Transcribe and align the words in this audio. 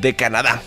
de 0.00 0.14
Canadá. 0.16 0.62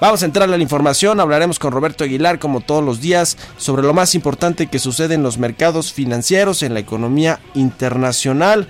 Vamos 0.00 0.22
a 0.22 0.26
entrar 0.26 0.48
a 0.48 0.56
la 0.56 0.62
información, 0.62 1.20
hablaremos 1.20 1.58
con 1.58 1.72
Roberto 1.72 2.04
Aguilar 2.04 2.38
como 2.38 2.62
todos 2.62 2.82
los 2.82 3.02
días 3.02 3.36
sobre 3.58 3.82
lo 3.82 3.92
más 3.92 4.14
importante 4.14 4.66
que 4.66 4.78
sucede 4.78 5.14
en 5.14 5.22
los 5.22 5.36
mercados 5.36 5.92
financieros, 5.92 6.62
en 6.62 6.72
la 6.72 6.80
economía 6.80 7.38
internacional. 7.54 8.66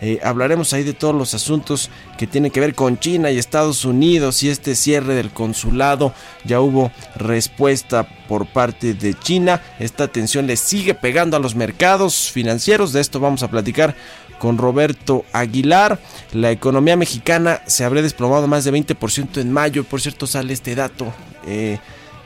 Eh, 0.00 0.20
hablaremos 0.22 0.72
ahí 0.72 0.82
de 0.82 0.92
todos 0.92 1.14
los 1.14 1.34
asuntos 1.34 1.90
que 2.18 2.26
tienen 2.26 2.50
que 2.50 2.60
ver 2.60 2.74
con 2.74 2.98
China 2.98 3.30
y 3.30 3.38
Estados 3.38 3.84
Unidos 3.84 4.42
y 4.42 4.50
este 4.50 4.74
cierre 4.74 5.14
del 5.14 5.30
consulado. 5.30 6.12
Ya 6.44 6.60
hubo 6.60 6.90
respuesta 7.16 8.06
por 8.28 8.46
parte 8.46 8.94
de 8.94 9.14
China. 9.14 9.62
Esta 9.78 10.08
tensión 10.08 10.46
le 10.46 10.56
sigue 10.56 10.94
pegando 10.94 11.36
a 11.36 11.40
los 11.40 11.54
mercados 11.54 12.30
financieros. 12.30 12.92
De 12.92 13.00
esto 13.00 13.20
vamos 13.20 13.42
a 13.42 13.50
platicar 13.50 13.94
con 14.38 14.58
Roberto 14.58 15.24
Aguilar. 15.32 15.98
La 16.32 16.50
economía 16.50 16.96
mexicana 16.96 17.60
se 17.66 17.84
habría 17.84 18.02
desplomado 18.02 18.46
más 18.46 18.64
de 18.64 18.72
20% 18.72 19.40
en 19.40 19.52
mayo. 19.52 19.84
Por 19.84 20.00
cierto, 20.00 20.26
sale 20.26 20.52
este 20.52 20.74
dato 20.74 21.12
eh, 21.46 21.78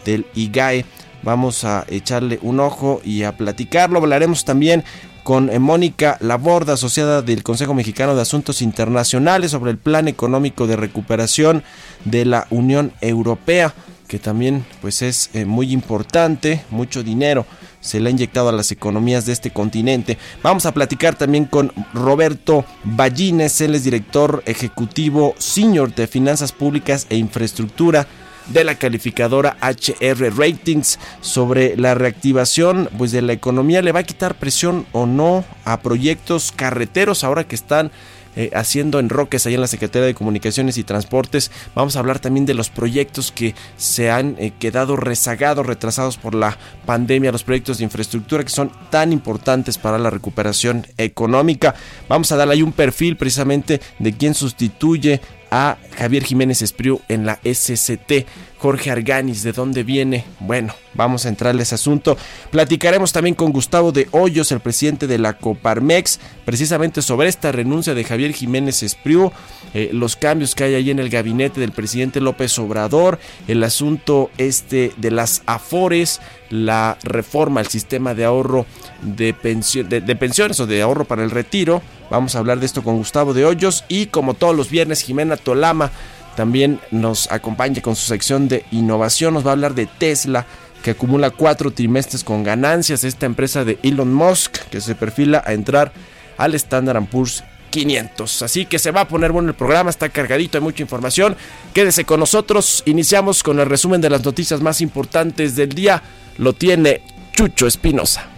del 0.04 0.26
IGAE. 0.34 0.84
Vamos 1.22 1.64
a 1.64 1.84
echarle 1.88 2.38
un 2.42 2.60
ojo 2.60 3.00
y 3.04 3.24
a 3.24 3.36
platicarlo. 3.36 3.98
Hablaremos 3.98 4.44
también 4.44 4.84
con 5.28 5.50
eh, 5.50 5.58
Mónica 5.58 6.16
Laborda, 6.20 6.72
asociada 6.72 7.20
del 7.20 7.42
Consejo 7.42 7.74
Mexicano 7.74 8.14
de 8.14 8.22
Asuntos 8.22 8.62
Internacionales, 8.62 9.50
sobre 9.50 9.70
el 9.70 9.76
plan 9.76 10.08
económico 10.08 10.66
de 10.66 10.74
recuperación 10.74 11.64
de 12.06 12.24
la 12.24 12.46
Unión 12.48 12.94
Europea, 13.02 13.74
que 14.06 14.18
también 14.18 14.64
pues 14.80 15.02
es 15.02 15.28
eh, 15.34 15.44
muy 15.44 15.70
importante, 15.70 16.64
mucho 16.70 17.02
dinero 17.02 17.44
se 17.80 18.00
le 18.00 18.08
ha 18.08 18.10
inyectado 18.10 18.48
a 18.48 18.52
las 18.52 18.72
economías 18.72 19.26
de 19.26 19.34
este 19.34 19.50
continente. 19.50 20.16
Vamos 20.42 20.64
a 20.64 20.72
platicar 20.72 21.14
también 21.14 21.44
con 21.44 21.74
Roberto 21.92 22.64
Ballines, 22.84 23.60
él 23.60 23.74
es 23.74 23.84
director 23.84 24.42
ejecutivo 24.46 25.34
senior 25.36 25.94
de 25.94 26.06
Finanzas 26.06 26.52
Públicas 26.52 27.06
e 27.10 27.16
Infraestructura 27.16 28.06
de 28.48 28.64
la 28.64 28.76
calificadora 28.76 29.56
HR 29.60 30.36
Ratings 30.36 30.98
sobre 31.20 31.76
la 31.76 31.94
reactivación 31.94 32.88
pues 32.96 33.12
de 33.12 33.22
la 33.22 33.32
economía 33.32 33.82
le 33.82 33.92
va 33.92 34.00
a 34.00 34.04
quitar 34.04 34.34
presión 34.34 34.86
o 34.92 35.06
no 35.06 35.44
a 35.64 35.80
proyectos 35.80 36.52
carreteros 36.52 37.24
ahora 37.24 37.44
que 37.44 37.54
están 37.54 37.90
eh, 38.36 38.50
haciendo 38.54 39.00
enroques 39.00 39.46
ahí 39.46 39.54
en 39.54 39.60
la 39.60 39.66
Secretaría 39.66 40.06
de 40.06 40.14
Comunicaciones 40.14 40.78
y 40.78 40.84
Transportes. 40.84 41.50
Vamos 41.74 41.96
a 41.96 41.98
hablar 41.98 42.20
también 42.20 42.46
de 42.46 42.54
los 42.54 42.70
proyectos 42.70 43.32
que 43.32 43.56
se 43.76 44.12
han 44.12 44.36
eh, 44.38 44.52
quedado 44.60 44.94
rezagados, 44.94 45.66
retrasados 45.66 46.18
por 46.18 46.36
la 46.36 46.56
pandemia, 46.86 47.32
los 47.32 47.42
proyectos 47.42 47.78
de 47.78 47.84
infraestructura 47.84 48.44
que 48.44 48.50
son 48.50 48.70
tan 48.90 49.12
importantes 49.12 49.76
para 49.76 49.98
la 49.98 50.10
recuperación 50.10 50.86
económica. 50.98 51.74
Vamos 52.08 52.30
a 52.30 52.36
darle 52.36 52.54
ahí 52.54 52.62
un 52.62 52.70
perfil 52.70 53.16
precisamente 53.16 53.80
de 53.98 54.12
quién 54.12 54.34
sustituye 54.34 55.20
a 55.50 55.78
Javier 55.96 56.24
Jiménez 56.24 56.62
Espriu 56.62 57.00
en 57.08 57.26
la 57.26 57.38
SCT. 57.44 58.26
Jorge 58.58 58.90
Arganis, 58.90 59.44
¿de 59.44 59.52
dónde 59.52 59.84
viene? 59.84 60.24
Bueno, 60.40 60.74
vamos 60.94 61.24
a 61.24 61.28
entrarle 61.28 61.60
a 61.60 61.62
ese 61.62 61.76
asunto. 61.76 62.16
Platicaremos 62.50 63.12
también 63.12 63.36
con 63.36 63.52
Gustavo 63.52 63.92
de 63.92 64.08
Hoyos, 64.10 64.50
el 64.50 64.58
presidente 64.58 65.06
de 65.06 65.18
la 65.18 65.34
Coparmex, 65.38 66.18
precisamente 66.44 67.00
sobre 67.00 67.28
esta 67.28 67.52
renuncia 67.52 67.94
de 67.94 68.02
Javier 68.02 68.32
Jiménez 68.32 68.82
Espriu, 68.82 69.30
eh, 69.74 69.90
los 69.92 70.16
cambios 70.16 70.56
que 70.56 70.64
hay 70.64 70.74
ahí 70.74 70.90
en 70.90 70.98
el 70.98 71.08
gabinete 71.08 71.60
del 71.60 71.70
presidente 71.70 72.20
López 72.20 72.58
Obrador, 72.58 73.20
el 73.46 73.62
asunto 73.62 74.30
este 74.38 74.92
de 74.96 75.12
las 75.12 75.42
afores, 75.46 76.20
la 76.50 76.98
reforma 77.02 77.60
al 77.60 77.66
sistema 77.66 78.14
de 78.14 78.24
ahorro 78.24 78.66
de, 79.02 79.34
de 79.34 80.16
pensiones 80.16 80.60
o 80.60 80.66
de 80.66 80.82
ahorro 80.82 81.04
para 81.04 81.24
el 81.24 81.30
retiro. 81.30 81.82
Vamos 82.10 82.34
a 82.34 82.38
hablar 82.38 82.60
de 82.60 82.66
esto 82.66 82.82
con 82.82 82.96
Gustavo 82.96 83.34
de 83.34 83.44
Hoyos 83.44 83.84
y 83.88 84.06
como 84.06 84.34
todos 84.34 84.56
los 84.56 84.70
viernes, 84.70 85.02
Jimena 85.02 85.36
Tolama 85.36 85.90
también 86.38 86.78
nos 86.92 87.30
acompaña 87.32 87.82
con 87.82 87.96
su 87.96 88.06
sección 88.06 88.46
de 88.46 88.64
innovación. 88.70 89.34
Nos 89.34 89.44
va 89.44 89.50
a 89.50 89.54
hablar 89.54 89.74
de 89.74 89.86
Tesla, 89.86 90.46
que 90.84 90.92
acumula 90.92 91.30
cuatro 91.30 91.72
trimestres 91.72 92.22
con 92.22 92.44
ganancias. 92.44 93.02
Esta 93.02 93.26
empresa 93.26 93.64
de 93.64 93.76
Elon 93.82 94.14
Musk, 94.14 94.56
que 94.70 94.80
se 94.80 94.94
perfila 94.94 95.42
a 95.44 95.52
entrar 95.52 95.92
al 96.36 96.54
Standard 96.54 97.04
Poor's 97.06 97.42
500. 97.68 98.42
Así 98.42 98.66
que 98.66 98.78
se 98.78 98.90
va 98.90 99.02
a 99.02 99.08
poner 99.08 99.32
bueno 99.32 99.50
el 99.50 99.54
programa, 99.54 99.90
está 99.90 100.08
cargadito, 100.08 100.58
hay 100.58 100.64
mucha 100.64 100.82
información. 100.82 101.36
Quédese 101.72 102.04
con 102.04 102.20
nosotros. 102.20 102.82
Iniciamos 102.86 103.42
con 103.42 103.60
el 103.60 103.66
resumen 103.66 104.00
de 104.00 104.10
las 104.10 104.24
noticias 104.24 104.60
más 104.60 104.80
importantes 104.80 105.56
del 105.56 105.70
día. 105.70 106.02
Lo 106.38 106.52
tiene 106.52 107.02
Chucho 107.32 107.66
Espinosa. 107.66 108.28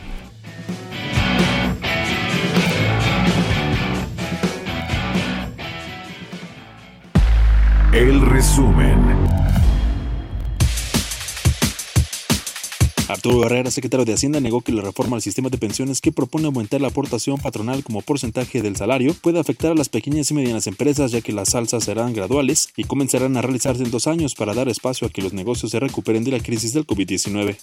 El 7.92 8.20
resumen. 8.20 9.49
Arturo 13.12 13.44
Herrera, 13.44 13.70
secretario 13.70 14.04
de 14.04 14.12
Hacienda, 14.12 14.40
negó 14.40 14.60
que 14.60 14.72
la 14.72 14.82
reforma 14.82 15.16
al 15.16 15.22
sistema 15.22 15.48
de 15.48 15.58
pensiones 15.58 16.00
que 16.00 16.12
propone 16.12 16.46
aumentar 16.46 16.80
la 16.80 16.88
aportación 16.88 17.38
patronal 17.38 17.82
como 17.82 18.02
porcentaje 18.02 18.62
del 18.62 18.76
salario 18.76 19.14
puede 19.14 19.40
afectar 19.40 19.72
a 19.72 19.74
las 19.74 19.88
pequeñas 19.88 20.30
y 20.30 20.34
medianas 20.34 20.66
empresas 20.68 21.10
ya 21.10 21.20
que 21.20 21.32
las 21.32 21.54
alzas 21.54 21.84
serán 21.84 22.12
graduales 22.12 22.68
y 22.76 22.84
comenzarán 22.84 23.36
a 23.36 23.42
realizarse 23.42 23.82
en 23.82 23.90
dos 23.90 24.06
años 24.06 24.34
para 24.34 24.54
dar 24.54 24.68
espacio 24.68 25.08
a 25.08 25.10
que 25.10 25.22
los 25.22 25.32
negocios 25.32 25.72
se 25.72 25.80
recuperen 25.80 26.22
de 26.22 26.30
la 26.30 26.40
crisis 26.40 26.72
del 26.72 26.86
COVID-19. 26.86 27.56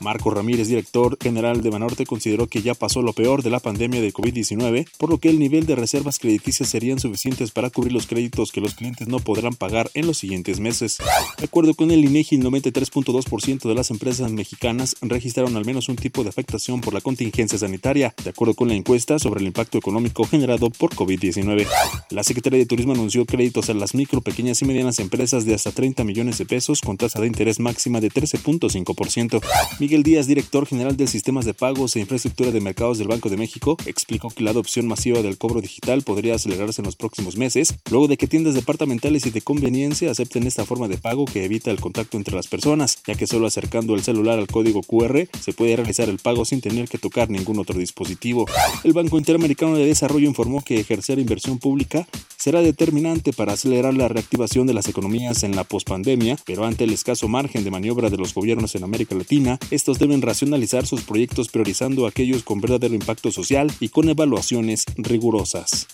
Marco 0.00 0.30
Ramírez, 0.30 0.68
director 0.68 1.18
general 1.20 1.62
de 1.62 1.70
Banorte, 1.70 2.06
consideró 2.06 2.46
que 2.46 2.62
ya 2.62 2.74
pasó 2.74 3.02
lo 3.02 3.12
peor 3.12 3.42
de 3.42 3.50
la 3.50 3.60
pandemia 3.60 4.00
de 4.00 4.12
COVID-19, 4.12 4.86
por 4.98 5.10
lo 5.10 5.18
que 5.18 5.30
el 5.30 5.38
nivel 5.38 5.66
de 5.66 5.74
reservas 5.74 6.18
crediticias 6.18 6.68
serían 6.68 7.00
suficientes 7.00 7.50
para 7.50 7.70
cubrir 7.70 7.92
los 7.92 8.06
créditos 8.06 8.52
que 8.52 8.60
los 8.60 8.74
clientes 8.74 9.08
no 9.08 9.18
podrán 9.18 9.54
pagar 9.54 9.90
en 9.94 10.06
los 10.06 10.18
siguientes 10.18 10.60
meses. 10.60 10.98
De 11.38 11.44
acuerdo 11.44 11.74
con 11.74 11.90
el 11.90 12.04
INEGI, 12.04 12.36
el 12.36 12.44
93.2% 12.44 13.68
de 13.68 13.74
las 13.74 13.90
empresas 13.90 14.30
mexicanas 14.30 14.91
registraron 15.00 15.56
al 15.56 15.64
menos 15.64 15.88
un 15.88 15.96
tipo 15.96 16.22
de 16.22 16.28
afectación 16.28 16.80
por 16.80 16.94
la 16.94 17.00
contingencia 17.00 17.58
sanitaria, 17.58 18.14
de 18.22 18.30
acuerdo 18.30 18.54
con 18.54 18.68
la 18.68 18.74
encuesta 18.74 19.18
sobre 19.18 19.40
el 19.40 19.46
impacto 19.46 19.78
económico 19.78 20.24
generado 20.24 20.70
por 20.70 20.94
COVID-19. 20.94 21.66
La 22.10 22.22
Secretaría 22.22 22.58
de 22.58 22.66
Turismo 22.66 22.92
anunció 22.92 23.24
créditos 23.26 23.70
a 23.70 23.74
las 23.74 23.94
micro, 23.94 24.20
pequeñas 24.20 24.62
y 24.62 24.64
medianas 24.64 24.98
empresas 24.98 25.44
de 25.44 25.54
hasta 25.54 25.72
30 25.72 26.04
millones 26.04 26.38
de 26.38 26.46
pesos 26.46 26.80
con 26.80 26.96
tasa 26.96 27.20
de 27.20 27.26
interés 27.26 27.60
máxima 27.60 28.00
de 28.00 28.10
13.5%. 28.10 29.40
Miguel 29.80 30.02
Díaz, 30.02 30.26
director 30.26 30.66
general 30.66 30.96
de 30.96 31.06
Sistemas 31.06 31.44
de 31.44 31.54
Pagos 31.54 31.96
e 31.96 32.00
Infraestructura 32.00 32.50
de 32.50 32.60
Mercados 32.60 32.98
del 32.98 33.08
Banco 33.08 33.28
de 33.28 33.36
México, 33.36 33.76
explicó 33.86 34.28
que 34.30 34.42
la 34.42 34.50
adopción 34.50 34.86
masiva 34.86 35.22
del 35.22 35.38
cobro 35.38 35.60
digital 35.60 36.02
podría 36.02 36.34
acelerarse 36.34 36.82
en 36.82 36.86
los 36.86 36.96
próximos 36.96 37.36
meses, 37.36 37.74
luego 37.90 38.08
de 38.08 38.16
que 38.16 38.26
tiendas 38.26 38.54
departamentales 38.54 39.26
y 39.26 39.30
de 39.30 39.40
conveniencia 39.40 40.10
acepten 40.10 40.46
esta 40.46 40.64
forma 40.64 40.88
de 40.88 40.98
pago 40.98 41.24
que 41.24 41.44
evita 41.44 41.70
el 41.70 41.80
contacto 41.80 42.16
entre 42.16 42.34
las 42.34 42.48
personas, 42.48 42.98
ya 43.06 43.14
que 43.14 43.26
solo 43.26 43.46
acercando 43.46 43.94
el 43.94 44.02
celular 44.02 44.38
al 44.38 44.46
código 44.46 44.81
QR 44.82 45.28
se 45.40 45.52
puede 45.52 45.76
realizar 45.76 46.08
el 46.08 46.18
pago 46.18 46.44
sin 46.44 46.60
tener 46.60 46.88
que 46.88 46.98
tocar 46.98 47.30
ningún 47.30 47.58
otro 47.58 47.78
dispositivo. 47.78 48.46
El 48.84 48.92
Banco 48.92 49.18
Interamericano 49.18 49.76
de 49.76 49.86
Desarrollo 49.86 50.28
informó 50.28 50.62
que 50.62 50.80
ejercer 50.80 51.18
inversión 51.18 51.58
pública 51.58 52.06
será 52.36 52.60
determinante 52.60 53.32
para 53.32 53.52
acelerar 53.52 53.94
la 53.94 54.08
reactivación 54.08 54.66
de 54.66 54.74
las 54.74 54.88
economías 54.88 55.42
en 55.44 55.54
la 55.54 55.64
pospandemia, 55.64 56.36
pero 56.44 56.64
ante 56.64 56.84
el 56.84 56.92
escaso 56.92 57.28
margen 57.28 57.64
de 57.64 57.70
maniobra 57.70 58.10
de 58.10 58.16
los 58.16 58.34
gobiernos 58.34 58.74
en 58.74 58.84
América 58.84 59.14
Latina, 59.14 59.58
estos 59.70 59.98
deben 59.98 60.22
racionalizar 60.22 60.86
sus 60.86 61.02
proyectos 61.02 61.48
priorizando 61.48 62.06
aquellos 62.06 62.42
con 62.42 62.60
verdadero 62.60 62.94
impacto 62.94 63.30
social 63.30 63.70
y 63.80 63.90
con 63.90 64.08
evaluaciones 64.08 64.84
rigurosas. 64.96 65.86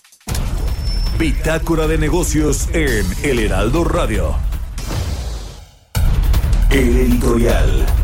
Bitácora 1.19 1.89
de 1.89 1.99
negocios 1.99 2.69
en 2.73 3.05
El 3.25 3.41
Heraldo 3.41 3.83
Radio. 3.83 4.37
El 6.71 6.97
editorial. 6.97 7.98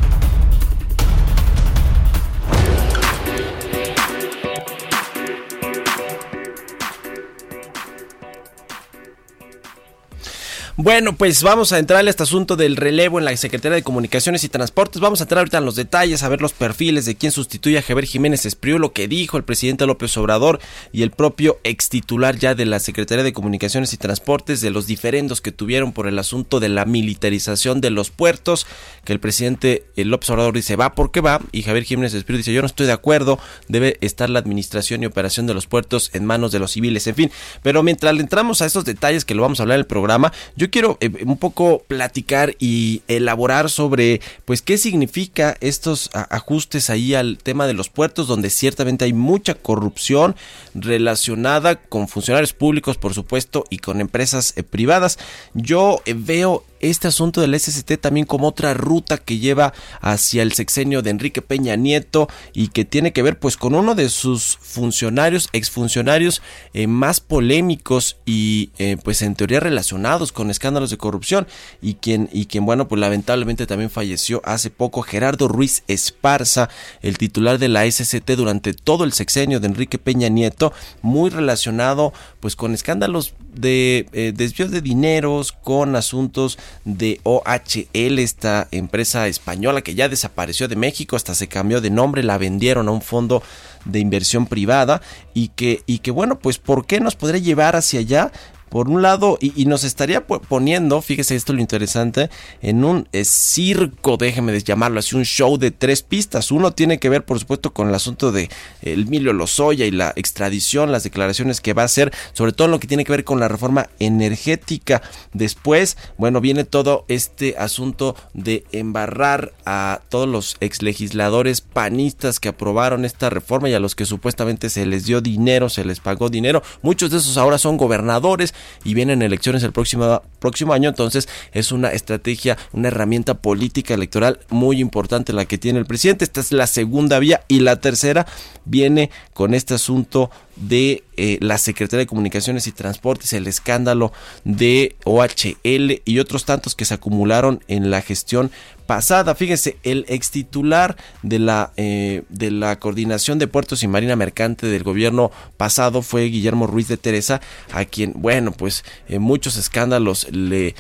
Bueno, 10.77 11.15
pues 11.15 11.45
vamos 11.45 11.73
a 11.73 11.79
entrar 11.79 12.05
a 12.05 12.11
este 12.11 12.25
asunto 12.25 12.57
del 12.57 12.75
relevo 12.75 13.21
en 13.21 13.25
la 13.25 13.37
Secretaría 13.37 13.77
de 13.77 13.85
Comunicaciones 13.85 14.43
y 14.43 14.49
Transportes. 14.49 15.01
Vamos 15.01 15.21
a 15.21 15.23
entrar 15.23 15.39
ahorita 15.39 15.59
en 15.59 15.65
los 15.65 15.77
detalles, 15.77 16.25
a 16.25 16.29
ver 16.29 16.43
los 16.43 16.53
perfiles 16.53 17.05
de 17.05 17.15
quién 17.15 17.31
sustituye 17.31 17.79
a 17.79 17.83
Javier 17.83 18.07
Jiménez 18.07 18.45
Espriu, 18.45 18.81
lo 18.81 18.93
que 18.93 19.07
dijo 19.07 19.37
el 19.37 19.45
presidente 19.45 19.87
López 19.87 20.17
Obrador 20.17 20.59
y 20.91 21.05
el 21.05 21.13
propio 21.13 21.61
ex 21.63 21.91
titular 21.91 22.37
ya 22.37 22.57
de 22.57 22.67
la 22.67 22.81
Secretaría 22.81 23.23
de 23.23 23.33
Comunicaciones 23.33 23.93
y 23.93 23.99
Transportes, 23.99 24.61
de 24.63 24.71
los 24.71 24.89
diferendos 24.89 25.41
que 25.41 25.53
tuvieron 25.53 25.93
por 25.93 26.09
el 26.09 26.19
asunto 26.19 26.59
de 26.59 26.71
la 26.71 26.87
militarización 26.87 27.81
de 27.81 27.91
los 27.91 28.11
puertos, 28.11 28.67
que 29.05 29.13
el 29.13 29.21
presidente 29.21 29.87
López 29.95 30.29
Obrador 30.31 30.55
dice 30.55 30.75
va 30.75 30.97
porque 30.97 31.21
va, 31.21 31.41
y 31.53 31.63
Javier 31.63 31.85
Jiménez 31.85 32.15
Espriu 32.15 32.37
dice 32.37 32.53
yo 32.53 32.63
no 32.63 32.67
estoy 32.67 32.87
de 32.87 32.93
acuerdo, 32.95 33.39
debe 33.69 33.97
estar 34.01 34.29
la 34.29 34.41
administración 34.41 35.05
y 35.05 35.07
operación 35.07 35.47
de 35.47 35.55
los 35.55 35.69
puertos 35.69 36.11
en 36.15 36.25
manos 36.25 36.51
de 36.51 36.59
los 36.59 36.73
civiles, 36.73 37.07
en 37.07 37.15
fin. 37.15 37.31
Pero 37.63 37.85
mientras 37.85 38.19
entramos 38.19 38.61
a 38.61 38.67
estos 38.67 38.85
detalles 38.85 39.25
que 39.25 39.37
lo 39.37 39.43
vamos 39.43 39.61
a 39.61 39.63
hablar 39.63 39.77
en 39.77 39.83
el 39.83 39.87
programa, 39.87 40.33
yo 40.57 40.64
yo 40.65 40.71
quiero 40.71 40.97
eh, 41.01 41.11
un 41.27 41.37
poco 41.37 41.83
platicar 41.87 42.57
y 42.59 43.03
elaborar 43.07 43.69
sobre 43.69 44.23
pues 44.47 44.63
qué 44.63 44.79
significa 44.79 45.59
estos 45.61 46.09
ajustes 46.15 46.89
ahí 46.89 47.15
al 47.15 47.37
tema 47.37 47.67
de 47.67 47.75
los 47.75 47.91
puertos 47.91 48.27
donde 48.29 48.49
ciertamente 48.49 49.05
hay 49.05 49.13
mucha 49.13 49.55
corrupción 49.57 50.37
relacionada 50.75 51.77
con 51.77 52.09
funcionarios 52.09 52.55
públicos 52.55 52.97
por 52.97 53.13
supuesto 53.13 53.65
y 53.69 53.77
con 53.77 54.01
empresas 54.01 54.55
eh, 54.57 54.63
privadas. 54.63 55.19
Yo 55.53 56.01
eh, 56.07 56.15
veo 56.17 56.65
este 56.91 57.09
asunto 57.09 57.41
del 57.41 57.59
SST 57.59 57.99
también 58.01 58.27
como 58.27 58.49
otra 58.49 58.75
ruta 58.75 59.19
que 59.19 59.39
lleva 59.39 59.73
hacia 60.01 60.43
el 60.43 60.53
sexenio 60.53 61.03
de 61.03 61.11
Enrique 61.11 61.43
Peña 61.43 61.77
Nieto 61.77 62.29
y 62.53 62.69
que 62.69 62.85
tiene 62.85 63.13
que 63.13 63.23
ver 63.23 63.39
pues 63.39 63.57
con 63.57 63.75
uno 63.75 63.95
de 63.95 64.09
sus 64.09 64.59
funcionarios, 64.61 65.49
exfuncionarios 65.53 66.43
eh, 66.73 66.87
más 66.87 67.21
polémicos 67.21 68.17
y 68.27 68.71
eh, 68.79 68.97
pues 69.03 69.23
en 69.23 69.35
teoría 69.35 69.61
relacionados 69.61 70.33
con 70.33 70.51
escándalos 70.51 70.91
de 70.91 70.99
corrupción 70.99 71.47
y 71.81 71.95
quien 71.95 72.29
y 72.33 72.47
quien 72.47 72.67
bueno 72.67 72.89
pues 72.89 73.01
lamentablemente 73.01 73.67
también 73.67 73.91
falleció 73.91 74.43
hace 74.45 74.71
poco 74.71 75.03
Gerardo 75.03 75.49
Ruiz 75.49 75.83
Esparza, 75.89 76.69
el 77.03 77.19
titular 77.19 77.59
de 77.59 77.69
la 77.69 77.91
SST 77.91 78.31
durante 78.37 78.73
todo 78.73 79.05
el 79.05 79.13
sexenio 79.13 79.61
de 79.61 79.67
Enrique 79.67 79.99
Peña 79.99 80.29
Nieto, 80.29 80.73
muy 81.03 81.31
relacionado 81.31 82.13
pues 82.41 82.57
con 82.57 82.75
escándalos 82.75 83.35
de 83.55 84.07
eh, 84.13 84.33
de 84.33 84.81
dineros, 84.81 85.53
con 85.53 85.97
asuntos 85.97 86.59
de 86.85 87.21
OHL, 87.23 88.19
esta 88.19 88.69
empresa 88.71 89.29
española 89.29 89.83
que 89.83 89.95
ya 89.95 90.09
desapareció 90.09 90.69
de 90.69 90.77
México, 90.77 91.17
hasta 91.17 91.35
se 91.35 91.49
cambió 91.49 91.81
de 91.81 91.91
nombre, 91.91 92.23
la 92.23 92.39
vendieron 92.39 92.89
a 92.89 92.93
un 92.93 93.03
fondo 93.03 93.43
de 93.85 93.99
inversión 93.99 94.47
privada 94.47 95.03
y 95.35 95.49
que, 95.49 95.83
y 95.87 95.99
que 95.99 96.11
bueno, 96.11 96.39
pues 96.39 96.59
¿por 96.59 96.87
qué 96.87 97.01
nos 97.01 97.17
podría 97.17 97.41
llevar 97.41 97.77
hacia 97.77 98.01
allá? 98.01 98.33
Por 98.75 98.89
un 98.89 99.03
lado, 99.03 99.39
y, 99.41 99.67
nos 99.67 99.85
estaría 99.85 100.27
poniendo, 100.27 101.01
fíjese 101.01 101.37
esto 101.37 101.53
lo 101.53 101.61
interesante, 101.61 102.29
en 102.61 102.85
un 102.85 103.07
eh, 103.13 103.25
circo, 103.25 104.17
déjeme 104.17 104.59
llamarlo 104.59 104.99
así, 104.99 105.15
un 105.15 105.25
show 105.25 105.59
de 105.59 105.71
tres 105.71 106.03
pistas. 106.03 106.51
Uno 106.51 106.73
tiene 106.73 106.99
que 106.99 107.09
ver, 107.09 107.25
por 107.25 107.39
supuesto, 107.39 107.73
con 107.73 107.89
el 107.89 107.95
asunto 107.95 108.33
de 108.33 108.51
Emilio 108.83 109.33
Lozoya 109.33 109.87
y 109.87 109.93
la 109.93 110.13
extradición, 110.17 110.91
las 110.91 111.05
declaraciones 111.05 111.61
que 111.61 111.73
va 111.73 111.83
a 111.83 111.85
hacer, 111.85 112.13
sobre 112.33 112.51
todo 112.51 112.65
en 112.65 112.73
lo 112.73 112.81
que 112.81 112.89
tiene 112.89 113.05
que 113.05 113.13
ver 113.13 113.23
con 113.23 113.39
la 113.39 113.47
reforma 113.47 113.91
energética. 114.01 115.03
Después, 115.33 115.97
bueno, 116.19 116.41
viene 116.41 116.65
todo 116.65 117.05
este 117.07 117.55
asunto 117.57 118.17
de 118.33 118.65
embarrar 118.73 119.53
a 119.67 120.01
todos 120.09 120.29
los 120.29 120.57
exlegisladores 120.59 121.61
panistas 121.61 122.41
que 122.41 122.49
aprobaron 122.49 123.05
esta 123.05 123.31
reforma 123.31 123.69
y 123.69 123.75
a 123.75 123.79
los 123.79 123.95
que 123.95 124.05
supuestamente 124.05 124.69
se 124.69 124.85
les 124.85 125.05
dio 125.05 125.21
dinero, 125.21 125.69
se 125.69 125.85
les 125.85 126.01
pagó 126.01 126.29
dinero. 126.29 126.61
Muchos 126.83 127.13
de 127.13 127.19
esos 127.19 127.37
ahora 127.37 127.59
son 127.59 127.77
gobernadores 127.77 128.53
y 128.85 128.95
vienen 128.95 129.23
elecciones 129.23 129.63
el 129.63 129.73
próximo, 129.73 130.23
próximo 130.39 130.73
año, 130.73 130.89
entonces 130.89 131.29
es 131.53 131.73
una 131.73 131.89
estrategia, 131.91 132.57
una 132.73 132.89
herramienta 132.89 133.35
política 133.35 133.95
electoral 133.95 134.41
muy 134.51 134.81
importante 134.81 135.33
la 135.33 135.45
que 135.45 135.59
tiene 135.59 135.79
el 135.79 135.87
presidente. 135.87 136.25
Esta 136.25 136.41
es 136.41 136.53
la 136.53 136.67
segunda 136.67 137.19
vía 137.19 137.43
y 137.49 137.61
la 137.61 137.81
tercera 137.81 138.27
viene 138.65 139.11
con 139.33 139.55
este 139.55 139.75
asunto 139.75 140.31
de 140.57 141.05
eh, 141.17 141.39
la 141.41 141.59
Secretaría 141.59 142.01
de 142.01 142.07
Comunicaciones 142.07 142.67
y 142.67 142.73
Transportes, 142.73 143.33
el 143.33 143.47
escándalo 143.47 144.13
de 144.45 144.97
OHL 145.05 146.03
y 146.05 146.19
otros 146.19 146.45
tantos 146.45 146.75
que 146.75 146.85
se 146.85 146.95
acumularon 146.95 147.63
en 147.69 147.91
la 147.91 148.03
gestión 148.03 148.51
pasada. 148.87 149.35
Fíjense, 149.35 149.79
el 149.83 150.05
ex 150.09 150.31
titular 150.31 150.97
de 151.23 151.39
la, 151.39 151.73
eh, 151.77 152.23
de 152.29 152.51
la 152.51 152.79
Coordinación 152.79 153.39
de 153.39 153.47
Puertos 153.47 153.83
y 153.83 153.89
Marina 153.89 154.17
Mercante 154.17 154.67
del 154.67 154.83
gobierno 154.83 155.31
pasado 155.57 156.03
fue 156.03 156.25
Guillermo 156.25 156.67
Ruiz 156.67 156.89
de 156.89 156.97
Teresa, 156.97 157.41
a 157.73 157.85
quien, 157.85 158.13
bueno, 158.17 158.53
pues 158.53 158.85
eh, 159.09 159.19
muchos 159.19 159.57
escándalos 159.57 160.27
le, 160.31 160.75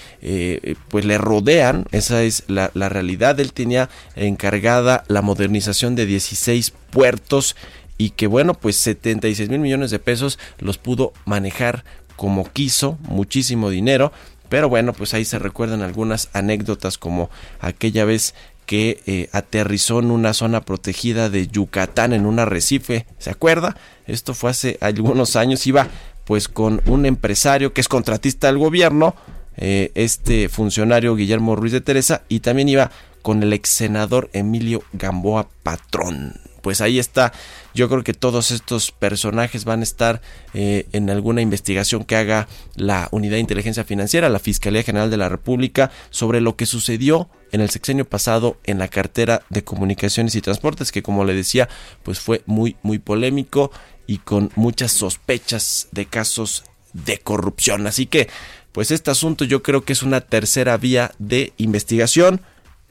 pues, 0.89 1.05
le 1.05 1.17
rodean. 1.17 1.87
Esa 1.93 2.23
es 2.23 2.45
la, 2.49 2.71
la 2.75 2.89
realidad. 2.89 3.39
Él 3.41 3.53
tenía 3.53 3.89
encargada 4.17 5.05
la 5.09 5.23
modernización 5.23 5.95
de 5.95 6.07
16 6.07 6.73
puertos 6.91 7.57
y 8.05 8.11
que 8.11 8.27
bueno, 8.27 8.53
pues 8.53 8.77
76 8.77 9.49
mil 9.49 9.61
millones 9.61 9.91
de 9.91 9.99
pesos 9.99 10.39
los 10.59 10.77
pudo 10.77 11.15
manejar 11.25 11.87
como 12.17 12.53
quiso, 12.53 12.99
muchísimo 13.01 13.71
dinero, 13.71 14.13
pero 14.51 14.69
bueno, 14.69 14.93
pues 14.93 15.15
ahí 15.15 15.25
se 15.25 15.39
recuerdan 15.39 15.81
algunas 15.81 16.29
anécdotas 16.35 16.99
como 16.99 17.31
aquella 17.61 18.05
vez 18.05 18.35
que 18.67 19.01
eh, 19.07 19.31
aterrizó 19.33 20.01
en 20.01 20.11
una 20.11 20.35
zona 20.35 20.61
protegida 20.61 21.31
de 21.31 21.47
Yucatán 21.47 22.13
en 22.13 22.27
un 22.27 22.41
arrecife, 22.41 23.07
¿se 23.19 23.31
acuerda? 23.31 23.75
Esto 24.07 24.35
fue 24.35 24.51
hace 24.51 24.77
algunos 24.83 25.35
años, 25.35 25.67
iba 25.67 25.89
pues 26.27 26.49
con 26.49 26.83
un 26.85 27.07
empresario 27.07 27.73
que 27.73 27.81
es 27.81 27.89
contratista 27.89 28.49
del 28.49 28.59
gobierno, 28.59 29.15
eh, 29.57 29.93
este 29.95 30.51
funcionario 30.51 31.17
Guillermo 31.17 31.57
Ruiz 31.57 31.73
de 31.73 31.81
Teresa, 31.81 32.21
y 32.29 32.41
también 32.41 32.69
iba 32.69 32.91
con 33.23 33.43
el 33.43 33.55
ex 33.55 33.71
senador 33.71 34.29
Emilio 34.35 34.83
Gamboa 34.93 35.49
Patrón 35.63 36.44
pues 36.65 36.81
ahí 36.81 36.99
está. 36.99 37.35
Yo 37.75 37.91
creo 37.91 38.03
que 38.03 38.15
todos 38.15 38.51
estos 38.51 38.91
personajes 38.91 39.67
van 39.67 39.81
a 39.81 39.83
estar 39.83 40.23
eh, 40.55 40.87
en 40.93 41.11
alguna 41.11 41.43
investigación 41.43 42.05
que 42.05 42.17
haga 42.17 42.49
la 42.75 43.09
Unidad 43.13 43.35
de 43.35 43.41
Inteligencia 43.41 43.85
Financiera, 43.85 44.31
la 44.31 44.39
Fiscalía 44.39 44.83
General 44.83 45.11
de 45.11 45.19
la 45.19 45.29
República, 45.29 45.91
sobre 46.09 46.41
lo 46.41 46.57
que 46.57 46.65
sucedió 46.65 47.29
en 47.53 47.61
el 47.61 47.69
sexenio 47.69 48.09
pasado 48.09 48.57
en 48.65 48.79
la 48.79 48.89
cartera 48.89 49.43
de 49.51 49.63
comunicaciones 49.63 50.37
y 50.37 50.41
transportes, 50.41 50.91
que 50.91 51.03
como 51.03 51.27
le 51.27 51.35
decía, 51.35 51.69
pues 52.03 52.19
fue 52.19 52.43
muy, 52.47 52.77
muy 52.83 52.99
polémico 52.99 53.71
y 54.07 54.19
con 54.19 54.51
muchas 54.57 54.91
sospechas 54.91 55.89
de 55.93 56.07
casos 56.07 56.65
de 56.95 57.19
corrupción. 57.19 57.87
Así 57.87 58.07
que, 58.07 58.31
pues 58.73 58.91
este 58.91 59.11
asunto 59.11 59.45
yo 59.45 59.63
creo 59.63 59.85
que 59.85 59.93
es 59.93 60.03
una 60.03 60.23
tercera 60.23 60.79
vía 60.79 61.13
de 61.19 61.53
investigación 61.59 62.41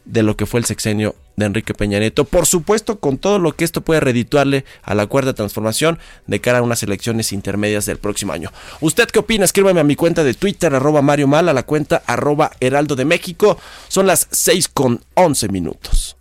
de 0.06 0.24
lo 0.24 0.36
que 0.36 0.46
fue 0.46 0.60
el 0.60 0.66
sexenio 0.66 1.16
de 1.36 1.46
Enrique 1.46 1.74
Peña 1.74 2.00
Nieto. 2.00 2.26
Por 2.26 2.46
supuesto, 2.46 3.00
con 3.00 3.18
todo 3.18 3.40
lo 3.40 3.54
que 3.54 3.64
esto 3.64 3.82
puede 3.82 4.00
redituarle 4.00 4.66
a 4.84 4.96
la 4.96 5.08
cuarta 5.08 5.34
transformación 5.34 6.00
de 6.28 6.42
cara 6.42 6.60
a 6.60 6.62
unas 6.62 6.84
elecciones 6.84 7.32
intermedias 7.32 7.86
del 7.86 7.98
próximo 7.98 8.34
año. 8.34 8.52
¿Usted 8.82 9.08
qué 9.08 9.20
opina? 9.20 9.46
Escríbame 9.46 9.80
a 9.80 9.84
mi 9.84 9.96
cuenta 9.96 10.24
de 10.24 10.34
Twitter, 10.34 10.74
arroba 10.74 11.02
Mario 11.02 11.28
Mal, 11.28 11.50
a 11.50 11.54
la 11.54 11.64
cuenta 11.64 12.04
arroba 12.06 12.52
Heraldo 12.60 12.96
de 12.96 13.06
México. 13.06 13.58
Son 13.88 14.08
las 14.08 14.28
6 14.32 14.68
con 14.70 15.02
11 15.16 15.50
minutos. 15.50 16.18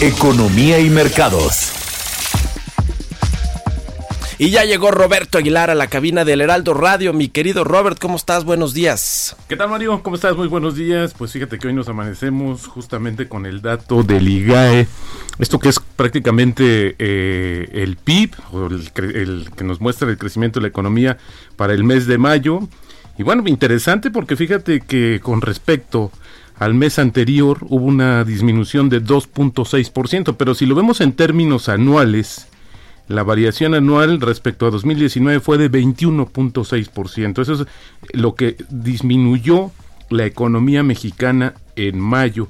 Economía 0.00 0.78
y 0.80 0.88
mercados. 0.88 1.79
Y 4.40 4.48
ya 4.48 4.64
llegó 4.64 4.90
Roberto 4.90 5.36
Aguilar 5.36 5.68
a 5.68 5.74
la 5.74 5.88
cabina 5.88 6.24
del 6.24 6.40
Heraldo 6.40 6.72
Radio. 6.72 7.12
Mi 7.12 7.28
querido 7.28 7.62
Robert, 7.62 7.98
¿cómo 7.98 8.16
estás? 8.16 8.46
Buenos 8.46 8.72
días. 8.72 9.36
¿Qué 9.50 9.54
tal, 9.54 9.68
Mario? 9.68 10.02
¿Cómo 10.02 10.16
estás? 10.16 10.34
Muy 10.34 10.48
buenos 10.48 10.76
días. 10.76 11.12
Pues 11.12 11.32
fíjate 11.32 11.58
que 11.58 11.66
hoy 11.68 11.74
nos 11.74 11.90
amanecemos 11.90 12.66
justamente 12.66 13.28
con 13.28 13.44
el 13.44 13.60
dato 13.60 14.02
del 14.02 14.26
IGAE. 14.26 14.88
Esto 15.38 15.58
que 15.58 15.68
es 15.68 15.78
prácticamente 15.78 16.96
eh, 16.98 17.68
el 17.70 17.98
PIB, 17.98 18.30
o 18.52 18.68
el, 18.68 19.50
que 19.54 19.62
nos 19.62 19.78
muestra 19.78 20.08
el 20.08 20.16
crecimiento 20.16 20.58
de 20.58 20.62
la 20.62 20.68
economía 20.68 21.18
para 21.56 21.74
el 21.74 21.84
mes 21.84 22.06
de 22.06 22.16
mayo. 22.16 22.60
Y 23.18 23.22
bueno, 23.22 23.42
interesante 23.46 24.10
porque 24.10 24.36
fíjate 24.36 24.80
que 24.80 25.20
con 25.22 25.42
respecto 25.42 26.10
al 26.58 26.72
mes 26.72 26.98
anterior 26.98 27.58
hubo 27.68 27.84
una 27.84 28.24
disminución 28.24 28.88
de 28.88 29.04
2.6%, 29.04 30.36
pero 30.38 30.54
si 30.54 30.64
lo 30.64 30.74
vemos 30.74 31.02
en 31.02 31.12
términos 31.12 31.68
anuales, 31.68 32.46
la 33.10 33.24
variación 33.24 33.74
anual 33.74 34.20
respecto 34.20 34.66
a 34.66 34.70
2019 34.70 35.40
fue 35.40 35.58
de 35.58 35.68
21.6%. 35.68 37.42
Eso 37.42 37.52
es 37.54 37.66
lo 38.12 38.36
que 38.36 38.56
disminuyó 38.70 39.72
la 40.10 40.26
economía 40.26 40.84
mexicana 40.84 41.54
en 41.74 41.98
mayo. 41.98 42.46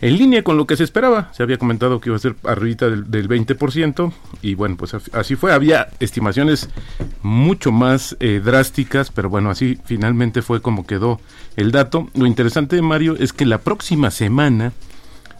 En 0.00 0.16
línea 0.16 0.44
con 0.44 0.56
lo 0.56 0.66
que 0.66 0.76
se 0.76 0.84
esperaba, 0.84 1.32
se 1.32 1.42
había 1.42 1.58
comentado 1.58 2.00
que 2.00 2.10
iba 2.10 2.16
a 2.16 2.20
ser 2.20 2.36
arribita 2.44 2.88
del, 2.88 3.28
20% 3.28 4.12
y 4.42 4.54
bueno, 4.54 4.76
pues 4.76 4.94
así 4.94 5.34
fue. 5.34 5.52
Había 5.52 5.88
estimaciones 5.98 6.68
mucho 7.22 7.72
más 7.72 8.16
eh, 8.20 8.40
drásticas, 8.44 9.10
pero 9.10 9.28
bueno, 9.28 9.50
así 9.50 9.76
finalmente 9.86 10.40
fue 10.40 10.62
como 10.62 10.86
quedó 10.86 11.20
el 11.56 11.72
dato. 11.72 12.08
Lo 12.14 12.26
interesante, 12.26 12.80
Mario, 12.80 13.16
es 13.18 13.32
que 13.32 13.44
la 13.44 13.58
próxima 13.58 14.12
semana, 14.12 14.72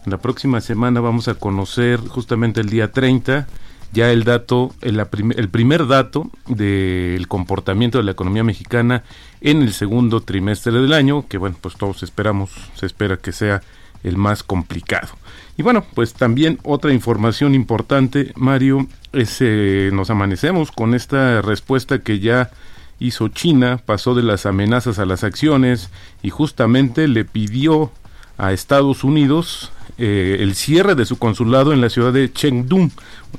la 0.07 0.19
próxima 0.19 0.61
semana 0.61 1.01
vamos 1.01 1.29
a 1.29 1.35
conocer 1.35 2.01
justamente 2.01 2.61
el 2.61 2.69
día 2.69 2.91
30 2.91 3.47
ya 3.93 4.11
el 4.11 4.25
dato, 4.25 4.75
el, 4.81 5.01
el 5.37 5.49
primer 5.49 5.87
dato 5.87 6.31
del 6.47 7.27
comportamiento 7.29 7.99
de 7.99 8.05
la 8.05 8.13
economía 8.13 8.45
mexicana 8.45 9.05
en 9.41 9.63
el 9.63 9.73
segundo 9.73 10.21
trimestre 10.21 10.73
del 10.73 10.93
año, 10.93 11.27
que 11.29 11.39
bueno, 11.39 11.57
pues 11.61 11.77
todos 11.77 12.03
esperamos, 12.03 12.51
se 12.75 12.87
espera 12.87 13.17
que 13.17 13.33
sea 13.33 13.63
el 14.03 14.17
más 14.17 14.43
complicado. 14.43 15.09
Y 15.57 15.63
bueno, 15.63 15.85
pues 15.95 16.15
también 16.15 16.59
otra 16.63 16.93
información 16.93 17.55
importante, 17.55 18.33
Mario, 18.37 18.87
es 19.13 19.39
eh, 19.41 19.91
nos 19.93 20.11
amanecemos 20.11 20.71
con 20.71 20.95
esta 20.95 21.41
respuesta 21.43 22.01
que 22.01 22.21
ya 22.21 22.51
hizo 22.99 23.29
China, 23.29 23.81
pasó 23.85 24.15
de 24.15 24.23
las 24.23 24.47
amenazas 24.47 24.99
a 24.99 25.07
las 25.07 25.25
acciones 25.25 25.91
y 26.23 26.31
justamente 26.31 27.09
le 27.09 27.25
pidió 27.25 27.91
a 28.39 28.53
Estados 28.53 29.05
Unidos 29.05 29.73
eh, 29.99 30.37
el 30.41 30.55
cierre 30.55 30.95
de 30.95 31.07
su 31.07 31.19
consulado 31.19 31.73
en 31.73 31.81
la 31.81 31.89
ciudad 31.89 32.13
de 32.13 32.33
Chengdu, 32.33 32.91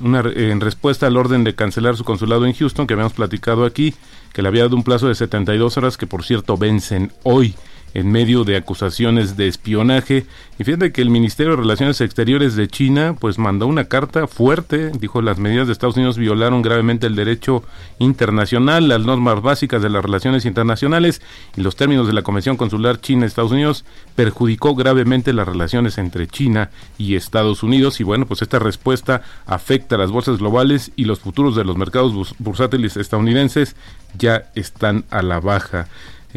una, 0.01 0.19
en 0.19 0.59
respuesta 0.59 1.07
al 1.07 1.17
orden 1.17 1.43
de 1.43 1.55
cancelar 1.55 1.95
su 1.95 2.03
consulado 2.03 2.45
en 2.45 2.53
Houston, 2.53 2.87
que 2.87 2.93
habíamos 2.93 3.13
platicado 3.13 3.65
aquí, 3.65 3.93
que 4.33 4.41
le 4.41 4.47
había 4.47 4.63
dado 4.63 4.75
un 4.75 4.83
plazo 4.83 5.07
de 5.07 5.15
72 5.15 5.77
horas, 5.77 5.97
que 5.97 6.07
por 6.07 6.23
cierto 6.23 6.57
vencen 6.57 7.11
hoy 7.23 7.55
en 7.97 8.11
medio 8.11 8.43
de 8.43 8.55
acusaciones 8.57 9.37
de 9.37 9.47
espionaje. 9.47 10.27
Y 10.59 10.63
fíjate 10.63 10.91
que 10.91 11.01
el 11.01 11.09
Ministerio 11.09 11.55
de 11.55 11.63
Relaciones 11.63 11.99
Exteriores 11.99 12.55
de 12.55 12.67
China 12.67 13.15
pues 13.19 13.39
mandó 13.39 13.65
una 13.65 13.85
carta 13.85 14.27
fuerte, 14.27 14.91
dijo 14.99 15.23
las 15.23 15.39
medidas 15.39 15.65
de 15.65 15.73
Estados 15.73 15.95
Unidos 15.97 16.15
violaron 16.15 16.61
gravemente 16.61 17.07
el 17.07 17.15
derecho 17.15 17.63
internacional, 17.97 18.87
las 18.87 19.01
normas 19.01 19.41
básicas 19.41 19.81
de 19.81 19.89
las 19.89 20.05
relaciones 20.05 20.45
internacionales 20.45 21.23
y 21.55 21.61
los 21.61 21.75
términos 21.75 22.05
de 22.05 22.13
la 22.13 22.21
Convención 22.21 22.55
Consular 22.55 23.01
China-Estados 23.01 23.51
Unidos 23.51 23.83
perjudicó 24.15 24.75
gravemente 24.75 25.33
las 25.33 25.47
relaciones 25.47 25.97
entre 25.97 26.27
China 26.27 26.69
y 26.99 27.15
Estados 27.15 27.63
Unidos 27.63 27.99
y 27.99 28.03
bueno, 28.03 28.27
pues 28.27 28.43
esta 28.43 28.59
respuesta 28.59 29.23
afecta 29.47 29.95
a 29.95 29.97
las 29.97 30.11
bolsas 30.11 30.37
globales 30.37 30.91
y 30.95 31.05
los 31.05 31.19
futuros 31.19 31.55
de 31.55 31.65
los 31.65 31.77
mercados 31.77 32.35
bursátiles 32.37 32.95
estadounidenses 32.95 33.75
ya 34.19 34.51
están 34.53 35.03
a 35.09 35.23
la 35.23 35.39
baja. 35.39 35.87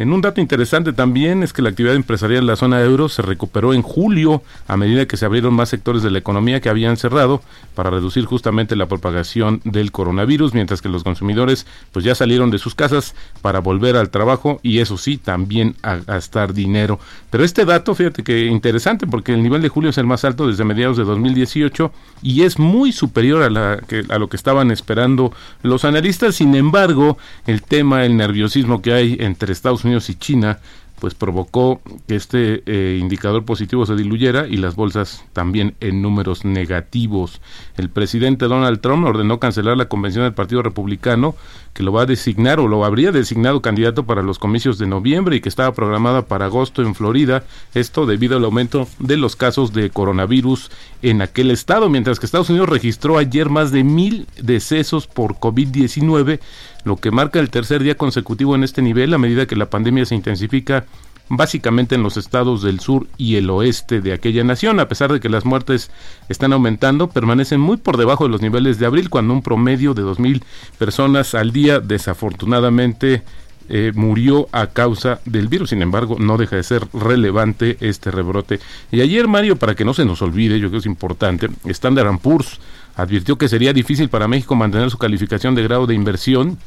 En 0.01 0.15
un 0.15 0.23
dato 0.23 0.41
interesante 0.41 0.95
también 0.95 1.43
es 1.43 1.53
que 1.53 1.61
la 1.61 1.69
actividad 1.69 1.95
empresarial 1.95 2.41
en 2.41 2.47
la 2.47 2.57
zona 2.57 2.81
euro 2.81 3.11
se 3.11 3.21
recuperó 3.21 3.75
en 3.75 3.83
julio 3.83 4.43
a 4.67 4.79
medida 4.79 5.05
que 5.05 5.19
se 5.19 5.27
abrieron 5.27 5.53
más 5.53 5.69
sectores 5.69 6.03
de 6.03 6.11
la 6.11 6.17
economía 6.17 6.63
que 6.63 6.71
habían 6.71 6.97
cerrado 6.97 7.43
para 7.75 7.91
reducir 7.91 8.25
justamente 8.25 8.77
la 8.77 8.87
propagación 8.87 9.61
del 9.65 9.93
coronavirus, 9.93 10.55
mientras 10.55 10.81
que 10.81 10.89
los 10.89 11.05
consumidores 11.05 11.67
pues 11.93 12.03
ya 12.03 12.15
salieron 12.15 12.51
de 12.51 12.57
sus 12.57 12.75
casas 12.75 13.15
para 13.43 13.59
volver 13.59 13.97
al 13.97 14.09
trabajo 14.09 14.59
y 14.63 14.79
eso 14.79 14.97
sí, 14.97 15.19
también 15.19 15.77
a 15.83 15.97
gastar 15.97 16.55
dinero. 16.55 16.99
Pero 17.29 17.45
este 17.45 17.67
dato, 17.67 17.95
fíjate 17.95 18.25
que 18.25 18.47
interesante 18.47 19.07
porque 19.07 19.35
el 19.35 19.43
nivel 19.43 19.61
de 19.61 19.69
julio 19.69 19.91
es 19.91 19.99
el 19.99 20.07
más 20.07 20.25
alto 20.25 20.47
desde 20.47 20.65
mediados 20.65 20.97
de 20.97 21.05
2018 21.05 21.93
y 22.23 22.45
es 22.45 22.59
muy 22.59 22.93
superior 22.93 23.43
a, 23.43 23.51
la, 23.51 23.79
a 24.09 24.19
lo 24.19 24.31
que 24.31 24.39
estaban 24.39 24.71
esperando 24.71 25.31
los 25.63 25.85
analistas. 25.85 26.37
Sin 26.37 26.55
embargo, 26.55 27.19
el 27.47 27.61
tema, 27.61 28.07
el 28.07 28.17
nerviosismo 28.17 28.81
que 28.81 28.95
hay 28.95 29.19
entre 29.21 29.53
Estados 29.53 29.85
Unidos 29.85 29.90
y 29.91 30.15
China, 30.15 30.59
pues 31.01 31.15
provocó 31.15 31.81
que 32.07 32.15
este 32.15 32.63
eh, 32.67 32.99
indicador 33.01 33.45
positivo 33.45 33.87
se 33.87 33.97
diluyera 33.97 34.47
y 34.47 34.59
las 34.59 34.77
bolsas 34.77 35.25
también 35.33 35.75
en 35.81 36.03
números 36.03 36.45
negativos. 36.45 37.41
El 37.77 37.89
presidente 37.89 38.47
Donald 38.47 38.81
Trump 38.81 39.07
ordenó 39.07 39.41
cancelar 39.41 39.77
la 39.77 39.89
convención 39.89 40.25
del 40.25 40.35
Partido 40.35 40.63
Republicano 40.63 41.35
que 41.75 41.83
lo 41.83 41.93
va 41.93 42.03
a 42.03 42.07
designar 42.07 42.61
o 42.61 42.69
lo 42.69 42.85
habría 42.85 43.13
designado 43.13 43.63
candidato 43.63 44.05
para 44.05 44.23
los 44.23 44.39
comicios 44.39 44.79
de 44.79 44.87
noviembre 44.87 45.37
y 45.37 45.41
que 45.41 45.49
estaba 45.49 45.73
programada 45.73 46.23
para 46.23 46.47
agosto 46.47 46.83
en 46.83 46.95
Florida, 46.95 47.45
esto 47.75 48.07
debido 48.07 48.37
al 48.37 48.45
aumento 48.45 48.89
de 48.99 49.17
los 49.17 49.37
casos 49.37 49.73
de 49.73 49.91
coronavirus 49.91 50.71
en 51.03 51.23
aquel 51.23 51.51
estado, 51.51 51.89
mientras 51.89 52.19
que 52.19 52.27
Estados 52.27 52.51
Unidos 52.51 52.69
registró 52.69 53.19
ayer 53.19 53.49
más 53.49 53.73
de 53.73 53.85
mil 53.85 54.27
decesos 54.41 55.07
por 55.07 55.37
COVID-19 55.37 56.41
lo 56.85 56.97
que 56.97 57.11
marca 57.11 57.41
el 57.41 57.51
tercer 57.51 57.83
día 57.83 57.97
consecutivo 57.97 58.55
en 58.55 58.65
este 58.65 58.83
nivel 58.83 59.13
a 59.13 59.19
medida 59.19 59.47
que 59.47 59.57
la 59.57 59.69
pandemia 59.69 60.07
se 60.07 60.15
intensifica 60.15 60.87
básicamente 61.31 61.95
en 61.95 62.03
los 62.03 62.17
estados 62.17 62.61
del 62.63 62.81
sur 62.81 63.07
y 63.17 63.37
el 63.37 63.49
oeste 63.49 64.01
de 64.03 64.13
aquella 64.13 64.45
nación. 64.45 64.81
A 64.81 64.89
pesar 64.89 65.13
de 65.13 65.21
que 65.21 65.31
las 65.31 65.47
muertes 65.47 65.91
están 66.29 66.53
aumentando, 66.53 67.09
permanecen 67.09 67.61
muy 67.61 67.79
por 67.79 67.97
debajo 67.97 68.25
de 68.25 68.31
los 68.31 68.43
niveles 68.43 68.79
de 68.79 68.87
abril, 68.87 69.09
cuando 69.09 69.33
un 69.33 69.43
promedio 69.43 69.95
de 69.95 70.03
2.000 70.03 70.43
personas 70.77 71.35
al 71.35 71.53
día 71.53 71.81
desafortunadamente 71.81 73.23
eh, 73.69 73.93
murió 73.95 74.49
a 74.51 74.67
causa 74.67 75.21
del 75.25 75.47
virus. 75.47 75.71
Sin 75.71 75.81
embargo, 75.81 76.17
no 76.19 76.37
deja 76.37 76.57
de 76.57 76.65
ser 76.65 76.83
relevante 76.93 77.77
este 77.81 78.11
rebrote. 78.11 78.59
Y 78.91 79.01
ayer, 79.01 79.29
Mario, 79.29 79.57
para 79.57 79.77
que 79.77 79.85
no 79.85 79.95
se 79.95 80.05
nos 80.05 80.23
olvide, 80.23 80.59
yo 80.59 80.69
creo 80.69 80.73
que 80.73 80.79
es 80.79 80.87
importante, 80.87 81.49
Standard 81.67 82.19
Poor's 82.19 82.59
advirtió 82.97 83.39
que 83.39 83.49
sería 83.49 83.73
difícil 83.73 84.09
para 84.09 84.27
México 84.27 84.57
mantener 84.57 84.91
su 84.91 84.99
calificación 84.99 85.55
de 85.55 85.63
grado 85.63 85.87
de 85.87 85.95
inversión 85.95 86.59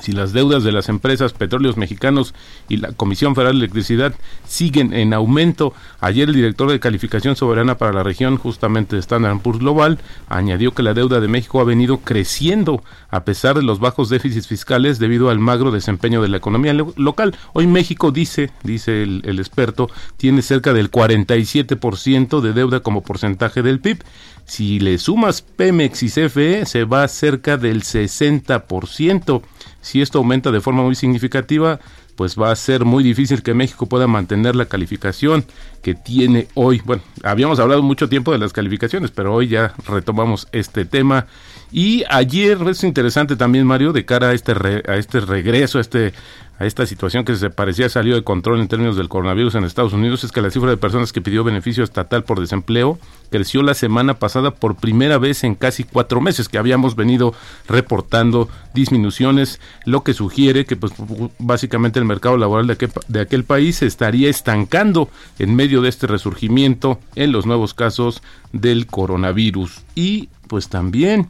si 0.00 0.12
las 0.12 0.32
deudas 0.32 0.62
de 0.62 0.72
las 0.72 0.88
empresas 0.88 1.32
petróleos 1.32 1.76
mexicanos 1.76 2.34
y 2.68 2.76
la 2.76 2.92
Comisión 2.92 3.34
Federal 3.34 3.54
de 3.54 3.64
Electricidad 3.64 4.14
siguen 4.46 4.92
en 4.92 5.14
aumento, 5.14 5.72
ayer 6.00 6.28
el 6.28 6.34
director 6.34 6.70
de 6.70 6.80
calificación 6.80 7.36
soberana 7.36 7.78
para 7.78 7.92
la 7.92 8.02
región, 8.02 8.36
justamente 8.36 8.96
de 8.96 9.00
Standard 9.00 9.40
Poor's 9.40 9.60
Global, 9.60 9.98
añadió 10.28 10.72
que 10.72 10.82
la 10.82 10.94
deuda 10.94 11.20
de 11.20 11.28
México 11.28 11.60
ha 11.60 11.64
venido 11.64 11.98
creciendo 11.98 12.82
a 13.10 13.24
pesar 13.24 13.56
de 13.56 13.62
los 13.62 13.80
bajos 13.80 14.08
déficits 14.08 14.46
fiscales 14.46 14.98
debido 14.98 15.30
al 15.30 15.38
magro 15.38 15.70
desempeño 15.70 16.22
de 16.22 16.28
la 16.28 16.36
economía 16.36 16.74
local. 16.96 17.36
Hoy 17.52 17.66
México 17.66 18.10
dice, 18.10 18.50
dice 18.62 19.02
el, 19.02 19.22
el 19.24 19.38
experto, 19.38 19.88
tiene 20.16 20.42
cerca 20.42 20.72
del 20.72 20.90
47% 20.90 22.40
de 22.40 22.52
deuda 22.52 22.80
como 22.80 23.02
porcentaje 23.02 23.62
del 23.62 23.80
PIB. 23.80 24.02
Si 24.46 24.78
le 24.78 24.96
sumas 24.98 25.42
Pemex 25.42 26.04
y 26.04 26.08
CFE, 26.08 26.66
se 26.66 26.84
va 26.84 27.06
cerca 27.08 27.56
del 27.56 27.82
60%. 27.82 29.42
Si 29.80 30.00
esto 30.00 30.18
aumenta 30.18 30.52
de 30.52 30.60
forma 30.60 30.82
muy 30.82 30.94
significativa, 30.94 31.80
pues 32.16 32.36
va 32.36 32.50
a 32.50 32.56
ser 32.56 32.84
muy 32.84 33.04
difícil 33.04 33.42
que 33.42 33.54
México 33.54 33.86
pueda 33.86 34.06
mantener 34.06 34.56
la 34.56 34.66
calificación 34.66 35.44
que 35.82 35.94
tiene 35.94 36.48
hoy. 36.54 36.80
Bueno, 36.84 37.02
habíamos 37.22 37.58
hablado 37.58 37.82
mucho 37.82 38.08
tiempo 38.08 38.32
de 38.32 38.38
las 38.38 38.52
calificaciones, 38.52 39.10
pero 39.10 39.34
hoy 39.34 39.48
ya 39.48 39.74
retomamos 39.86 40.48
este 40.52 40.84
tema. 40.84 41.26
Y 41.70 42.04
ayer 42.08 42.58
es 42.68 42.84
interesante 42.84 43.36
también, 43.36 43.66
Mario, 43.66 43.92
de 43.92 44.04
cara 44.04 44.28
a 44.28 44.32
este, 44.32 44.52
a 44.88 44.96
este 44.96 45.20
regreso, 45.20 45.78
a 45.78 45.80
este 45.80 46.14
a 46.58 46.64
esta 46.64 46.86
situación 46.86 47.24
que 47.24 47.36
se 47.36 47.50
parecía 47.50 47.88
salió 47.88 48.14
de 48.14 48.24
control 48.24 48.60
en 48.60 48.68
términos 48.68 48.96
del 48.96 49.08
coronavirus 49.08 49.56
en 49.56 49.64
Estados 49.64 49.92
Unidos 49.92 50.24
es 50.24 50.32
que 50.32 50.40
la 50.40 50.50
cifra 50.50 50.70
de 50.70 50.76
personas 50.76 51.12
que 51.12 51.20
pidió 51.20 51.44
beneficio 51.44 51.84
estatal 51.84 52.24
por 52.24 52.40
desempleo 52.40 52.98
creció 53.30 53.62
la 53.62 53.74
semana 53.74 54.14
pasada 54.14 54.52
por 54.52 54.76
primera 54.76 55.18
vez 55.18 55.44
en 55.44 55.54
casi 55.54 55.84
cuatro 55.84 56.20
meses, 56.20 56.48
que 56.48 56.58
habíamos 56.58 56.96
venido 56.96 57.34
reportando 57.68 58.48
disminuciones, 58.72 59.60
lo 59.84 60.02
que 60.02 60.14
sugiere 60.14 60.64
que 60.64 60.76
pues 60.76 60.92
básicamente 61.38 61.98
el 61.98 62.04
mercado 62.04 62.38
laboral 62.38 62.66
de 62.66 62.72
aquel, 62.74 62.90
de 63.08 63.20
aquel 63.20 63.44
país 63.44 63.76
se 63.76 63.86
estaría 63.86 64.30
estancando 64.30 65.10
en 65.38 65.54
medio 65.54 65.82
de 65.82 65.88
este 65.88 66.06
resurgimiento 66.06 66.98
en 67.14 67.32
los 67.32 67.44
nuevos 67.44 67.74
casos 67.74 68.22
del 68.52 68.86
coronavirus. 68.86 69.82
Y 69.94 70.30
pues 70.48 70.68
también 70.68 71.28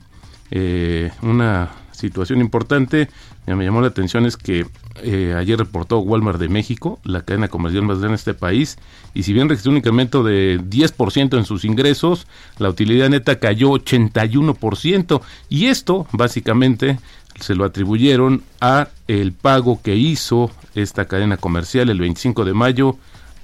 eh, 0.51 1.11
una 1.23 1.71
situación 1.97 2.41
importante. 2.41 3.09
Me 3.47 3.65
llamó 3.65 3.81
la 3.81 3.89
atención 3.89 4.27
es 4.27 4.37
que 4.37 4.67
eh, 5.03 5.35
ayer 5.37 5.59
reportó 5.59 5.99
Walmart 5.99 6.39
de 6.39 6.49
México, 6.49 6.99
la 7.05 7.23
cadena 7.23 7.49
comercial 7.49 7.85
más 7.85 7.99
grande 7.99 8.13
de 8.13 8.17
este 8.17 8.35
país, 8.35 8.79
y 9.15 9.23
si 9.23 9.33
bien 9.33 9.49
registró 9.49 9.71
un 9.71 9.79
incremento 9.79 10.23
de 10.23 10.61
10% 10.61 11.37
en 11.37 11.45
sus 11.45 11.65
ingresos, 11.65 12.27
la 12.59 12.69
utilidad 12.69 13.09
neta 13.09 13.39
cayó 13.39 13.71
81%, 13.71 15.21
y 15.49 15.67
esto 15.67 16.07
básicamente 16.13 16.99
se 17.41 17.55
lo 17.55 17.65
atribuyeron 17.65 18.43
a 18.61 18.89
el 19.09 19.33
pago 19.33 19.81
que 19.83 19.97
hizo 19.97 20.51
esta 20.75 21.07
cadena 21.07 21.37
comercial 21.37 21.91
el 21.91 22.01
25 22.01 22.45
de 22.45 22.55
mayo 22.55 22.97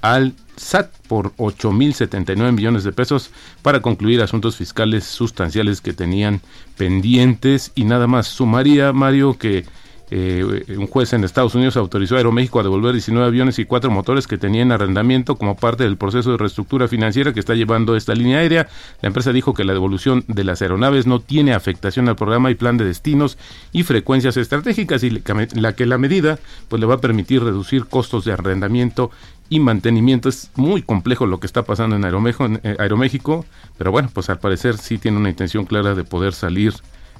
al 0.03 0.33
SAT 0.57 0.91
por 1.07 1.33
8.079 1.37 2.51
millones 2.51 2.83
de 2.83 2.91
pesos 2.91 3.31
para 3.63 3.81
concluir 3.81 4.21
asuntos 4.21 4.57
fiscales 4.57 5.05
sustanciales 5.05 5.81
que 5.81 5.93
tenían 5.93 6.41
pendientes 6.77 7.71
y 7.73 7.85
nada 7.85 8.05
más 8.05 8.27
sumaría 8.27 8.91
Mario 8.91 9.37
que 9.37 9.65
eh, 10.11 10.65
un 10.77 10.85
juez 10.85 11.13
en 11.13 11.23
Estados 11.23 11.55
Unidos 11.55 11.75
autorizó 11.75 12.13
a 12.13 12.17
Aeroméxico 12.17 12.59
a 12.59 12.63
devolver 12.63 12.91
19 12.91 13.25
aviones 13.25 13.57
y 13.57 13.65
cuatro 13.65 13.89
motores 13.89 14.27
que 14.27 14.37
tenían 14.37 14.71
arrendamiento 14.71 15.37
como 15.37 15.55
parte 15.55 15.85
del 15.85 15.97
proceso 15.97 16.31
de 16.31 16.37
reestructura 16.37 16.87
financiera 16.87 17.33
que 17.33 17.39
está 17.39 17.55
llevando 17.55 17.95
esta 17.95 18.13
línea 18.13 18.37
aérea. 18.39 18.67
La 19.01 19.07
empresa 19.07 19.31
dijo 19.31 19.55
que 19.55 19.63
la 19.63 19.73
devolución 19.73 20.23
de 20.27 20.43
las 20.43 20.61
aeronaves 20.61 21.07
no 21.07 21.19
tiene 21.19 21.53
afectación 21.53 22.09
al 22.09 22.15
programa 22.15 22.51
y 22.51 22.55
plan 22.55 22.77
de 22.77 22.85
destinos 22.85 23.39
y 23.71 23.83
frecuencias 23.83 24.37
estratégicas 24.37 25.03
y 25.03 25.09
la 25.09 25.73
que 25.73 25.85
la 25.87 25.97
medida 25.97 26.37
pues 26.67 26.79
le 26.79 26.85
va 26.85 26.95
a 26.95 27.01
permitir 27.01 27.41
reducir 27.41 27.85
costos 27.85 28.25
de 28.25 28.33
arrendamiento 28.33 29.09
y 29.55 29.59
mantenimiento. 29.59 30.29
Es 30.29 30.51
muy 30.55 30.81
complejo 30.81 31.25
lo 31.25 31.39
que 31.39 31.47
está 31.47 31.63
pasando 31.63 31.95
en 31.95 32.05
Aeroméxico, 32.05 32.45
en 32.45 32.59
eh, 32.63 32.75
Aeroméxico 32.79 33.45
pero 33.77 33.91
bueno, 33.91 34.09
pues 34.13 34.29
al 34.29 34.39
parecer 34.39 34.77
sí 34.77 34.97
tiene 34.97 35.17
una 35.17 35.29
intención 35.29 35.65
clara 35.65 35.95
de 35.95 36.03
poder 36.03 36.33
salir 36.33 36.73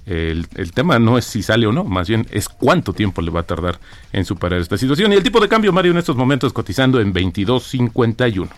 el, 0.06 0.48
tema 0.74 1.00
no 1.00 1.18
es 1.18 1.26
si 1.26 1.42
sale 1.42 1.66
o 1.66 1.72
no, 1.72 1.86
más 1.86 2.10
bien 2.10 2.28
es 2.32 2.50
cuánto 2.50 2.92
tiempo 2.94 3.22
le 3.22 3.32
va 3.32 3.42
a 3.42 3.44
tardar 3.44 3.80
en 4.12 4.26
superar 4.26 4.60
esta 4.60 4.78
situación. 4.78 5.14
Y 5.14 5.16
el 5.16 5.24
tipo 5.24 5.40
de 5.40 5.48
cambio, 5.48 5.72
Mario, 5.72 5.92
en 5.92 5.98
estos 5.98 6.16
momentos 6.16 6.52
cotizando 6.52 7.00
en 7.00 7.14
22.51. 7.14 8.50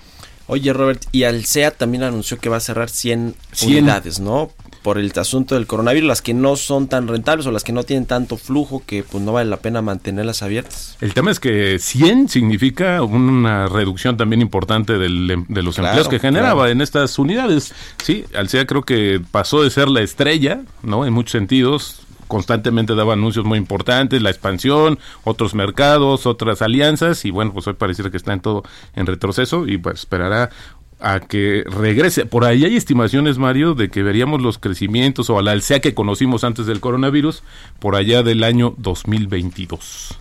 Oye, 0.48 0.74
Robert, 0.74 1.04
y 1.12 1.24
Alsea 1.24 1.72
también 1.72 2.04
anunció 2.04 2.38
que 2.38 2.50
va 2.50 2.58
a 2.58 2.62
cerrar 2.62 2.90
100, 2.90 3.36
100, 3.52 3.72
unidades, 3.72 4.20
¿no? 4.20 4.52
Por 4.86 5.00
el 5.00 5.12
asunto 5.16 5.56
del 5.56 5.66
coronavirus, 5.66 6.08
las 6.08 6.22
que 6.22 6.36
no 6.36 6.56
son 6.56 6.88
tan 6.88 7.08
rentables 7.08 7.48
o 7.48 7.52
las 7.52 7.64
que 7.64 7.72
no 7.72 7.82
tienen 7.82 8.06
tanto 8.06 8.38
flujo 8.38 8.84
que 8.86 9.02
pues 9.02 9.24
no 9.24 9.34
vale 9.34 9.50
la 9.50 9.58
pena 9.58 9.82
mantenerlas 9.82 10.44
abiertas. 10.44 10.96
El 11.02 11.16
tema 11.16 11.32
es 11.32 11.40
que 11.40 11.80
100 11.80 12.30
significa 12.30 13.02
una 13.02 13.66
reducción 13.66 14.16
también 14.16 14.44
importante 14.44 15.00
del, 15.00 15.32
em, 15.32 15.46
de 15.48 15.64
los 15.64 15.80
empleos 15.80 16.08
que 16.08 16.20
generaba 16.20 16.70
en 16.70 16.82
estas 16.82 17.18
unidades. 17.18 17.74
Sí, 18.04 18.26
Alsea 18.36 18.68
creo 18.68 18.84
que 18.84 19.20
pasó 19.32 19.64
de 19.64 19.72
ser 19.72 19.88
la 19.88 20.02
estrella, 20.02 20.62
¿no? 20.84 21.08
En 21.08 21.14
muchos 21.14 21.32
sentidos, 21.32 22.06
constantemente 22.28 22.94
daba 22.94 23.14
anuncios 23.14 23.44
muy 23.44 23.58
importantes, 23.58 24.22
la 24.22 24.30
expansión, 24.30 25.00
otros 25.24 25.56
mercados, 25.56 26.28
otras 26.28 26.62
alianzas 26.62 27.26
y 27.26 27.32
bueno, 27.32 27.54
pues 27.54 27.66
hoy 27.66 27.74
pareciera 27.74 28.12
que 28.12 28.18
está 28.18 28.34
en 28.34 28.42
todo 28.42 28.64
en 28.94 29.08
retroceso 29.08 29.68
y 29.68 29.80
pues 29.80 30.02
esperará 30.02 30.52
a 31.00 31.20
que 31.20 31.64
regrese. 31.68 32.26
Por 32.26 32.46
ahí 32.46 32.66
hay 32.66 32.76
estimaciones, 32.76 33.38
Mario, 33.38 33.74
de 33.74 33.90
que 33.90 34.04
veríamos 34.04 34.42
los 34.42 34.58
crecimientos 34.58 35.30
o 35.30 35.38
a 35.38 35.44
la 35.44 35.52
alcea 35.52 35.80
que 35.80 35.94
conocimos 35.94 36.44
antes 36.44 36.66
del 36.66 36.80
coronavirus 36.80 37.44
por 37.80 37.96
allá 37.96 38.24
del 38.24 38.44
año 38.44 38.74
2022. 38.78 40.20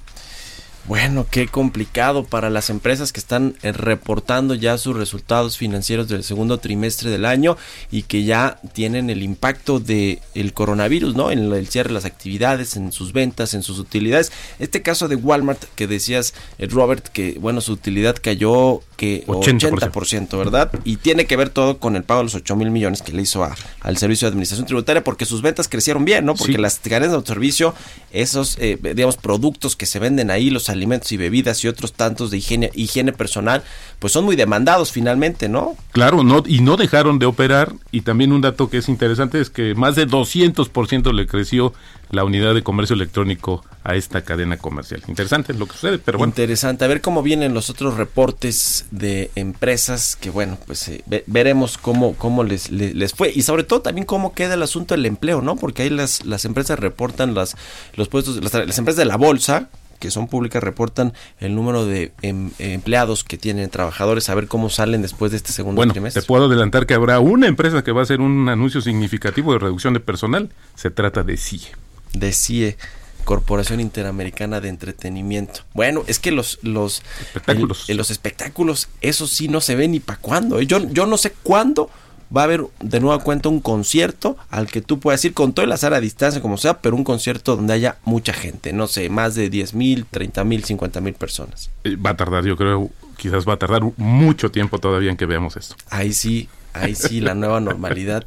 Bueno, 0.87 1.27
qué 1.31 1.49
complicado 1.49 2.25
para 2.25 2.51
las 2.51 2.69
empresas 2.69 3.11
que 3.11 3.19
están 3.19 3.57
eh, 3.63 3.73
reportando 3.73 4.55
ya 4.55 4.77
sus 4.77 4.95
resultados 4.95 5.57
financieros 5.57 6.09
del 6.09 6.23
segundo 6.25 6.59
trimestre 6.59 7.09
del 7.09 7.25
año 7.25 7.57
y 7.91 8.03
que 8.03 8.25
ya 8.25 8.61
tienen 8.75 9.09
el 9.09 9.23
impacto 9.23 9.81
del 9.81 10.21
el 10.35 10.53
coronavirus, 10.53 11.17
¿no? 11.17 11.31
En 11.31 11.51
el 11.51 11.69
cierre 11.69 11.89
de 11.89 11.95
las 11.95 12.05
actividades, 12.05 12.77
en 12.77 12.93
sus 12.93 13.15
ventas, 13.15 13.55
en 13.55 13.63
sus 13.63 13.79
utilidades. 13.79 14.31
Este 14.59 14.83
caso 14.83 15.09
de 15.09 15.17
Walmart 15.17 15.65
que 15.75 15.87
decías, 15.87 16.35
eh, 16.59 16.67
Robert, 16.67 17.09
que 17.09 17.39
bueno, 17.41 17.63
su 17.63 17.73
utilidad 17.73 18.17
cayó 18.21 18.83
que 18.97 19.27
80%, 19.27 20.39
¿verdad? 20.39 20.71
Y 20.85 20.97
tiene 20.97 21.27
que 21.27 21.37
ver 21.37 21.51
todo 21.51 21.79
con 21.79 21.97
el 21.97 22.05
pago 22.05 22.21
de 22.21 22.25
los 22.25 22.35
8 22.35 22.57
mil 22.57 22.71
millones 22.71 23.03
que 23.03 23.13
le 23.13 23.23
hizo 23.23 23.47
al 23.81 23.97
Servicio 23.97 24.27
de 24.27 24.31
Administración 24.31 24.67
Tributaria 24.67 25.05
porque 25.05 25.25
sus 25.25 25.43
ventas 25.43 25.69
crecieron 25.69 26.05
bien, 26.05 26.25
¿no? 26.25 26.35
Porque 26.35 26.59
las 26.59 26.79
cadenas 26.79 27.13
de 27.13 27.27
servicio, 27.27 27.75
esos, 28.13 28.57
eh, 28.59 28.79
digamos, 28.83 29.17
productos 29.17 29.77
que 29.77 29.87
se 29.87 29.99
venden 29.99 30.31
ahí, 30.31 30.51
los 30.51 30.69
alimentos 30.69 31.13
y 31.13 31.17
bebidas 31.17 31.63
y 31.65 31.69
otros 31.69 31.93
tantos 31.93 32.31
de 32.31 32.39
higiene, 32.39 32.71
higiene 32.75 33.13
personal, 33.13 33.63
pues 33.99 34.13
son 34.13 34.25
muy 34.25 34.37
demandados 34.37 34.93
finalmente, 34.93 35.49
¿no? 35.49 35.77
Claro, 35.93 36.23
no, 36.23 36.43
y 36.47 36.61
no 36.61 36.77
dejaron 36.77 37.19
de 37.19 37.27
operar. 37.27 37.73
Y 37.91 38.03
también 38.03 38.33
un 38.33 38.41
dato 38.41 38.69
que 38.69 38.79
es 38.79 38.89
interesante 38.89 39.41
es 39.41 39.51
que 39.51 39.75
más 39.75 39.97
de 39.97 40.07
200% 40.07 41.13
le 41.13 41.27
creció 41.27 41.73
la 42.11 42.25
unidad 42.25 42.55
de 42.55 42.63
comercio 42.63 42.95
electrónico 42.95 43.65
a 43.83 43.95
esta 43.95 44.23
cadena 44.23 44.57
comercial. 44.57 45.03
Interesante 45.09 45.53
lo 45.55 45.67
que 45.67 45.75
sucede, 45.75 45.99
pero 45.99 46.19
bueno. 46.19 46.31
Interesante, 46.31 46.85
a 46.85 46.89
ver 46.89 47.01
cómo 47.01 47.23
vienen 47.23 47.55
los 47.55 47.71
otros 47.71 47.97
reportes 47.97 48.87
de 48.91 49.31
empresas 49.35 50.17
que 50.17 50.31
bueno, 50.31 50.59
pues 50.67 50.89
eh, 50.89 51.05
veremos 51.27 51.79
cómo, 51.79 52.15
cómo 52.15 52.45
les, 52.45 52.71
les, 52.71 53.13
fue 53.15 53.31
y 53.35 53.43
sobre 53.43 53.65
todo 53.65 53.83
también 53.83 54.07
cómo 54.07 54.33
queda 54.33 54.55
el 54.55 54.63
asunto 54.63 54.95
del 54.95 55.07
empleo, 55.07 55.43
¿no? 55.43 55.57
Porque 55.57 55.83
ahí 55.83 55.91
las, 55.91 56.25
las 56.25 56.45
empresas 56.45 56.79
reportan 56.79 57.35
las, 57.35 57.57
los 57.95 58.09
puestos, 58.09 58.43
las, 58.43 58.55
las 58.55 58.79
empresas 58.79 58.97
de 58.99 59.05
la 59.05 59.17
bolsa, 59.17 59.69
que 59.99 60.11
son 60.11 60.29
públicas 60.29 60.63
reportan 60.63 61.13
el 61.41 61.55
número 61.55 61.87
de 61.87 62.13
em, 62.23 62.51
empleados 62.59 63.25
que 63.25 63.39
tienen 63.39 63.71
trabajadores, 63.71 64.29
a 64.29 64.35
ver 64.35 64.49
cómo 64.49 64.69
salen 64.71 65.03
después 65.03 65.31
de 65.31 65.39
este 65.39 65.53
segundo 65.53 65.79
bueno, 65.79 65.93
trimestre. 65.93 66.23
Te 66.23 66.27
puedo 66.27 66.45
adelantar 66.45 66.87
que 66.87 66.95
habrá 66.95 67.21
una 67.21 67.47
empresa 67.47 67.83
que 67.83 67.93
va 67.93 68.01
a 68.01 68.03
hacer 68.05 68.21
un 68.21 68.49
anuncio 68.49 68.81
significativo 68.81 69.53
de 69.53 69.61
reducción 69.61 69.95
de 69.95 70.01
personal. 70.01 70.51
Se 70.75 70.91
trata 70.91 71.23
de 71.23 71.37
CIE. 71.37 71.84
De 72.15 72.33
CIE. 72.33 72.77
Corporación 73.25 73.81
Interamericana 73.81 74.61
de 74.61 74.69
Entretenimiento. 74.69 75.61
Bueno, 75.73 76.05
es 76.07 76.19
que 76.19 76.31
los 76.31 76.59
los 76.63 77.03
espectáculos, 77.21 77.89
los 77.89 78.11
espectáculos, 78.11 78.89
eso 79.01 79.27
sí 79.27 79.49
no 79.49 79.63
se 79.63 79.75
ve 79.77 79.89
ni 79.89 79.99
para 79.99 80.21
cuándo. 80.21 80.61
¿eh? 80.61 80.67
Yo, 80.67 80.87
yo 80.91 81.07
no 81.07 81.17
sé 81.17 81.33
cuándo 81.43 81.91
va 82.35 82.43
a 82.43 82.45
haber 82.45 82.65
de 82.81 83.01
nueva 83.01 83.23
cuenta 83.23 83.49
un 83.49 83.61
concierto 83.61 84.37
al 84.51 84.67
que 84.67 84.81
tú 84.81 84.99
puedas 84.99 85.25
ir 85.25 85.35
con 85.35 85.53
todo 85.53 85.65
el 85.65 85.73
azar 85.73 85.95
a 85.95 86.01
distancia 86.01 86.41
como 86.41 86.57
sea, 86.57 86.81
pero 86.81 86.97
un 86.97 87.05
concierto 87.05 87.57
donde 87.57 87.75
haya 87.75 87.97
mucha 88.05 88.33
gente, 88.33 88.73
no 88.73 88.87
sé, 88.87 89.09
más 89.09 89.35
de 89.35 89.51
10 89.51 89.75
mil, 89.75 90.07
30 90.07 90.45
mil, 90.45 90.65
50 90.65 91.01
mil 91.01 91.15
personas. 91.15 91.71
Eh, 91.85 91.97
va 91.97 92.11
a 92.11 92.17
tardar, 92.17 92.45
yo 92.45 92.57
creo, 92.57 92.91
quizás 93.17 93.47
va 93.49 93.55
a 93.55 93.59
tardar 93.59 93.83
mucho 93.97 94.51
tiempo 94.51 94.79
todavía 94.79 95.11
en 95.11 95.17
que 95.17 95.27
veamos 95.27 95.57
esto. 95.57 95.77
Ahí 95.91 96.13
sí, 96.13 96.49
ahí 96.73 96.95
sí, 96.95 97.21
la 97.21 97.35
nueva 97.35 97.61
normalidad 97.61 98.25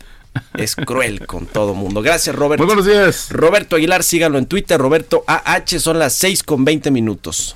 es 0.58 0.76
cruel 0.76 1.26
con 1.26 1.46
todo 1.46 1.74
mundo. 1.74 2.02
Gracias, 2.02 2.36
Roberto. 2.36 2.66
Muy 2.66 2.76
buenos 2.76 2.86
días. 2.86 3.28
Roberto 3.30 3.76
Aguilar, 3.76 4.04
síganlo 4.04 4.38
en 4.38 4.46
Twitter, 4.46 4.80
Roberto 4.80 5.24
AH, 5.28 5.80
son 5.80 6.00
las 6.00 6.14
6 6.14 6.44
con 6.44 6.66
20 6.66 6.92
minutos. 6.92 7.56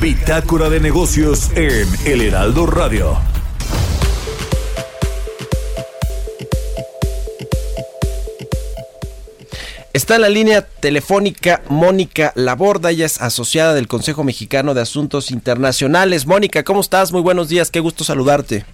Bitácora 0.00 0.70
de 0.70 0.80
negocios 0.80 1.50
en 1.54 1.86
El 2.06 2.22
Heraldo 2.22 2.66
Radio. 2.66 3.18
Está 9.92 10.14
en 10.14 10.20
la 10.22 10.28
línea 10.28 10.62
telefónica 10.62 11.62
Mónica 11.68 12.32
Laborda, 12.36 12.90
ella 12.90 13.06
es 13.06 13.20
asociada 13.20 13.74
del 13.74 13.88
Consejo 13.88 14.22
Mexicano 14.22 14.72
de 14.72 14.80
Asuntos 14.80 15.32
Internacionales. 15.32 16.26
Mónica, 16.26 16.62
¿cómo 16.62 16.80
estás? 16.80 17.12
Muy 17.12 17.22
buenos 17.22 17.48
días, 17.48 17.70
qué 17.70 17.80
gusto 17.80 18.04
saludarte. 18.04 18.64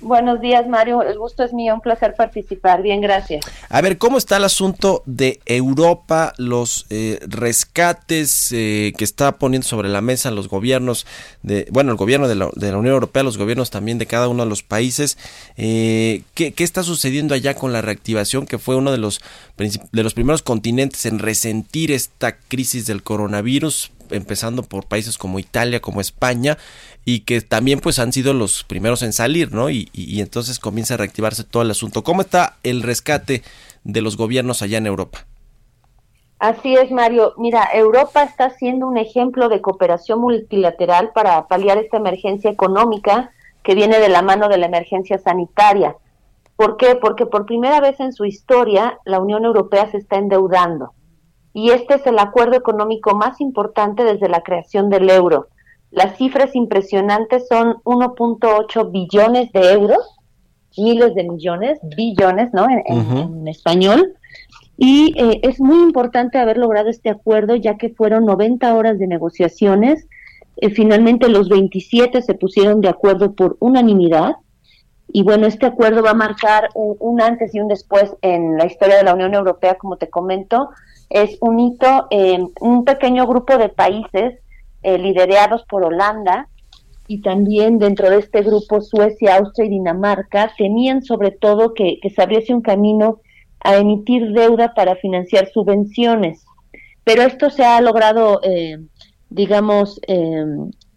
Buenos 0.00 0.40
días, 0.40 0.68
Mario. 0.68 1.02
El 1.02 1.18
gusto 1.18 1.42
es 1.42 1.54
mío, 1.54 1.74
un 1.74 1.80
placer 1.80 2.14
participar. 2.14 2.82
Bien, 2.82 3.00
gracias. 3.00 3.44
A 3.68 3.80
ver, 3.80 3.96
¿cómo 3.96 4.18
está 4.18 4.36
el 4.36 4.44
asunto 4.44 5.02
de 5.06 5.40
Europa, 5.46 6.34
los 6.36 6.86
eh, 6.90 7.18
rescates 7.26 8.52
eh, 8.52 8.92
que 8.96 9.04
está 9.04 9.38
poniendo 9.38 9.66
sobre 9.66 9.88
la 9.88 10.02
mesa 10.02 10.30
los 10.30 10.48
gobiernos, 10.48 11.06
de, 11.42 11.66
bueno, 11.70 11.92
el 11.92 11.96
gobierno 11.96 12.28
de 12.28 12.34
la, 12.34 12.50
de 12.54 12.70
la 12.70 12.78
Unión 12.78 12.94
Europea, 12.94 13.22
los 13.22 13.38
gobiernos 13.38 13.70
también 13.70 13.98
de 13.98 14.06
cada 14.06 14.28
uno 14.28 14.44
de 14.44 14.50
los 14.50 14.62
países? 14.62 15.16
Eh, 15.56 16.22
¿qué, 16.34 16.52
¿qué, 16.52 16.64
está 16.64 16.82
sucediendo 16.82 17.34
allá 17.34 17.54
con 17.54 17.72
la 17.72 17.80
reactivación, 17.80 18.46
que 18.46 18.58
fue 18.58 18.76
uno 18.76 18.92
de 18.92 18.98
los, 18.98 19.22
de 19.56 20.02
los 20.02 20.14
primeros 20.14 20.42
continentes 20.42 21.06
en 21.06 21.18
resentir 21.18 21.90
esta 21.90 22.36
crisis 22.36 22.86
del 22.86 23.02
coronavirus? 23.02 23.92
Empezando 24.10 24.62
por 24.62 24.86
países 24.86 25.18
como 25.18 25.38
Italia, 25.38 25.80
como 25.80 26.00
España, 26.00 26.58
y 27.04 27.20
que 27.20 27.40
también 27.40 27.80
pues 27.80 27.98
han 27.98 28.12
sido 28.12 28.34
los 28.34 28.64
primeros 28.64 29.02
en 29.02 29.12
salir, 29.12 29.52
¿no? 29.52 29.70
Y, 29.70 29.88
y 29.92 30.20
entonces 30.20 30.58
comienza 30.58 30.94
a 30.94 30.96
reactivarse 30.96 31.44
todo 31.44 31.62
el 31.62 31.70
asunto. 31.70 32.02
¿Cómo 32.02 32.22
está 32.22 32.56
el 32.62 32.82
rescate 32.82 33.42
de 33.84 34.00
los 34.00 34.16
gobiernos 34.16 34.62
allá 34.62 34.78
en 34.78 34.86
Europa? 34.86 35.26
Así 36.38 36.74
es, 36.74 36.90
Mario. 36.90 37.32
Mira, 37.38 37.68
Europa 37.72 38.22
está 38.22 38.50
siendo 38.50 38.86
un 38.86 38.98
ejemplo 38.98 39.48
de 39.48 39.62
cooperación 39.62 40.20
multilateral 40.20 41.12
para 41.14 41.46
paliar 41.46 41.78
esta 41.78 41.96
emergencia 41.96 42.50
económica 42.50 43.30
que 43.62 43.74
viene 43.74 43.98
de 43.98 44.10
la 44.10 44.22
mano 44.22 44.48
de 44.48 44.58
la 44.58 44.66
emergencia 44.66 45.18
sanitaria. 45.18 45.96
¿Por 46.56 46.76
qué? 46.76 46.94
Porque 46.94 47.26
por 47.26 47.46
primera 47.46 47.80
vez 47.80 48.00
en 48.00 48.12
su 48.12 48.24
historia 48.26 48.98
la 49.04 49.18
Unión 49.18 49.44
Europea 49.44 49.90
se 49.90 49.96
está 49.96 50.16
endeudando. 50.16 50.92
Y 51.56 51.70
este 51.70 51.94
es 51.94 52.06
el 52.06 52.18
acuerdo 52.18 52.56
económico 52.56 53.14
más 53.14 53.40
importante 53.40 54.04
desde 54.04 54.28
la 54.28 54.42
creación 54.42 54.90
del 54.90 55.08
euro. 55.08 55.48
Las 55.90 56.16
cifras 56.18 56.54
impresionantes 56.54 57.48
son 57.48 57.76
1.8 57.84 58.90
billones 58.90 59.50
de 59.52 59.72
euros, 59.72 60.18
miles 60.76 61.14
de 61.14 61.24
millones, 61.24 61.78
billones, 61.96 62.52
¿no? 62.52 62.66
en 62.68 63.48
español 63.48 64.16
y 64.76 65.14
eh, 65.16 65.40
es 65.42 65.60
muy 65.60 65.78
importante 65.78 66.38
haber 66.38 66.58
logrado 66.58 66.90
este 66.90 67.08
acuerdo 67.08 67.56
ya 67.56 67.78
que 67.78 67.90
fueron 67.90 68.26
90 68.26 68.74
horas 68.74 68.98
de 68.98 69.06
negociaciones. 69.06 70.06
Eh, 70.56 70.70
finalmente 70.70 71.28
los 71.28 71.48
27 71.48 72.20
se 72.22 72.34
pusieron 72.34 72.80
de 72.80 72.88
acuerdo 72.88 73.32
por 73.32 73.56
unanimidad. 73.60 74.36
Y 75.08 75.22
bueno, 75.22 75.46
este 75.46 75.66
acuerdo 75.66 76.02
va 76.02 76.10
a 76.10 76.14
marcar 76.14 76.68
un, 76.74 77.22
antes 77.22 77.54
y 77.54 77.60
un 77.60 77.68
después 77.68 78.14
en 78.22 78.58
la 78.58 78.66
historia 78.66 78.96
de 78.96 79.04
la 79.04 79.14
Unión 79.14 79.34
Europea, 79.34 79.76
como 79.76 79.96
te 79.96 80.10
comento. 80.10 80.68
Es 81.10 81.36
un 81.40 81.60
hito, 81.60 82.06
en 82.10 82.50
un 82.60 82.84
pequeño 82.84 83.26
grupo 83.26 83.58
de 83.58 83.68
países 83.68 84.40
eh, 84.82 84.98
liderados 84.98 85.64
por 85.64 85.84
Holanda 85.84 86.48
y 87.08 87.22
también 87.22 87.78
dentro 87.78 88.10
de 88.10 88.18
este 88.18 88.42
grupo 88.42 88.80
Suecia, 88.80 89.36
Austria 89.36 89.66
y 89.66 89.70
Dinamarca 89.70 90.52
temían 90.56 91.02
sobre 91.02 91.30
todo 91.30 91.74
que, 91.74 91.98
que 92.00 92.10
se 92.10 92.22
abriese 92.22 92.52
un 92.52 92.62
camino 92.62 93.20
a 93.60 93.76
emitir 93.76 94.32
deuda 94.32 94.74
para 94.74 94.96
financiar 94.96 95.48
subvenciones. 95.52 96.44
Pero 97.04 97.22
esto 97.22 97.50
se 97.50 97.64
ha 97.64 97.80
logrado, 97.80 98.40
eh, 98.42 98.78
digamos, 99.30 100.00
eh, 100.08 100.44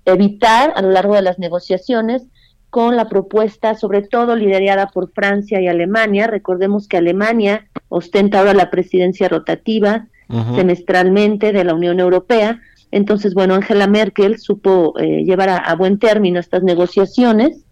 evitar 0.06 0.74
a 0.76 0.82
lo 0.82 0.90
largo 0.90 1.16
de 1.16 1.22
las 1.22 1.40
negociaciones 1.40 2.28
con 2.70 2.96
la 2.96 3.10
propuesta, 3.10 3.76
sobre 3.76 4.02
todo 4.02 4.36
liderada 4.36 4.88
por 4.88 5.12
Francia 5.12 5.60
y 5.62 5.68
Alemania. 5.68 6.28
Recordemos 6.28 6.88
que 6.88 6.98
Alemania 6.98 7.68
ostenta 7.90 8.40
ahora 8.40 8.54
la 8.54 8.70
presidencia 8.70 9.28
rotativa 9.28 10.08
semestralmente 10.56 11.52
de 11.52 11.64
la 11.64 11.74
Unión 11.74 12.00
Europea. 12.00 12.62
Entonces, 12.92 13.34
bueno, 13.34 13.56
Angela 13.56 13.88
Merkel 13.88 14.38
supo 14.38 14.94
eh, 15.00 15.24
llevar 15.24 15.50
a, 15.50 15.76
buen 15.76 15.98
término 15.98 16.40
estas 16.40 16.62
negociaciones. 16.62 17.66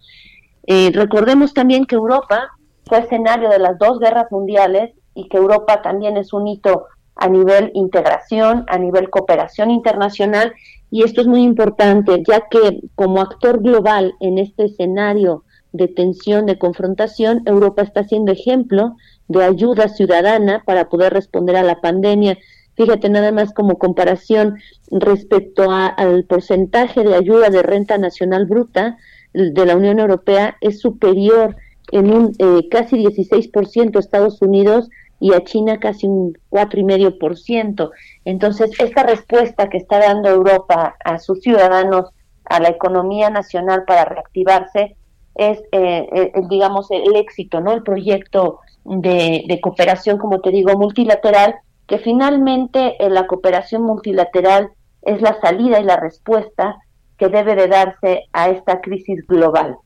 recordemos 0.66 1.54
también 1.54 1.86
que 1.86 1.94
Europa 1.94 2.50
fue 2.86 2.98
escenario 2.98 3.48
de 3.48 3.60
las 3.60 3.78
dos 3.78 4.00
guerras 4.00 4.26
mundiales 4.32 4.90
y 5.14 5.28
que 5.28 5.36
Europa 5.36 5.82
también 5.82 6.16
es 6.16 6.32
un 6.32 6.48
hito 6.48 6.86
a 7.18 7.28
nivel 7.28 7.70
integración, 7.74 8.64
a 8.68 8.78
nivel 8.78 9.10
cooperación 9.10 9.70
internacional, 9.70 10.54
y 10.90 11.02
esto 11.02 11.20
es 11.20 11.26
muy 11.26 11.42
importante, 11.42 12.22
ya 12.26 12.44
que 12.50 12.80
como 12.94 13.20
actor 13.20 13.62
global 13.62 14.14
en 14.20 14.38
este 14.38 14.64
escenario 14.66 15.44
de 15.72 15.88
tensión, 15.88 16.46
de 16.46 16.58
confrontación, 16.58 17.42
Europa 17.44 17.82
está 17.82 18.04
siendo 18.04 18.32
ejemplo 18.32 18.96
de 19.28 19.44
ayuda 19.44 19.88
ciudadana 19.88 20.62
para 20.64 20.88
poder 20.88 21.12
responder 21.12 21.56
a 21.56 21.62
la 21.62 21.80
pandemia. 21.80 22.38
Fíjate 22.74 23.08
nada 23.10 23.32
más 23.32 23.52
como 23.52 23.78
comparación 23.78 24.56
respecto 24.90 25.70
al 25.70 26.24
porcentaje 26.24 27.02
de 27.02 27.14
ayuda 27.14 27.50
de 27.50 27.62
renta 27.62 27.98
nacional 27.98 28.46
bruta 28.46 28.96
de 29.34 29.66
la 29.66 29.76
Unión 29.76 29.98
Europea 29.98 30.56
es 30.60 30.80
superior 30.80 31.56
en 31.92 32.12
un 32.12 32.34
eh, 32.38 32.68
casi 32.70 32.96
16% 32.96 33.98
Estados 33.98 34.40
Unidos 34.40 34.88
y 35.20 35.32
a 35.32 35.42
China 35.44 35.78
casi 35.78 36.06
un 36.06 36.38
4,5%. 36.50 37.90
Entonces, 38.24 38.70
esta 38.78 39.02
respuesta 39.02 39.68
que 39.68 39.78
está 39.78 39.98
dando 39.98 40.28
Europa 40.28 40.96
a 41.04 41.18
sus 41.18 41.40
ciudadanos, 41.40 42.10
a 42.44 42.60
la 42.60 42.68
economía 42.68 43.30
nacional 43.30 43.84
para 43.86 44.04
reactivarse, 44.04 44.96
es, 45.34 45.58
eh, 45.72 46.08
eh, 46.12 46.32
digamos, 46.48 46.90
el 46.90 47.14
éxito, 47.16 47.60
¿no? 47.60 47.72
El 47.72 47.82
proyecto 47.82 48.60
de, 48.84 49.44
de, 49.46 49.60
cooperación, 49.60 50.18
como 50.18 50.40
te 50.40 50.50
digo, 50.50 50.76
multilateral, 50.76 51.56
que 51.86 51.98
finalmente 51.98 52.96
la 52.98 53.26
cooperación 53.26 53.82
multilateral 53.82 54.70
es 55.02 55.20
la 55.22 55.38
salida 55.40 55.80
y 55.80 55.84
la 55.84 55.96
respuesta 55.96 56.76
que 57.18 57.28
debe 57.28 57.54
de 57.54 57.68
darse 57.68 58.24
a 58.32 58.48
esta 58.50 58.80
crisis 58.80 59.26
global. 59.26 59.76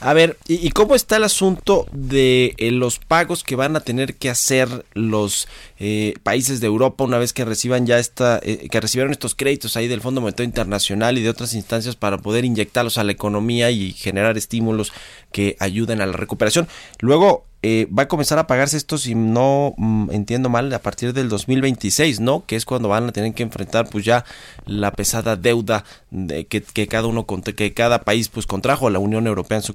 A 0.00 0.12
ver, 0.12 0.36
¿y, 0.46 0.70
cómo 0.70 0.94
está 0.94 1.16
el 1.16 1.24
asunto 1.24 1.86
de 1.90 2.54
eh, 2.58 2.70
los 2.70 2.98
pagos 2.98 3.42
que 3.42 3.56
van 3.56 3.76
a 3.76 3.80
tener 3.80 4.16
que 4.16 4.28
hacer 4.28 4.84
los 4.92 5.48
eh, 5.78 6.14
países 6.22 6.60
de 6.60 6.66
Europa 6.66 7.04
una 7.04 7.18
vez 7.18 7.32
que 7.32 7.46
reciban 7.46 7.86
ya 7.86 7.98
esta, 7.98 8.38
eh, 8.42 8.68
que 8.70 8.80
recibieron 8.80 9.12
estos 9.12 9.34
créditos 9.34 9.76
ahí 9.76 9.88
del 9.88 10.02
Fondo 10.02 10.20
Monetario 10.20 10.48
Internacional 10.48 11.16
y 11.16 11.22
de 11.22 11.30
otras 11.30 11.54
instancias 11.54 11.96
para 11.96 12.18
poder 12.18 12.44
inyectarlos 12.44 12.98
a 12.98 13.04
la 13.04 13.12
economía 13.12 13.70
y 13.70 13.92
generar 13.92 14.36
estímulos 14.36 14.92
que 15.32 15.56
ayuden 15.60 16.02
a 16.02 16.06
la 16.06 16.12
recuperación? 16.12 16.68
Luego, 17.00 17.46
va 17.66 18.04
a 18.04 18.08
comenzar 18.08 18.38
a 18.38 18.46
pagarse 18.46 18.76
esto, 18.76 18.96
si 18.96 19.16
no 19.16 19.74
mm, 19.76 20.10
entiendo 20.12 20.48
mal, 20.48 20.72
a 20.72 20.78
partir 20.78 21.12
del 21.12 21.28
2026, 21.28 22.20
¿no? 22.20 22.44
Que 22.46 22.54
es 22.54 22.64
cuando 22.64 22.88
van 22.88 23.08
a 23.08 23.12
tener 23.12 23.34
que 23.34 23.42
enfrentar 23.42 23.88
pues 23.90 24.04
ya 24.04 24.24
la 24.66 24.92
pesada 24.92 25.34
deuda 25.34 25.84
de 26.10 26.46
que, 26.46 26.86
cada 26.86 27.08
uno, 27.08 27.26
que 27.26 27.74
cada 27.74 28.02
país 28.02 28.28
pues 28.28 28.46
contrajo 28.46 28.86
a 28.86 28.90
la 28.90 29.00
Unión 29.00 29.26
Europea 29.26 29.56
en 29.56 29.62
su. 29.64 29.74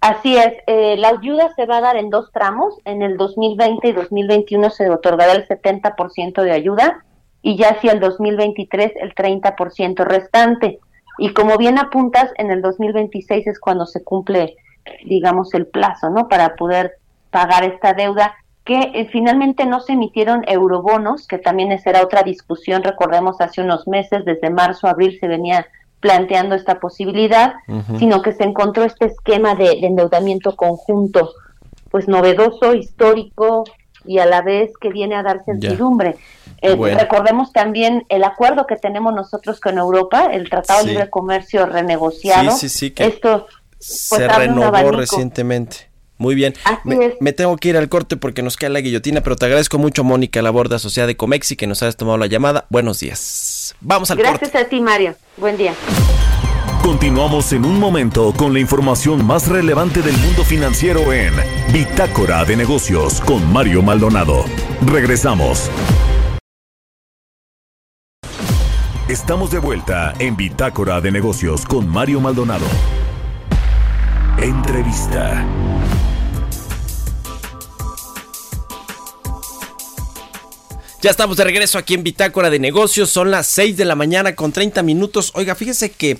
Así 0.00 0.36
es, 0.36 0.52
eh, 0.66 0.96
la 0.98 1.08
ayuda 1.08 1.54
se 1.56 1.64
va 1.64 1.78
a 1.78 1.80
dar 1.80 1.96
en 1.96 2.10
dos 2.10 2.30
tramos, 2.32 2.74
en 2.84 3.00
el 3.02 3.16
2020 3.16 3.88
y 3.88 3.92
2021 3.92 4.70
se 4.70 4.90
otorgará 4.90 5.32
el 5.32 5.48
70% 5.48 6.42
de 6.42 6.52
ayuda 6.52 7.04
y 7.40 7.56
ya 7.56 7.70
hacia 7.70 7.92
el 7.92 8.00
2023 8.00 8.92
el 8.96 9.14
30% 9.14 10.04
restante. 10.04 10.78
Y 11.16 11.32
como 11.32 11.56
bien 11.56 11.78
apuntas, 11.78 12.30
en 12.36 12.50
el 12.50 12.60
2026 12.60 13.46
es 13.46 13.58
cuando 13.58 13.86
se 13.86 14.02
cumple 14.04 14.56
digamos, 15.04 15.54
el 15.54 15.66
plazo, 15.66 16.10
¿no? 16.10 16.28
Para 16.28 16.56
poder 16.56 16.98
pagar 17.30 17.64
esta 17.64 17.94
deuda 17.94 18.34
que 18.64 18.78
eh, 18.94 19.08
finalmente 19.12 19.66
no 19.66 19.80
se 19.80 19.92
emitieron 19.92 20.42
eurobonos, 20.46 21.26
que 21.26 21.38
también 21.38 21.78
será 21.78 22.02
otra 22.02 22.22
discusión, 22.22 22.82
recordemos 22.82 23.40
hace 23.40 23.60
unos 23.60 23.86
meses, 23.86 24.24
desde 24.24 24.50
marzo 24.50 24.88
abril 24.88 25.18
se 25.20 25.28
venía 25.28 25.66
planteando 26.04 26.54
esta 26.54 26.80
posibilidad, 26.80 27.54
sino 27.98 28.20
que 28.20 28.32
se 28.32 28.44
encontró 28.44 28.84
este 28.84 29.06
esquema 29.06 29.54
de, 29.54 29.70
endeudamiento 29.86 30.54
conjunto, 30.54 31.32
pues 31.90 32.08
novedoso, 32.08 32.74
histórico 32.74 33.64
y 34.04 34.18
a 34.18 34.26
la 34.26 34.42
vez 34.42 34.72
que 34.78 34.90
viene 34.90 35.14
a 35.14 35.22
dar 35.22 35.42
certidumbre. 35.46 36.16
Eh, 36.60 36.76
recordemos 36.76 37.54
también 37.54 38.04
el 38.10 38.22
acuerdo 38.22 38.66
que 38.66 38.76
tenemos 38.76 39.14
nosotros 39.14 39.60
con 39.60 39.78
Europa, 39.78 40.26
el 40.30 40.50
Tratado 40.50 40.84
de 40.84 40.90
Libre 40.90 41.08
Comercio 41.08 41.64
renegociado. 41.64 42.50
Sí, 42.50 42.68
sí, 42.68 42.90
que... 42.90 43.06
Esto 43.06 43.46
pues 43.46 43.88
se 43.88 44.28
renovó 44.28 44.90
recientemente. 44.90 45.88
Muy 46.16 46.34
bien. 46.34 46.54
Me, 47.20 47.32
tengo 47.32 47.56
que 47.56 47.70
ir 47.70 47.76
al 47.76 47.88
corte 47.88 48.16
porque 48.16 48.42
nos 48.42 48.56
queda 48.56 48.70
la 48.70 48.80
guillotina, 48.80 49.20
pero 49.20 49.36
te 49.36 49.46
agradezco 49.46 49.78
mucho, 49.78 50.04
Mónica 50.04 50.42
Laborda, 50.42 50.76
asociada 50.76 51.06
de 51.08 51.16
Comexi, 51.16 51.56
que 51.56 51.66
nos 51.66 51.82
hayas 51.82 51.96
tomado 51.96 52.18
la 52.18 52.26
llamada. 52.26 52.66
Buenos 52.70 53.00
días. 53.00 53.74
Vamos 53.80 54.10
al 54.10 54.18
Gracias 54.18 54.50
corte. 54.50 54.58
a 54.58 54.68
ti, 54.68 54.80
Mario. 54.80 55.16
Buen 55.36 55.56
día. 55.56 55.74
Continuamos 56.82 57.52
en 57.54 57.64
un 57.64 57.80
momento 57.80 58.34
con 58.36 58.52
la 58.52 58.60
información 58.60 59.24
más 59.24 59.48
relevante 59.48 60.02
del 60.02 60.16
mundo 60.18 60.44
financiero 60.44 61.12
en 61.12 61.32
Bitácora 61.72 62.44
de 62.44 62.56
Negocios 62.56 63.22
con 63.22 63.50
Mario 63.52 63.82
Maldonado. 63.82 64.44
Regresamos. 64.86 65.70
Estamos 69.08 69.50
de 69.50 69.58
vuelta 69.58 70.12
en 70.18 70.36
Bitácora 70.36 71.00
de 71.00 71.10
Negocios 71.10 71.64
con 71.64 71.88
Mario 71.88 72.20
Maldonado. 72.20 72.66
Entrevista. 74.38 75.44
Ya 81.04 81.10
estamos 81.10 81.36
de 81.36 81.44
regreso 81.44 81.76
aquí 81.76 81.92
en 81.92 82.02
Bitácora 82.02 82.48
de 82.48 82.58
Negocios. 82.58 83.10
Son 83.10 83.30
las 83.30 83.46
6 83.48 83.76
de 83.76 83.84
la 83.84 83.94
mañana 83.94 84.34
con 84.34 84.52
30 84.52 84.82
minutos. 84.82 85.32
Oiga, 85.34 85.54
fíjese 85.54 85.90
que 85.90 86.16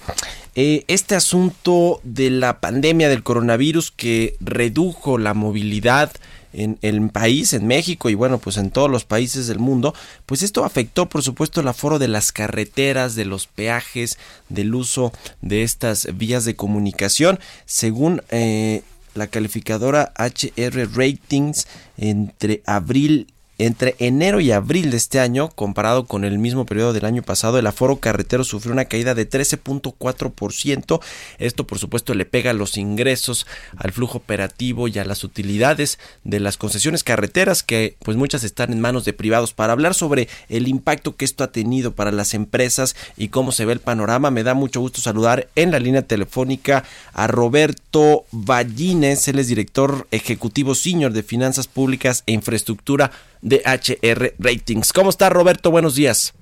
eh, 0.57 0.85
este 0.89 1.15
asunto 1.15 2.03
de 2.03 2.29
la 2.29 2.61
pandemia 2.61 3.09
del 3.09 3.23
coronavirus 3.23 3.93
que 3.93 4.37
redujo 4.41 5.17
la 5.17 5.33
movilidad 5.33 6.13
en 6.53 6.79
el 6.83 7.09
país, 7.09 7.55
en 7.55 7.67
México 7.67 8.11
y 8.11 8.15
bueno, 8.15 8.37
pues 8.37 8.59
en 8.59 8.71
todos 8.71 8.91
los 8.91 9.07
países 9.07 9.47
del 9.47 9.59
mundo, 9.59 9.95
pues 10.27 10.43
esto 10.43 10.67
afectó 10.67 11.09
por 11.09 11.23
supuesto 11.23 11.63
el 11.63 11.69
aforo 11.69 11.99
de 11.99 12.09
las 12.09 12.31
carreteras, 12.31 13.15
de 13.15 13.25
los 13.25 13.47
peajes, 13.47 14.19
del 14.51 14.75
uso 14.75 15.15
de 15.41 15.63
estas 15.63 16.09
vías 16.19 16.45
de 16.45 16.57
comunicación, 16.57 17.41
según 17.65 18.21
eh, 18.29 18.83
la 19.15 19.29
calificadora 19.29 20.13
HR 20.19 20.91
Ratings 20.95 21.69
entre 21.97 22.63
abril 22.67 23.29
entre 23.59 23.95
enero 23.99 24.41
y 24.41 24.51
abril 24.51 24.91
de 24.91 24.97
este 24.97 25.21
año, 25.21 25.49
comparado 25.49 26.07
con 26.07 26.25
el 26.25 26.39
mismo 26.39 26.67
periodo 26.67 26.93
del 26.93 27.05
año 27.05 27.23
pasado, 27.23 27.59
el 27.59 27.67
aforo 27.67 27.97
carretero 27.97 28.45
sufrió 28.45 28.73
una 28.73 28.87
caída 28.87 29.15
de 29.15 29.29
13.4%. 29.29 31.01
Esto, 31.39 31.67
por 31.67 31.79
supuesto, 31.79 32.15
le 32.15 32.25
pega 32.25 32.51
a 32.51 32.55
los 32.55 32.77
ingresos, 32.77 33.47
al 33.77 33.93
flujo 33.93 34.19
operativo 34.19 34.89
y 34.89 34.99
a 34.99 35.05
las 35.05 35.25
utilidades 35.25 35.99
de 36.25 36.41
las 36.41 36.57
concesiones 36.57 37.05
carreteras, 37.05 37.63
que 37.63 37.97
pues 38.01 38.17
muchas 38.17 38.45
están 38.45 38.73
en 38.73 38.81
manos 38.81 39.05
de 39.05 39.13
privados. 39.13 39.53
Para 39.53 39.73
hablar 39.73 39.95
sobre 39.95 40.29
el 40.49 40.69
impacto 40.69 41.17
que 41.17 41.25
esto 41.25 41.45
ha 41.45 41.53
tenido 41.53 41.95
para 41.95 42.13
las 42.13 42.35
empresas 42.35 42.97
y 43.17 43.29
cómo 43.29 43.53
se 43.53 43.65
ve 43.65 43.73
el 43.73 43.81
panorama, 43.81 44.31
me 44.31 44.43
da 44.43 44.55
mucho 44.55 44.81
gusto 44.81 45.01
saludar 45.01 45.49
en 45.55 45.71
la 45.71 45.79
línea 45.79 46.03
telefónica 46.03 46.85
a 47.13 47.27
Roberto 47.27 48.25
Ballines, 48.33 49.29
él 49.29 49.39
es 49.39 49.49
director 49.49 50.07
ejecutivo 50.11 50.75
senior 50.75 51.13
de 51.13 51.23
Finanzas 51.23 51.67
Públicas 51.67 52.23
e 52.27 52.33
Infraestructura 52.33 53.13
de 53.45 53.63
HR 53.65 54.35
Ratings. 54.39 54.93
¿Cómo 54.93 55.11
está 55.11 55.29
Roberto? 55.29 55.71
Buenos 55.71 55.95
días. 55.95 56.35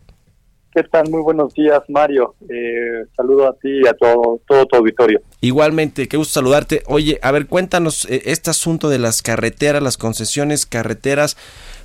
¿Qué 0.75 0.85
tal? 0.85 1.11
Muy 1.11 1.21
buenos 1.21 1.53
días, 1.53 1.83
Mario. 1.89 2.35
Eh, 2.49 3.05
saludo 3.15 3.47
a 3.47 3.53
ti 3.55 3.81
y 3.85 3.87
a 3.87 3.93
todo, 3.93 4.41
todo 4.47 4.65
tu 4.65 4.77
auditorio. 4.77 5.21
Igualmente, 5.43 6.09
qué 6.09 6.17
gusto 6.17 6.33
saludarte. 6.33 6.83
Oye, 6.87 7.19
a 7.21 7.31
ver, 7.31 7.47
cuéntanos 7.47 8.07
eh, 8.07 8.23
este 8.27 8.49
asunto 8.49 8.89
de 8.89 8.99
las 8.99 9.21
carreteras, 9.21 9.83
las 9.83 9.99
concesiones 9.99 10.65
carreteras, 10.65 11.37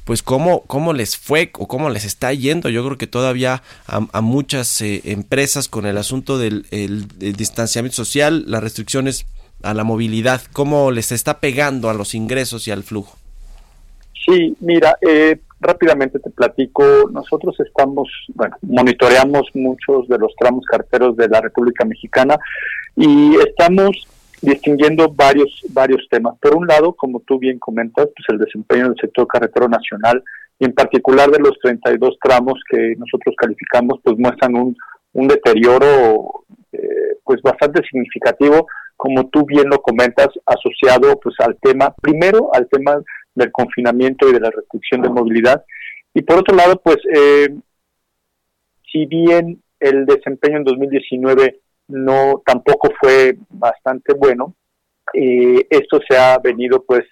pues 0.06 0.23
cómo, 0.23 0.62
cómo 0.67 0.93
les 0.93 1.17
fue 1.17 1.51
o 1.56 1.67
cómo 1.67 1.89
les 1.89 2.06
está 2.06 2.32
yendo. 2.32 2.69
Yo 2.69 2.86
creo 2.86 2.97
que 2.97 3.08
todavía 3.08 3.62
a, 3.88 4.21
muchas 4.21 4.82
eh, 4.82 5.01
empresas 5.03 5.67
con 5.67 5.86
el 5.86 5.97
asunto 5.97 6.38
del 6.38 6.65
distanciamiento 7.19 7.95
social, 7.95 8.45
las 8.47 8.63
restricciones 8.63 9.25
a 9.63 9.73
la 9.73 9.84
movilidad, 9.84 10.41
cómo 10.53 10.91
les 10.91 11.12
está 11.12 11.39
pegando 11.39 11.89
a 11.89 11.93
los 11.93 12.13
ingresos 12.13 12.67
y 12.69 12.71
al 12.71 12.84
flujo. 12.84 13.16
Sí, 14.25 14.56
mira, 14.60 14.97
eh, 15.01 15.39
rápidamente 15.60 16.19
te 16.19 16.30
platico, 16.30 16.84
nosotros 17.12 17.56
estamos, 17.60 18.10
bueno, 18.36 18.56
monitoreamos 18.62 19.49
muchos 19.53 20.08
de 20.08 20.17
los 20.17 20.34
tramos 20.38 20.65
carteros 20.65 21.15
de 21.15 21.27
la 21.27 21.41
República 21.41 21.86
Mexicana 21.86 22.38
y 22.95 23.36
estamos 23.36 24.08
distinguiendo 24.41 25.12
varios 25.13 25.63
varios 25.69 26.08
temas. 26.10 26.38
Por 26.39 26.56
un 26.56 26.67
lado, 26.67 26.93
como 26.93 27.21
tú 27.21 27.39
bien 27.39 27.58
comentas, 27.58 28.08
pues 28.15 28.25
el 28.30 28.38
desempeño 28.38 28.89
del 28.89 28.99
sector 29.01 29.27
carretero 29.27 29.67
nacional 29.67 30.23
y 30.60 30.65
en 30.65 30.73
particular 30.73 31.30
de 31.32 31.39
los 31.39 31.58
32 31.62 32.17
tramos 32.21 32.60
que 32.69 32.95
nosotros 32.97 33.36
calificamos, 33.38 33.99
pues 34.03 34.17
muestran 34.17 34.56
un, 34.56 34.75
un 35.13 35.27
deterioro 35.27 36.43
eh, 36.71 37.17
pues 37.23 37.41
bastante 37.41 37.82
significativo, 37.84 38.67
como 38.95 39.27
tú 39.30 39.45
bien 39.45 39.69
lo 39.69 39.82
comentas, 39.82 40.30
asociado 40.45 41.19
pues 41.19 41.36
al 41.39 41.58
tema, 41.62 41.93
primero 42.01 42.49
al 42.53 42.67
tema 42.69 42.97
del 43.38 43.52
confinamiento 43.52 44.28
y 44.28 44.34
de 44.34 44.39
la 44.39 44.50
restricción 44.50 45.02
de 45.02 45.10
movilidad. 45.10 45.63
Y 46.13 46.23
por 46.23 46.39
otro 46.39 46.56
lado, 46.56 46.82
pues, 46.84 46.97
eh, 47.13 47.56
si 48.91 49.06
bien 49.06 49.62
el 49.80 50.06
desempeño 50.06 50.58
en 50.58 50.63
2019 50.63 51.60
no 51.89 52.41
tampoco 52.45 52.89
fue 53.00 53.38
bastante 53.50 54.13
bueno, 54.15 54.56
eh, 55.13 55.65
esto 55.69 56.00
se 56.10 56.17
ha 56.17 56.38
venido 56.39 56.84
pues 56.84 57.04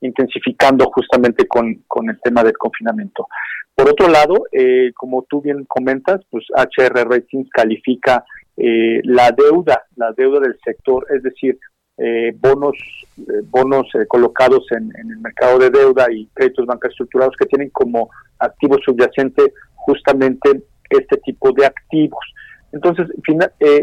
intensificando 0.00 0.86
justamente 0.86 1.46
con, 1.46 1.82
con, 1.88 2.08
el 2.08 2.20
tema 2.20 2.44
del 2.44 2.56
confinamiento. 2.56 3.26
Por 3.74 3.90
otro 3.90 4.08
lado, 4.08 4.46
eh, 4.52 4.92
como 4.94 5.22
tú 5.28 5.42
bien 5.42 5.64
comentas, 5.64 6.20
pues 6.30 6.44
HR 6.54 7.08
Ratings 7.08 7.50
califica 7.50 8.24
la 8.56 9.32
deuda, 9.32 9.82
la 9.96 10.12
deuda 10.12 10.38
del 10.38 10.56
sector, 10.64 11.04
es 11.10 11.24
decir, 11.24 11.58
eh, 11.96 12.32
bonos 12.40 12.76
eh, 13.18 13.42
bonos 13.44 13.86
eh, 13.94 14.04
colocados 14.08 14.66
en, 14.72 14.90
el 14.98 15.18
mercado 15.18 15.58
de 15.60 15.70
deuda 15.70 16.06
y 16.10 16.26
créditos 16.34 16.66
bancarios 16.66 16.94
estructurados 16.94 17.36
que 17.38 17.46
tienen 17.46 17.70
como 17.70 18.10
activo 18.40 18.76
subyacente 18.84 19.52
justamente 19.74 20.64
este 20.90 21.16
tipo 21.18 21.52
de 21.52 21.66
activos. 21.66 22.24
Entonces, 22.72 23.06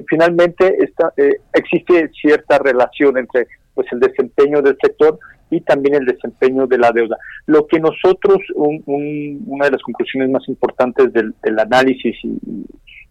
finalmente 0.10 0.76
esta, 0.84 1.14
existe 1.54 2.12
cierta 2.22 2.58
relación 2.58 3.18
entre 3.18 3.48
pues 3.74 3.88
el 3.94 4.02
desempeño 4.02 4.62
del 4.62 4.78
sector 4.84 5.18
y 5.50 5.62
también 5.62 5.96
el 5.96 6.06
desempeño 6.06 6.68
de 6.68 6.78
la 6.78 6.92
deuda. 6.92 7.18
Lo 7.46 7.66
que 7.68 7.80
nosotros, 7.80 8.40
una 8.56 9.66
de 9.66 9.72
las 9.72 9.82
conclusiones 9.82 10.30
más 10.30 10.46
importantes 10.50 11.14
del, 11.14 11.34
análisis 11.58 12.18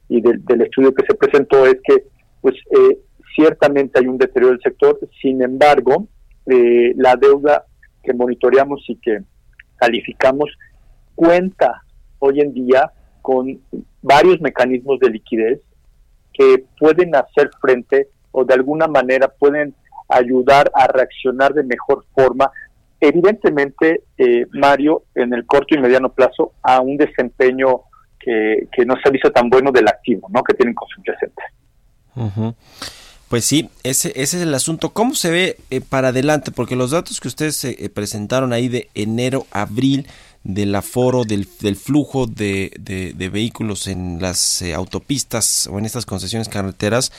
y, 0.09 0.21
del, 0.21 0.45
del, 0.45 0.61
estudio 0.61 0.93
que 0.93 1.07
se 1.07 1.15
presentó 1.15 1.65
es 1.65 1.77
que 1.83 2.05
pues 2.41 2.57
eh, 2.71 2.99
ciertamente 3.35 3.99
hay 3.99 4.07
un 4.07 4.19
deterioro 4.19 4.53
del 4.53 4.63
sector, 4.63 4.99
sin 5.21 5.43
embargo, 5.43 6.07
eh, 6.47 6.93
la 6.97 7.17
deuda 7.17 7.65
que 8.03 8.13
monitoreamos 8.13 8.83
y 8.89 8.97
que 8.97 9.21
calificamos 9.77 10.51
cuenta 11.15 11.83
hoy 12.19 12.41
en 12.41 12.53
día 12.53 12.91
con 13.23 13.61
varios 14.03 14.41
mecanismos 14.41 14.99
de 15.01 15.11
liquidez 15.11 15.61
que 16.33 16.65
pueden 16.79 17.15
hacer 17.15 17.51
frente 17.61 18.09
o 18.33 18.45
de 18.45 18.55
alguna 18.55 18.87
manera 18.87 19.29
pueden 19.29 19.75
ayudar 20.09 20.71
a 20.75 20.87
reaccionar 20.87 21.55
de 21.55 21.63
mejor 21.63 22.05
forma, 22.15 22.51
evidentemente, 23.01 24.03
eh, 24.19 24.47
Mario, 24.53 25.05
en 25.15 25.33
el 25.35 25.47
corto 25.47 25.75
y 25.75 25.79
mediano 25.79 26.13
plazo, 26.13 26.53
a 26.63 26.81
un 26.81 26.97
desempeño 26.97 27.83
que, 28.19 28.69
que 28.73 28.85
no 28.85 28.95
se 28.95 29.09
ha 29.09 29.13
visto 29.13 29.31
tan 29.31 29.49
bueno 29.49 29.71
del 29.73 29.89
activo, 29.89 30.29
¿no? 30.31 30.43
Que 30.43 30.55
tienen 30.55 30.75
con 30.75 30.89
subyacentes. 30.89 31.45
Pues 33.31 33.45
sí, 33.45 33.71
ese, 33.85 34.09
ese 34.17 34.39
es 34.39 34.43
el 34.43 34.53
asunto. 34.53 34.91
¿Cómo 34.91 35.15
se 35.15 35.31
ve 35.31 35.57
eh, 35.71 35.81
para 35.81 36.09
adelante? 36.09 36.51
Porque 36.51 36.75
los 36.75 36.91
datos 36.91 37.21
que 37.21 37.29
ustedes 37.29 37.65
eh, 37.65 37.89
presentaron 37.95 38.53
ahí 38.53 38.67
de 38.67 38.91
enero, 38.95 39.47
abril, 39.53 40.09
del 40.43 40.75
aforo, 40.75 41.23
del, 41.25 41.47
del 41.61 41.77
flujo 41.77 42.27
de, 42.27 42.73
de, 42.77 43.29
vehículos 43.29 43.87
en 43.87 44.21
las 44.21 44.63
eh, 44.63 44.75
autopistas 44.75 45.69
o 45.71 45.79
en 45.79 45.85
estas 45.85 46.07
concesiones 46.07 46.49
carreteras, 46.49 47.13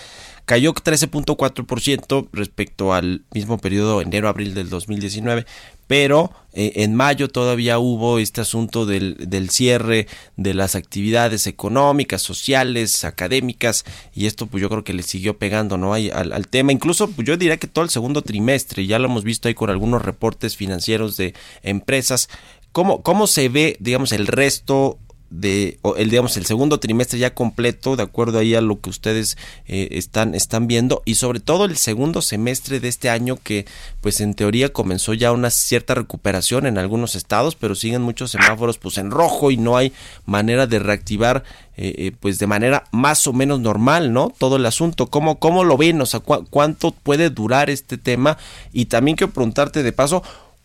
cayó 0.46 0.74
13.4% 0.74 2.30
respecto 2.34 2.94
al 2.94 3.24
mismo 3.34 3.58
periodo 3.58 4.02
enero-abril 4.02 4.54
del 4.54 4.70
2019, 4.70 5.46
pero 5.88 6.32
eh, 6.54 6.74
en 6.78 6.96
mayo 6.96 7.28
todavía 7.28 7.80
hubo 7.80 8.20
este 8.20 8.42
asunto 8.42 8.86
del, 8.86 9.18
del, 9.30 9.50
cierre 9.50 10.08
de 10.38 10.54
las 10.54 10.76
actividades 10.76 11.48
económicas, 11.48 12.22
sociales, 12.22 13.04
académicas, 13.04 13.86
y 14.14 14.26
esto 14.26 14.48
pues 14.48 14.62
yo 14.62 14.70
creo 14.70 14.84
que 14.84 14.94
le 14.94 15.04
siguió 15.04 15.38
pegando 15.38 15.78
¿no? 15.78 15.94
al, 15.94 16.34
al, 16.34 16.48
tema, 16.48 16.72
incluso 16.72 17.10
pues 17.10 17.28
yo 17.28 17.38
diría 17.38 17.58
que 17.58 17.68
todo 17.68 17.84
el 17.84 17.90
segundo 17.90 18.22
trimestre, 18.22 18.86
ya 18.86 19.00
lo 19.00 19.06
hemos 19.06 19.24
visto 19.24 19.48
ahí 19.48 19.54
con 19.54 19.70
algunos 19.70 20.02
reportes 20.02 20.56
financieros 20.56 21.18
de 21.18 21.34
empresas, 21.64 22.30
¿Cómo, 22.72 23.02
¿Cómo 23.02 23.28
se 23.28 23.50
ve, 23.50 23.76
digamos, 23.82 24.14
el 24.14 24.28
resto 24.28 24.98
de 25.32 25.80
el 25.98 26.10
digamos 26.10 26.36
el 26.36 26.46
segundo 26.46 26.80
trimestre 26.80 27.18
ya 27.18 27.34
completo 27.34 27.96
de 27.96 28.04
acuerdo 28.04 28.38
ahí 28.38 28.54
a 28.54 28.62
lo 28.62 28.82
que 28.82 28.90
ustedes 28.90 29.38
eh, 29.66 29.88
están 29.92 30.36
están 30.36 30.68
viendo 30.68 31.02
y 31.06 31.16
sobre 31.16 31.40
todo 31.40 31.66
el 31.66 31.78
segundo 31.78 32.22
semestre 32.22 32.82
de 32.82 32.90
este 32.90 33.10
año 33.10 33.40
que 33.42 33.66
pues 34.02 34.20
en 34.20 34.34
teoría 34.34 34.74
comenzó 34.74 35.14
ya 35.14 35.32
una 35.32 35.50
cierta 35.50 35.96
recuperación 35.96 36.66
en 36.66 36.78
algunos 36.78 37.16
estados 37.16 37.56
pero 37.56 37.76
siguen 37.76 38.02
muchos 38.02 38.32
semáforos 38.32 38.78
pues 38.78 38.98
en 38.98 39.10
rojo 39.10 39.52
y 39.52 39.58
no 39.58 39.78
hay 39.78 39.94
manera 40.26 40.68
de 40.68 40.80
reactivar 40.80 41.44
eh, 41.78 41.96
eh, 41.98 42.12
pues 42.20 42.38
de 42.38 42.48
manera 42.48 42.84
más 42.92 43.26
o 43.28 43.34
menos 43.34 43.62
normal 43.62 44.12
no 44.12 44.34
todo 44.38 44.58
el 44.58 44.66
asunto. 44.66 45.08
Cómo 45.08 45.40
cómo 45.40 45.64
lo 45.64 45.78
ven 45.78 46.02
o 46.02 46.06
sea 46.06 46.20
cuánto 46.20 46.92
puede 46.92 47.30
durar 47.30 47.70
este 47.70 47.98
tema 47.98 48.38
y 48.74 48.86
también 48.86 49.16
quiero 49.16 49.34
preguntarte 49.34 49.82
de 49.82 49.94
paso 49.94 50.22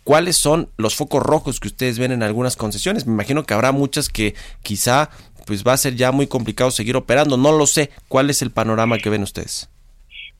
¿Cuáles 0.06 0.36
son 0.36 0.68
los 0.78 0.94
focos 0.94 1.20
rojos 1.20 1.58
que 1.58 1.66
ustedes 1.66 1.98
ven 1.98 2.12
en 2.12 2.22
algunas 2.22 2.54
concesiones? 2.54 3.08
Me 3.08 3.12
imagino 3.14 3.42
que 3.42 3.54
habrá 3.54 3.72
muchas 3.72 4.08
que 4.08 4.36
quizá 4.62 5.10
pues 5.48 5.64
va 5.66 5.72
a 5.72 5.76
ser 5.76 5.96
ya 5.96 6.12
muy 6.12 6.28
complicado 6.28 6.70
seguir 6.70 6.94
operando. 6.94 7.36
No 7.36 7.50
lo 7.50 7.66
sé. 7.66 7.90
¿Cuál 8.06 8.30
es 8.30 8.40
el 8.40 8.52
panorama 8.52 8.98
que 8.98 9.10
ven 9.10 9.24
ustedes? 9.24 9.68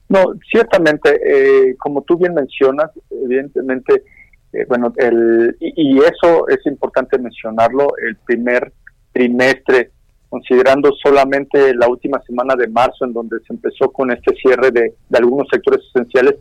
No, 0.08 0.22
ciertamente, 0.52 1.18
eh, 1.20 1.74
como 1.78 2.02
tú 2.02 2.16
bien 2.16 2.34
mencionas, 2.34 2.92
evidentemente, 3.10 4.04
eh, 4.52 4.64
bueno, 4.68 4.92
el, 4.98 5.56
y, 5.58 5.98
eso 5.98 6.46
es 6.46 6.64
importante 6.66 7.18
mencionarlo, 7.18 7.88
el 8.06 8.14
primer 8.24 8.72
trimestre, 9.12 9.90
considerando 10.28 10.92
solamente 11.02 11.74
la 11.74 11.88
última 11.88 12.22
semana 12.22 12.54
de 12.54 12.68
marzo, 12.68 13.04
en 13.04 13.12
donde 13.12 13.40
se 13.40 13.52
empezó 13.52 13.90
con 13.90 14.12
este 14.12 14.32
cierre 14.36 14.70
de 14.70 14.94
algunos 15.12 15.48
sectores 15.50 15.80
esenciales, 15.92 16.36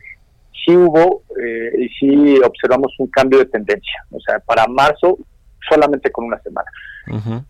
sí 0.65 0.75
hubo 0.75 1.23
eh, 1.41 1.71
y 1.77 1.89
sí 1.89 2.39
observamos 2.39 2.93
un 2.99 3.07
cambio 3.07 3.39
de 3.39 3.45
tendencia. 3.45 4.05
O 4.11 4.19
sea, 4.19 4.39
para 4.39 4.65
marzo 4.67 5.17
solamente 5.67 6.11
con 6.11 6.25
una 6.25 6.41
semana. 6.41 6.69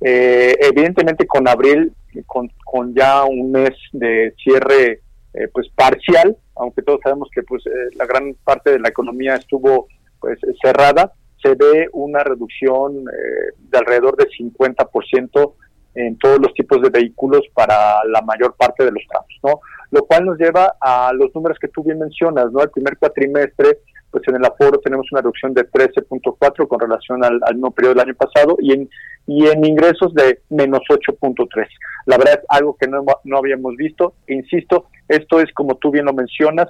Eh, 0.01 0.56
evidentemente 0.60 1.25
con 1.25 1.47
abril, 1.47 1.93
con, 2.25 2.51
con, 2.63 2.93
ya 2.93 3.23
un 3.23 3.51
mes 3.51 3.73
de 3.93 4.34
cierre 4.43 5.01
eh, 5.34 5.47
pues 5.54 5.69
parcial, 5.75 6.36
aunque 6.56 6.82
todos 6.82 6.99
sabemos 7.01 7.30
que 7.34 7.43
pues 7.43 7.63
la 7.95 8.06
gran 8.06 8.36
parte 8.43 8.71
de 8.71 8.80
la 8.80 8.89
economía 8.89 9.36
estuvo 9.36 9.88
pues 10.19 10.39
cerrada, 10.62 11.13
se 11.41 11.56
ve 11.56 11.88
una 11.93 12.19
reducción 12.23 13.06
de 13.06 13.78
alrededor 13.78 14.17
del 14.17 14.30
50% 14.30 15.54
en 15.95 16.17
todos 16.17 16.39
los 16.39 16.54
tipos 16.54 16.82
de 16.82 16.89
vehículos 16.89 17.41
para 17.54 18.04
la 18.06 18.21
mayor 18.21 18.56
parte 18.56 18.84
de 18.84 18.91
los 18.91 19.04
tramos, 19.08 19.30
¿no? 19.43 19.62
Lo 19.91 20.06
cual 20.06 20.26
nos 20.26 20.38
lleva 20.38 20.76
a 20.80 21.12
los 21.13 21.34
números 21.34 21.58
que 21.60 21.67
tú 21.67 21.84
bien 21.84 22.00
mencionas, 22.00 22.52
¿no? 22.52 22.62
El 22.62 22.69
primer 22.69 22.98
cuatrimestre, 22.98 23.80
pues 24.12 24.28
en 24.28 24.36
el 24.36 24.45
aforo 24.45 24.80
tenemos 24.80 25.08
una 25.12 25.21
reducción 25.21 25.54
de 25.54 25.69
13.4 25.69 26.67
con 26.67 26.80
relación 26.80 27.24
al, 27.24 27.39
mismo 27.54 27.71
periodo 27.71 27.95
del 27.95 28.08
año 28.08 28.15
pasado 28.15 28.56
y 28.60 28.74
en, 28.74 28.89
y 29.28 29.48
en 29.48 29.65
ingresos 29.65 30.13
de 30.13 30.39
menos 30.50 30.82
8.3. 30.89 31.67
La 32.06 32.17
verdad 32.17 32.39
es 32.41 32.45
algo 32.50 32.78
que 32.78 32.88
no, 32.88 33.04
no 33.24 33.38
habíamos 33.38 33.76
visto. 33.76 34.13
insisto, 34.28 34.88
esto 35.08 35.39
es 35.39 35.52
como 35.54 35.76
tú 35.76 35.91
bien 35.91 36.06
lo 36.06 36.13
mencionas, 36.13 36.67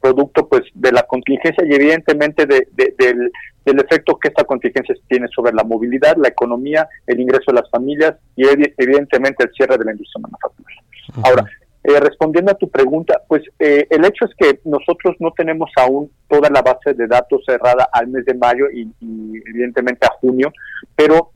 producto 0.00 0.48
pues 0.48 0.62
de 0.74 0.92
la 0.92 1.02
contingencia 1.02 1.64
y 1.66 1.74
evidentemente 1.74 2.46
de, 2.46 2.66
del, 2.72 3.30
del, 3.64 3.80
efecto 3.80 4.18
que 4.18 4.28
esta 4.28 4.44
contingencia 4.44 4.94
tiene 5.08 5.28
sobre 5.28 5.52
la 5.52 5.64
movilidad, 5.64 6.16
la 6.16 6.28
economía, 6.28 6.88
el 7.06 7.20
ingreso 7.20 7.46
de 7.48 7.60
las 7.60 7.70
familias 7.70 8.14
y 8.36 8.44
evidentemente 8.46 9.44
el 9.44 9.52
cierre 9.52 9.78
de 9.78 9.84
la 9.84 9.92
industria 9.92 10.22
manufacturera. 10.22 10.82
Ahora, 11.24 11.44
eh, 11.82 11.98
respondiendo 11.98 12.52
a 12.52 12.58
tu 12.58 12.68
pregunta, 12.68 13.22
pues 13.26 13.42
eh, 13.58 13.86
el 13.88 14.04
hecho 14.04 14.26
es 14.26 14.32
que 14.36 14.60
nosotros 14.64 15.16
no 15.18 15.32
tenemos 15.32 15.70
aún 15.76 16.10
toda 16.28 16.50
la 16.50 16.60
base 16.60 16.92
de 16.92 17.06
datos 17.06 17.42
cerrada 17.46 17.88
al 17.90 18.08
mes 18.08 18.26
de 18.26 18.34
mayo 18.34 18.66
y, 18.70 18.86
evidentemente 19.48 20.06
a 20.06 20.12
junio, 20.20 20.52
pero 20.94 21.30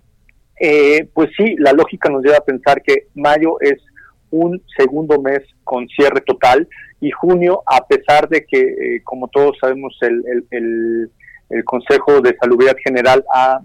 eh, 0.61 1.09
pues 1.14 1.30
sí, 1.35 1.57
la 1.59 1.72
lógica 1.72 2.11
nos 2.11 2.22
lleva 2.22 2.37
a 2.37 2.44
pensar 2.44 2.83
que 2.83 3.09
mayo 3.14 3.59
es 3.61 3.83
un 4.30 4.62
segundo 4.76 5.18
mes 5.18 5.40
con 5.64 5.88
cierre 5.88 6.20
total 6.20 6.68
y 7.00 7.11
junio, 7.11 7.62
a 7.64 7.87
pesar 7.87 8.28
de 8.28 8.44
que, 8.44 9.00
como 9.02 9.28
todos 9.28 9.57
sabemos, 9.59 9.96
el, 10.02 10.44
el, 10.50 11.11
el, 11.48 11.64
Consejo 11.64 12.20
de 12.20 12.37
Salubridad 12.38 12.76
General 12.85 13.24
ha 13.33 13.61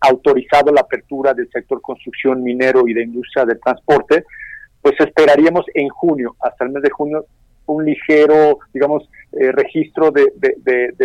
autorizado 0.00 0.72
la 0.72 0.82
apertura 0.82 1.34
del 1.34 1.48
sector 1.50 1.80
construcción 1.80 2.42
minero 2.42 2.86
y 2.86 2.94
de 2.94 3.02
industria 3.02 3.44
del 3.44 3.60
transporte, 3.60 4.24
pues 4.82 4.94
esperaríamos 4.98 5.64
en 5.74 5.88
junio, 5.88 6.36
hasta 6.40 6.64
el 6.64 6.70
mes 6.70 6.82
de 6.82 6.90
junio, 6.90 7.26
un 7.66 7.84
ligero, 7.84 8.58
digamos, 8.72 9.08
eh, 9.32 9.52
registro 9.52 10.10
de, 10.10 10.32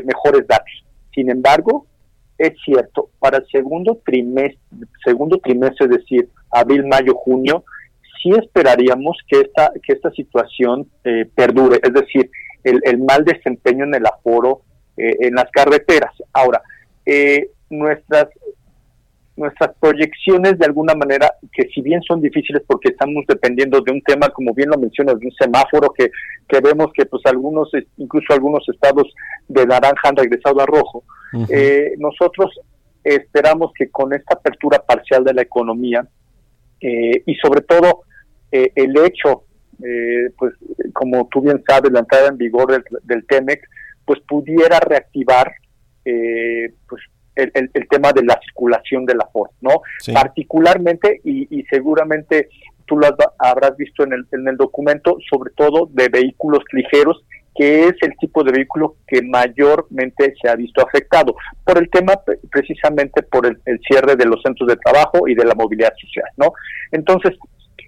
mejores 0.03 0.47
datos. 0.47 0.85
Sin 1.13 1.29
embargo, 1.29 1.85
es 2.37 2.53
cierto, 2.63 3.09
para 3.19 3.37
el 3.37 3.47
segundo 3.51 4.01
trimestre, 4.05 4.59
segundo 5.03 5.37
trimestre, 5.37 5.85
es 5.85 5.91
decir, 5.91 6.29
abril, 6.51 6.85
mayo, 6.85 7.15
junio, 7.15 7.63
sí 8.21 8.31
esperaríamos 8.31 9.17
que 9.27 9.41
esta, 9.41 9.71
que 9.85 9.93
esta 9.93 10.11
situación 10.11 10.87
eh, 11.03 11.25
perdure, 11.35 11.79
es 11.83 11.93
decir, 11.93 12.29
el, 12.63 12.99
mal 12.99 13.25
desempeño 13.25 13.83
en 13.83 13.95
el 13.95 14.05
aforo 14.05 14.61
eh, 14.95 15.17
en 15.19 15.35
las 15.35 15.51
carreteras. 15.51 16.13
Ahora, 16.31 16.61
nuestras 17.69 18.27
nuestras 19.35 19.75
proyecciones 19.79 20.59
de 20.59 20.65
alguna 20.65 20.93
manera, 20.93 21.33
que 21.51 21.67
si 21.73 21.81
bien 21.81 22.01
son 22.03 22.21
difíciles 22.21 22.61
porque 22.67 22.89
estamos 22.89 23.25
dependiendo 23.27 23.81
de 23.81 23.91
un 23.91 24.01
tema, 24.01 24.29
como 24.29 24.53
bien 24.53 24.69
lo 24.69 24.77
mencionas, 24.77 25.19
de 25.19 25.25
un 25.25 25.33
semáforo 25.33 25.91
que, 25.91 26.11
que 26.47 26.59
vemos 26.59 26.91
que 26.93 27.05
pues 27.05 27.23
algunos, 27.25 27.69
incluso 27.97 28.31
algunos 28.33 28.67
estados 28.69 29.11
de 29.47 29.65
naranja 29.65 30.09
han 30.09 30.15
regresado 30.15 30.61
a 30.61 30.65
rojo, 30.65 31.03
eh, 31.49 31.93
nosotros 31.97 32.51
esperamos 33.03 33.71
que 33.75 33.89
con 33.89 34.13
esta 34.13 34.35
apertura 34.35 34.79
parcial 34.79 35.23
de 35.23 35.33
la 35.33 35.41
economía 35.41 36.07
eh, 36.79 37.23
y 37.25 37.35
sobre 37.35 37.61
todo 37.61 38.03
eh, 38.51 38.71
el 38.75 38.95
hecho, 38.97 39.45
pues 40.37 40.53
como 40.93 41.27
tú 41.29 41.41
bien 41.41 41.61
sabes, 41.67 41.91
la 41.91 41.99
entrada 41.99 42.27
en 42.27 42.37
vigor 42.37 42.71
del, 42.71 42.83
del 43.03 43.25
TEMEC, 43.25 43.67
pues 44.05 44.19
pudiera 44.21 44.79
reactivar 44.79 45.51
pues 46.03 47.01
el, 47.35 47.51
el, 47.73 47.87
tema 47.87 48.11
de 48.11 48.23
la 48.23 48.39
circulación 48.43 49.05
de 49.05 49.15
la 49.15 49.27
Ford, 49.31 49.51
¿no? 49.61 49.81
Particularmente, 50.13 51.21
y, 51.23 51.63
seguramente 51.69 52.49
tú 52.85 52.97
lo 52.97 53.07
habrás 53.39 53.77
visto 53.77 54.03
en 54.03 54.13
el, 54.13 54.25
en 54.31 54.47
el 54.47 54.57
documento, 54.57 55.17
sobre 55.29 55.51
todo 55.55 55.87
de 55.91 56.09
vehículos 56.09 56.63
ligeros, 56.73 57.23
que 57.55 57.85
es 57.85 57.93
el 58.01 58.15
tipo 58.17 58.43
de 58.43 58.51
vehículo 58.51 58.95
que 59.07 59.21
mayormente 59.21 60.33
se 60.41 60.49
ha 60.49 60.55
visto 60.55 60.85
afectado 60.85 61.35
por 61.63 61.77
el 61.77 61.89
tema 61.89 62.19
precisamente 62.51 63.21
por 63.23 63.45
el, 63.45 63.59
cierre 63.87 64.15
de 64.15 64.25
los 64.25 64.41
centros 64.41 64.67
de 64.67 64.77
trabajo 64.77 65.27
y 65.27 65.35
de 65.35 65.45
la 65.45 65.53
movilidad 65.53 65.93
social, 65.99 66.27
¿no? 66.37 66.53
Entonces, 66.91 67.37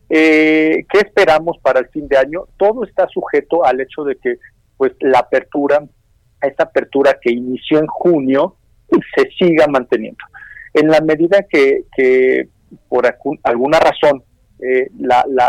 eh, 0.09 0.85
¿qué 0.91 0.99
esperamos 0.99 1.57
para 1.61 1.79
el 1.79 1.87
fin 1.87 2.07
de 2.07 2.17
año? 2.17 2.43
Todo 2.57 2.83
está 2.85 3.07
sujeto 3.07 3.65
al 3.65 3.81
hecho 3.81 4.03
de 4.03 4.17
que, 4.17 4.37
pues, 4.77 4.93
la 4.99 5.19
apertura, 5.19 5.83
esta 6.41 6.65
apertura 6.65 7.17
que 7.19 7.31
inició 7.31 7.79
en 7.79 7.87
junio, 7.87 8.55
se 9.15 9.29
siga 9.37 9.67
manteniendo. 9.67 10.23
En 10.73 10.89
la 10.89 10.99
medida 11.01 11.45
que, 11.49 12.49
por 12.89 13.05
alguna 13.43 13.79
razón 13.79 14.23
eh, 14.59 14.89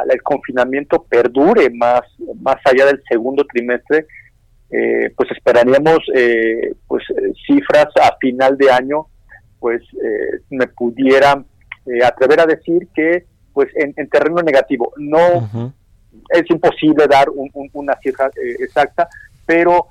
el 0.08 0.22
confinamiento 0.22 1.04
perdure 1.04 1.70
más, 1.70 2.02
más 2.40 2.56
allá 2.64 2.86
del 2.86 3.02
segundo 3.08 3.44
trimestre, 3.44 4.06
eh, 4.70 5.12
pues 5.16 5.30
esperaríamos 5.30 5.98
eh, 6.14 6.74
pues 6.86 7.04
cifras 7.46 7.86
a 8.00 8.16
final 8.20 8.56
de 8.56 8.70
año, 8.70 9.06
pues 9.58 9.82
me 10.50 10.66
pudiera 10.68 11.44
atrever 12.04 12.40
a 12.40 12.46
decir 12.46 12.88
que 12.94 13.24
pues 13.52 13.68
en, 13.74 13.94
terreno 14.08 14.42
negativo. 14.42 14.92
No 14.96 15.72
es 16.28 16.50
imposible 16.50 17.06
dar 17.08 17.26
una 17.72 17.96
cifra 18.00 18.30
exacta, 18.60 19.08
pero 19.44 19.86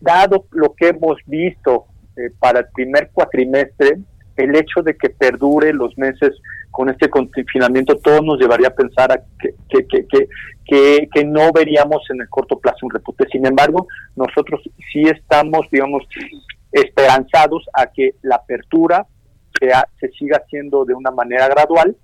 dado 0.00 0.46
lo 0.52 0.72
que 0.74 0.88
hemos 0.88 1.18
visto 1.26 1.86
eh, 2.16 2.30
para 2.38 2.60
el 2.60 2.66
primer 2.74 3.10
cuatrimestre, 3.12 3.98
el 4.36 4.56
hecho 4.56 4.82
de 4.82 4.96
que 4.96 5.10
perdure 5.10 5.72
los 5.72 5.96
meses 5.98 6.32
con 6.70 6.88
este 6.88 7.10
confinamiento, 7.10 7.96
todo 7.96 8.22
nos 8.22 8.38
llevaría 8.38 8.68
a 8.68 8.74
pensar 8.74 9.12
a 9.12 9.22
que, 9.38 9.54
que, 9.86 10.06
que, 10.66 11.08
que, 11.12 11.24
no 11.24 11.52
veríamos 11.52 12.02
en 12.10 12.20
el 12.20 12.28
corto 12.28 12.58
plazo 12.58 12.86
un 12.86 12.92
repunte. 12.92 13.26
Sin 13.30 13.44
embargo, 13.44 13.86
nosotros 14.16 14.60
sí 14.92 15.02
estamos, 15.02 15.66
digamos, 15.70 16.04
esperanzados 16.70 17.68
a 17.72 17.86
que 17.86 18.14
la 18.22 18.36
apertura 18.36 19.06
sea, 19.58 19.86
se 19.98 20.08
siga 20.10 20.38
haciendo 20.38 20.84
de 20.84 20.94
una 20.94 21.10
manera 21.10 21.48
gradual. 21.48 21.96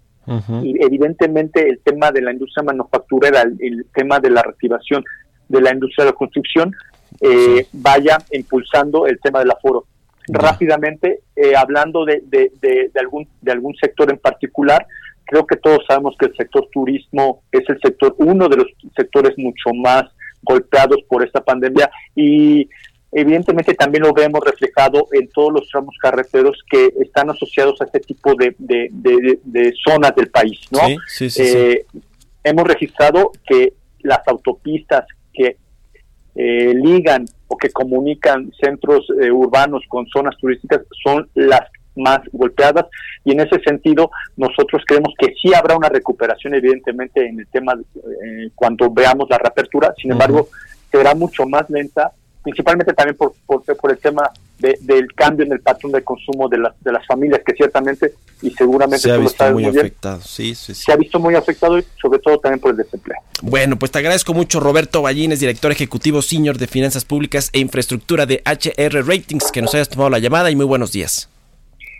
Y 0.60 0.82
evidentemente 0.84 1.68
el 1.68 1.78
tema 1.84 2.10
de 2.10 2.20
la 2.20 2.32
industria 2.32 2.64
manufacturera, 2.64 3.42
el, 3.42 3.56
el 3.60 3.86
tema 3.94 4.18
de 4.18 4.30
la 4.30 4.42
reactivación 4.42 5.04
de 5.48 5.60
la 5.60 5.72
industria 5.72 6.04
de 6.04 6.10
la 6.10 6.16
construcción, 6.16 6.74
eh, 7.20 7.64
vaya 7.72 8.18
impulsando 8.32 9.06
el 9.06 9.20
tema 9.20 9.38
del 9.38 9.52
aforo 9.52 9.86
rápidamente, 10.28 11.20
eh, 11.34 11.54
hablando 11.56 12.04
de, 12.04 12.22
de, 12.26 12.50
de, 12.60 13.00
algún, 13.00 13.28
de 13.40 13.52
algún 13.52 13.74
sector 13.76 14.10
en 14.10 14.18
particular, 14.18 14.86
creo 15.24 15.46
que 15.46 15.56
todos 15.56 15.84
sabemos 15.86 16.16
que 16.18 16.26
el 16.26 16.36
sector 16.36 16.68
turismo 16.72 17.42
es 17.52 17.68
el 17.68 17.80
sector, 17.80 18.14
uno 18.18 18.48
de 18.48 18.56
los 18.56 18.66
sectores 18.96 19.36
mucho 19.36 19.70
más 19.74 20.04
golpeados 20.42 21.02
por 21.08 21.24
esta 21.24 21.42
pandemia 21.42 21.90
y 22.14 22.68
evidentemente 23.12 23.74
también 23.74 24.04
lo 24.04 24.12
vemos 24.12 24.40
reflejado 24.44 25.08
en 25.12 25.28
todos 25.28 25.52
los 25.52 25.68
tramos 25.68 25.96
carreteros 26.00 26.62
que 26.70 26.92
están 27.00 27.30
asociados 27.30 27.80
a 27.80 27.84
este 27.84 28.00
tipo 28.00 28.34
de, 28.34 28.54
de, 28.58 29.74
zonas 29.84 30.14
del 30.14 30.28
país, 30.28 30.60
¿no? 30.70 30.80
Eh, 31.20 31.84
hemos 32.44 32.64
registrado 32.64 33.32
que 33.46 33.72
las 34.00 34.20
autopistas 34.28 35.06
que 35.32 35.56
eh, 36.36 36.74
ligan 36.74 37.24
o 37.48 37.56
que 37.56 37.70
comunican 37.70 38.52
centros 38.60 39.06
eh, 39.20 39.30
urbanos 39.30 39.84
con 39.88 40.06
zonas 40.06 40.36
turísticas 40.36 40.82
son 41.02 41.28
las 41.34 41.62
más 41.96 42.20
golpeadas. 42.32 42.86
Y 43.24 43.32
en 43.32 43.40
ese 43.40 43.58
sentido 43.60 44.10
nosotros 44.36 44.82
creemos 44.86 45.14
que 45.18 45.34
sí 45.40 45.54
habrá 45.54 45.76
una 45.76 45.88
recuperación 45.88 46.54
evidentemente 46.54 47.26
en 47.26 47.40
el 47.40 47.46
tema 47.48 47.72
eh, 47.74 48.50
cuando 48.54 48.90
veamos 48.90 49.28
la 49.30 49.38
reapertura, 49.38 49.94
sin 50.00 50.12
embargo 50.12 50.48
será 50.90 51.14
mucho 51.14 51.46
más 51.46 51.68
lenta 51.70 52.12
principalmente 52.46 52.92
también 52.94 53.16
por, 53.16 53.32
por, 53.44 53.90
el 53.90 53.98
tema 53.98 54.30
del 54.60 55.12
cambio 55.16 55.44
en 55.44 55.50
el 55.50 55.60
patrón 55.60 55.90
de 55.90 56.04
consumo 56.04 56.48
de, 56.48 56.58
las 56.58 56.80
de 56.80 56.92
las 56.92 57.04
familias, 57.04 57.40
que 57.44 57.52
ciertamente 57.54 58.14
y 58.40 58.52
seguramente 58.52 59.00
se 59.00 59.10
ha 59.10 59.16
visto 59.16 59.50
muy, 59.50 59.64
afectado. 59.64 60.20
Sí, 60.20 60.54
sí, 60.54 60.72
Se 60.72 60.92
ha 60.92 60.96
visto 60.96 61.18
muy 61.18 61.34
afectado 61.34 61.76
y 61.76 61.84
sobre 62.00 62.20
todo 62.20 62.38
también 62.38 62.60
por 62.60 62.70
el 62.70 62.76
desempleo. 62.76 63.18
Bueno, 63.42 63.76
pues 63.76 63.90
te 63.90 63.98
agradezco 63.98 64.32
mucho 64.32 64.60
Roberto 64.60 65.02
Ballines, 65.02 65.40
director 65.40 65.72
ejecutivo 65.72 66.22
senior 66.22 66.56
de 66.56 66.68
Finanzas 66.68 67.04
Públicas 67.04 67.50
e 67.52 67.58
Infraestructura 67.58 68.26
de 68.26 68.44
HR 68.46 69.04
Ratings, 69.04 69.50
que 69.50 69.60
nos 69.60 69.74
hayas 69.74 69.88
tomado 69.88 70.10
la 70.10 70.20
llamada 70.20 70.48
y 70.48 70.54
muy 70.54 70.66
buenos 70.66 70.92
días. 70.92 71.28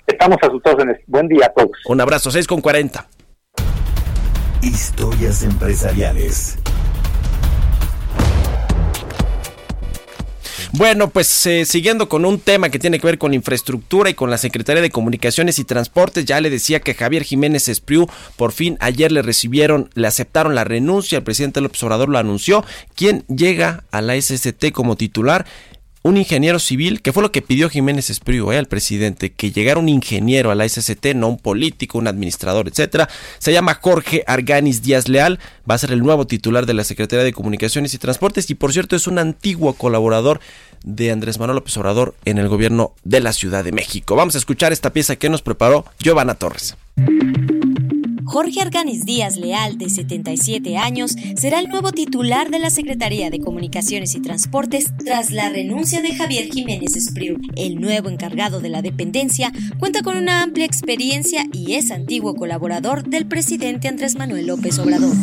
Estamos 0.07 0.39
asustados 0.41 0.85
en 0.85 0.97
Buen 1.09 1.27
día 1.27 1.47
a 1.47 1.49
todos. 1.49 1.77
Un 1.87 2.01
abrazo, 2.01 2.31
6 2.31 2.47
con 2.47 2.61
40. 2.61 3.05
Historias 4.63 5.43
empresariales. 5.43 6.57
Bueno, 10.77 11.09
pues 11.09 11.47
eh, 11.47 11.65
siguiendo 11.65 12.07
con 12.07 12.27
un 12.27 12.39
tema 12.39 12.69
que 12.69 12.79
tiene 12.79 13.01
que 13.01 13.07
ver 13.07 13.17
con 13.17 13.33
infraestructura 13.33 14.11
y 14.11 14.15
con 14.15 14.29
la 14.29 14.37
Secretaría 14.37 14.83
de 14.83 14.91
Comunicaciones 14.91 15.59
y 15.59 15.65
Transportes, 15.65 16.27
ya 16.27 16.39
le 16.43 16.51
decía 16.51 16.81
que 16.81 16.93
Javier 16.93 17.23
Jiménez 17.23 17.69
Espriu 17.69 18.07
por 18.37 18.53
fin 18.53 18.77
ayer 18.81 19.11
le 19.11 19.23
recibieron, 19.23 19.89
le 19.95 20.07
aceptaron 20.07 20.55
la 20.55 20.65
renuncia, 20.65 21.17
el 21.17 21.25
presidente 21.25 21.63
López 21.63 21.83
Obrador 21.83 22.11
lo 22.11 22.19
anunció, 22.19 22.63
quien 22.95 23.25
llega 23.27 23.85
a 23.91 24.03
la 24.03 24.21
SST 24.21 24.71
como 24.73 24.97
titular 24.97 25.47
un 26.07 26.17
ingeniero 26.17 26.61
civil, 26.61 27.03
que 27.03 27.13
fue 27.13 27.23
lo 27.23 27.33
que 27.33 27.43
pidió 27.43 27.69
Jiménez 27.69 28.11
Espriu 28.11 28.53
eh, 28.53 28.59
al 28.59 28.67
presidente, 28.67 29.33
que 29.33 29.51
llegara 29.51 29.81
un 29.81 29.89
ingeniero 29.89 30.53
a 30.53 30.55
la 30.55 30.69
SST, 30.69 31.15
no 31.17 31.29
un 31.29 31.39
político, 31.39 31.99
un 31.99 32.07
administrador, 32.07 32.69
etcétera. 32.69 33.09
Se 33.39 33.53
llama 33.53 33.79
Jorge 33.81 34.23
Arganis 34.29 34.83
Díaz 34.83 35.09
Leal, 35.09 35.41
va 35.69 35.75
a 35.75 35.79
ser 35.79 35.91
el 35.91 36.01
nuevo 36.01 36.27
titular 36.27 36.65
de 36.65 36.75
la 36.75 36.85
Secretaría 36.85 37.25
de 37.25 37.33
Comunicaciones 37.33 37.93
y 37.93 37.99
Transportes 37.99 38.49
y 38.51 38.55
por 38.55 38.73
cierto 38.73 38.95
es 38.95 39.09
un 39.09 39.19
antiguo 39.19 39.75
colaborador 39.75 40.41
de 40.85 41.11
Andrés 41.11 41.41
Manuel 41.41 41.57
López 41.57 41.77
Obrador 41.77 42.15
en 42.25 42.39
el 42.39 42.49
gobierno 42.49 42.95
de 43.03 43.21
la 43.21 43.33
Ciudad 43.33 43.65
de 43.65 43.73
México. 43.73 44.15
Vamos 44.15 44.37
a 44.37 44.39
escuchar 44.39 44.73
esta 44.73 44.93
pieza 44.93 45.17
que 45.17 45.29
nos 45.29 45.43
preparó 45.43 45.85
Giovanna 45.99 46.35
Torres. 46.35 46.77
Jorge 48.27 48.61
Arganis 48.61 49.07
Díaz 49.07 49.37
Leal, 49.37 49.79
de 49.79 49.89
77 49.89 50.77
años, 50.77 51.15
será 51.37 51.61
el 51.61 51.69
nuevo 51.69 51.93
titular 51.93 52.51
de 52.51 52.59
la 52.59 52.71
Secretaría 52.71 53.31
de 53.31 53.39
Comunicaciones 53.39 54.17
y 54.17 54.21
Transportes 54.21 54.91
tras 55.05 55.31
la 55.31 55.49
renuncia 55.49 56.03
de 56.03 56.13
Javier 56.13 56.53
Jiménez 56.53 56.97
Espriu. 56.97 57.39
El 57.55 57.81
nuevo 57.81 58.09
encargado 58.09 58.61
de 58.61 58.69
la 58.69 58.83
dependencia 58.83 59.53
cuenta 59.79 60.03
con 60.03 60.17
una 60.17 60.43
amplia 60.43 60.67
experiencia 60.67 61.47
y 61.53 61.75
es 61.75 61.93
antiguo 61.93 62.35
colaborador 62.35 63.05
del 63.05 63.27
presidente 63.27 63.87
Andrés 63.87 64.17
Manuel 64.17 64.49
López 64.49 64.79
Obrador. 64.81 65.15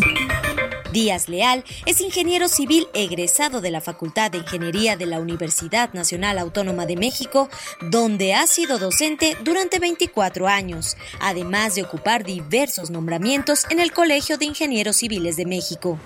Díaz 0.93 1.27
Leal 1.27 1.65
es 1.87 1.99
ingeniero 1.99 2.47
civil 2.47 2.87
egresado 2.93 3.59
de 3.59 3.71
la 3.71 3.81
Facultad 3.81 4.31
de 4.31 4.37
Ingeniería 4.37 4.95
de 4.95 5.07
la 5.07 5.19
Universidad 5.19 5.91
Nacional 5.93 6.37
Autónoma 6.37 6.85
de 6.85 6.95
México, 6.95 7.49
donde 7.81 8.35
ha 8.35 8.45
sido 8.45 8.77
docente 8.77 9.35
durante 9.43 9.79
24 9.79 10.47
años, 10.47 10.95
además 11.19 11.75
de 11.75 11.83
ocupar 11.83 12.23
diversos 12.23 12.91
nombramientos 12.91 13.65
en 13.71 13.79
el 13.79 13.91
Colegio 13.91 14.37
de 14.37 14.45
Ingenieros 14.45 14.97
Civiles 14.97 15.35
de 15.35 15.47
México. 15.47 15.97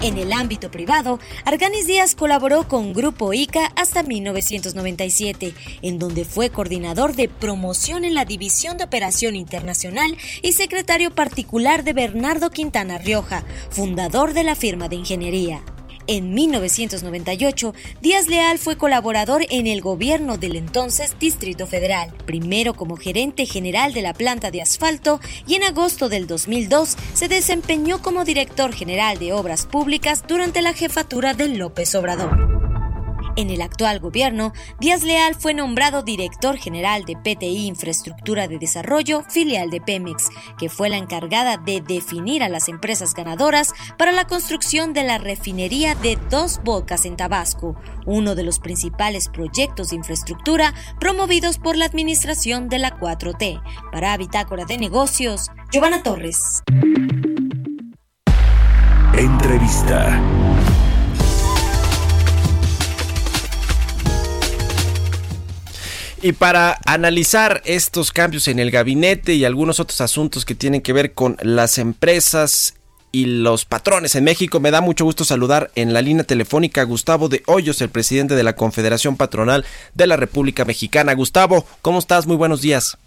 En 0.00 0.16
el 0.16 0.32
ámbito 0.32 0.70
privado, 0.70 1.18
Arganis 1.44 1.88
Díaz 1.88 2.14
colaboró 2.14 2.68
con 2.68 2.92
Grupo 2.92 3.32
ICA 3.32 3.72
hasta 3.74 4.04
1997, 4.04 5.54
en 5.82 5.98
donde 5.98 6.24
fue 6.24 6.50
coordinador 6.50 7.16
de 7.16 7.28
promoción 7.28 8.04
en 8.04 8.14
la 8.14 8.24
División 8.24 8.78
de 8.78 8.84
Operación 8.84 9.34
Internacional 9.34 10.16
y 10.40 10.52
secretario 10.52 11.10
particular 11.10 11.82
de 11.82 11.94
Bernardo 11.94 12.50
Quintana 12.50 12.98
Rioja, 12.98 13.42
fundador 13.70 14.34
de 14.34 14.44
la 14.44 14.54
firma 14.54 14.88
de 14.88 14.96
ingeniería. 14.96 15.62
En 16.10 16.32
1998, 16.32 17.74
Díaz 18.00 18.28
Leal 18.28 18.58
fue 18.58 18.78
colaborador 18.78 19.42
en 19.50 19.66
el 19.66 19.82
gobierno 19.82 20.38
del 20.38 20.56
entonces 20.56 21.14
Distrito 21.20 21.66
Federal, 21.66 22.14
primero 22.24 22.72
como 22.72 22.96
gerente 22.96 23.44
general 23.44 23.92
de 23.92 24.00
la 24.00 24.14
planta 24.14 24.50
de 24.50 24.62
asfalto 24.62 25.20
y 25.46 25.56
en 25.56 25.64
agosto 25.64 26.08
del 26.08 26.26
2002 26.26 26.96
se 27.12 27.28
desempeñó 27.28 28.00
como 28.00 28.24
director 28.24 28.72
general 28.72 29.18
de 29.18 29.34
obras 29.34 29.66
públicas 29.66 30.24
durante 30.26 30.62
la 30.62 30.72
jefatura 30.72 31.34
de 31.34 31.48
López 31.48 31.94
Obrador. 31.94 32.47
En 33.38 33.50
el 33.50 33.62
actual 33.62 34.00
gobierno, 34.00 34.52
Díaz 34.80 35.04
Leal 35.04 35.36
fue 35.36 35.54
nombrado 35.54 36.02
director 36.02 36.56
general 36.56 37.04
de 37.04 37.14
PTI 37.14 37.68
Infraestructura 37.68 38.48
de 38.48 38.58
Desarrollo, 38.58 39.22
filial 39.28 39.70
de 39.70 39.80
Pemex, 39.80 40.28
que 40.58 40.68
fue 40.68 40.88
la 40.88 40.96
encargada 40.96 41.56
de 41.56 41.80
definir 41.80 42.42
a 42.42 42.48
las 42.48 42.68
empresas 42.68 43.14
ganadoras 43.14 43.74
para 43.96 44.10
la 44.10 44.26
construcción 44.26 44.92
de 44.92 45.04
la 45.04 45.18
refinería 45.18 45.94
de 45.94 46.18
Dos 46.28 46.60
Bocas 46.64 47.04
en 47.04 47.16
Tabasco, 47.16 47.76
uno 48.06 48.34
de 48.34 48.42
los 48.42 48.58
principales 48.58 49.28
proyectos 49.28 49.90
de 49.90 49.96
infraestructura 49.96 50.74
promovidos 50.98 51.58
por 51.58 51.76
la 51.76 51.84
administración 51.84 52.68
de 52.68 52.80
la 52.80 52.98
4T. 52.98 53.62
Para 53.92 54.16
Bitácora 54.16 54.64
de 54.64 54.78
Negocios, 54.78 55.46
Giovanna 55.70 56.02
Torres. 56.02 56.64
Entrevista. 59.16 60.20
Y 66.20 66.32
para 66.32 66.78
analizar 66.84 67.62
estos 67.64 68.10
cambios 68.10 68.48
en 68.48 68.58
el 68.58 68.72
gabinete 68.72 69.34
y 69.34 69.44
algunos 69.44 69.78
otros 69.78 70.00
asuntos 70.00 70.44
que 70.44 70.56
tienen 70.56 70.80
que 70.80 70.92
ver 70.92 71.14
con 71.14 71.36
las 71.42 71.78
empresas 71.78 72.74
y 73.12 73.26
los 73.26 73.64
patrones 73.64 74.16
en 74.16 74.24
México, 74.24 74.58
me 74.58 74.72
da 74.72 74.80
mucho 74.80 75.04
gusto 75.04 75.24
saludar 75.24 75.70
en 75.76 75.92
la 75.92 76.02
línea 76.02 76.24
telefónica 76.24 76.80
a 76.80 76.84
Gustavo 76.84 77.28
de 77.28 77.42
Hoyos, 77.46 77.80
el 77.82 77.88
presidente 77.88 78.34
de 78.34 78.42
la 78.42 78.56
Confederación 78.56 79.16
Patronal 79.16 79.64
de 79.94 80.06
la 80.08 80.16
República 80.16 80.64
Mexicana. 80.64 81.14
Gustavo, 81.14 81.64
¿cómo 81.82 82.00
estás? 82.00 82.26
Muy 82.26 82.36
buenos 82.36 82.62
días. 82.62 82.98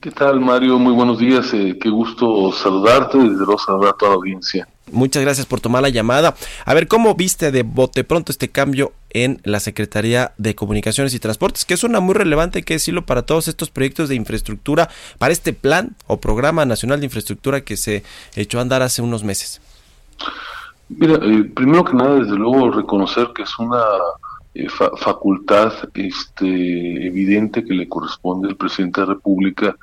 ¿Qué 0.00 0.10
tal, 0.10 0.38
Mario? 0.38 0.78
Muy 0.78 0.92
buenos 0.92 1.18
días. 1.18 1.52
Eh, 1.54 1.78
qué 1.80 1.88
gusto 1.88 2.52
saludarte 2.52 3.16
y 3.16 3.30
desde 3.30 3.46
luego 3.46 3.58
saludar 3.58 3.94
a 3.94 3.96
toda 3.96 4.10
la 4.10 4.16
audiencia. 4.16 4.68
Muchas 4.92 5.22
gracias 5.22 5.46
por 5.46 5.60
tomar 5.60 5.82
la 5.82 5.88
llamada. 5.88 6.34
A 6.64 6.74
ver, 6.74 6.86
¿cómo 6.86 7.14
viste 7.14 7.50
de 7.50 7.62
bote 7.62 8.04
pronto 8.04 8.30
este 8.30 8.50
cambio 8.50 8.92
en 9.10 9.40
la 9.44 9.58
Secretaría 9.58 10.32
de 10.38 10.54
Comunicaciones 10.54 11.14
y 11.14 11.18
Transportes? 11.18 11.64
Que 11.64 11.74
es 11.74 11.84
una 11.84 12.00
muy 12.00 12.14
relevante, 12.14 12.58
hay 12.58 12.62
que 12.62 12.74
decirlo, 12.74 13.04
para 13.04 13.22
todos 13.22 13.48
estos 13.48 13.70
proyectos 13.70 14.08
de 14.08 14.14
infraestructura, 14.14 14.88
para 15.18 15.32
este 15.32 15.52
plan 15.52 15.96
o 16.06 16.20
programa 16.20 16.64
nacional 16.64 17.00
de 17.00 17.06
infraestructura 17.06 17.62
que 17.62 17.76
se 17.76 18.02
echó 18.36 18.58
a 18.58 18.62
andar 18.62 18.82
hace 18.82 19.02
unos 19.02 19.24
meses. 19.24 19.60
Mira, 20.88 21.14
eh, 21.22 21.44
primero 21.54 21.84
que 21.84 21.94
nada, 21.94 22.16
desde 22.16 22.36
luego, 22.36 22.70
reconocer 22.70 23.28
que 23.34 23.42
es 23.42 23.58
una 23.58 23.82
eh, 24.54 24.68
facultad 24.68 25.72
este, 25.94 27.06
evidente 27.06 27.64
que 27.64 27.72
le 27.72 27.88
corresponde 27.88 28.48
al 28.48 28.56
presidente 28.56 29.00
de 29.00 29.06
la 29.06 29.14
República 29.14 29.76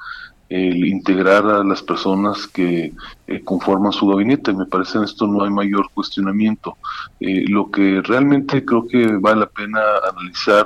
el 0.49 0.83
integrar 0.85 1.45
a 1.45 1.63
las 1.63 1.83
personas 1.83 2.47
que 2.47 2.91
eh, 3.27 3.41
conforman 3.43 3.91
su 3.91 4.07
gabinete. 4.07 4.51
Me 4.51 4.65
parece 4.65 4.97
en 4.97 5.03
esto 5.03 5.27
no 5.27 5.43
hay 5.43 5.51
mayor 5.51 5.89
cuestionamiento. 5.93 6.75
Eh, 7.19 7.45
lo 7.47 7.69
que 7.69 8.01
realmente 8.01 8.65
creo 8.65 8.87
que 8.87 9.07
vale 9.17 9.41
la 9.41 9.45
pena 9.45 9.79
analizar 10.11 10.65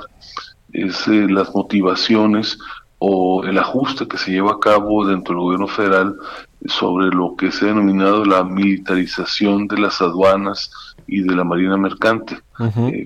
es 0.72 1.06
eh, 1.06 1.28
las 1.28 1.54
motivaciones 1.54 2.58
o 2.98 3.44
el 3.44 3.58
ajuste 3.58 4.08
que 4.08 4.16
se 4.16 4.32
lleva 4.32 4.52
a 4.52 4.60
cabo 4.60 5.06
dentro 5.06 5.34
del 5.34 5.42
gobierno 5.42 5.68
federal 5.68 6.16
sobre 6.64 7.08
lo 7.08 7.36
que 7.36 7.52
se 7.52 7.66
ha 7.66 7.68
denominado 7.68 8.24
la 8.24 8.42
militarización 8.42 9.68
de 9.68 9.78
las 9.78 10.00
aduanas 10.00 10.70
y 11.06 11.20
de 11.20 11.36
la 11.36 11.44
marina 11.44 11.76
mercante. 11.76 12.38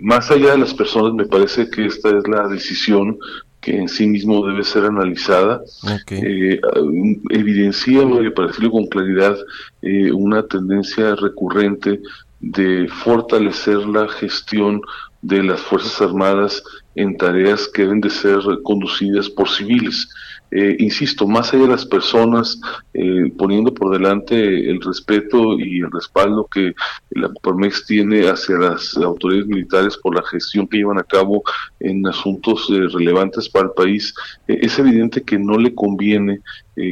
más 0.02 0.30
allá 0.30 0.52
de 0.52 0.58
las 0.58 0.72
personas, 0.72 1.14
me 1.14 1.26
parece 1.26 1.68
que 1.68 1.86
esta 1.86 2.10
es 2.10 2.28
la 2.28 2.46
decisión 2.46 3.18
que 3.60 3.76
en 3.76 3.88
sí 3.88 4.06
mismo 4.06 4.46
debe 4.46 4.62
ser 4.64 4.84
analizada. 4.84 5.62
Eh, 6.10 6.60
evidencia, 7.30 8.02
para 8.34 8.48
decirlo 8.48 8.70
con 8.70 8.86
claridad, 8.86 9.36
eh, 9.82 10.12
una 10.12 10.42
tendencia 10.46 11.14
recurrente 11.16 12.00
de 12.40 12.88
fortalecer 12.88 13.78
la 13.78 14.08
gestión 14.08 14.80
de 15.22 15.42
las 15.42 15.60
Fuerzas 15.60 16.00
Armadas 16.00 16.62
en 16.94 17.16
tareas 17.16 17.68
que 17.68 17.82
deben 17.82 18.00
de 18.00 18.10
ser 18.10 18.38
conducidas 18.62 19.28
por 19.28 19.48
civiles. 19.48 20.08
Eh, 20.50 20.76
insisto, 20.78 21.26
más 21.26 21.52
allá 21.52 21.64
de 21.64 21.68
las 21.68 21.84
personas, 21.84 22.60
eh, 22.94 23.30
poniendo 23.36 23.72
por 23.74 23.92
delante 23.92 24.70
el 24.70 24.80
respeto 24.80 25.58
y 25.58 25.80
el 25.80 25.90
respaldo 25.90 26.48
que 26.50 26.74
la 27.10 27.28
Coparmex 27.28 27.84
tiene 27.84 28.28
hacia 28.28 28.56
las 28.56 28.96
autoridades 28.96 29.46
militares 29.46 29.96
por 29.98 30.14
la 30.14 30.22
gestión 30.22 30.66
que 30.66 30.78
llevan 30.78 30.98
a 30.98 31.04
cabo 31.04 31.42
en 31.80 32.06
asuntos 32.06 32.66
eh, 32.70 32.88
relevantes 32.92 33.48
para 33.48 33.66
el 33.66 33.72
país, 33.72 34.14
es 34.46 34.78
evidente 34.78 35.22
que 35.22 35.38
no 35.38 35.58
le 35.58 35.74
conviene 35.74 36.40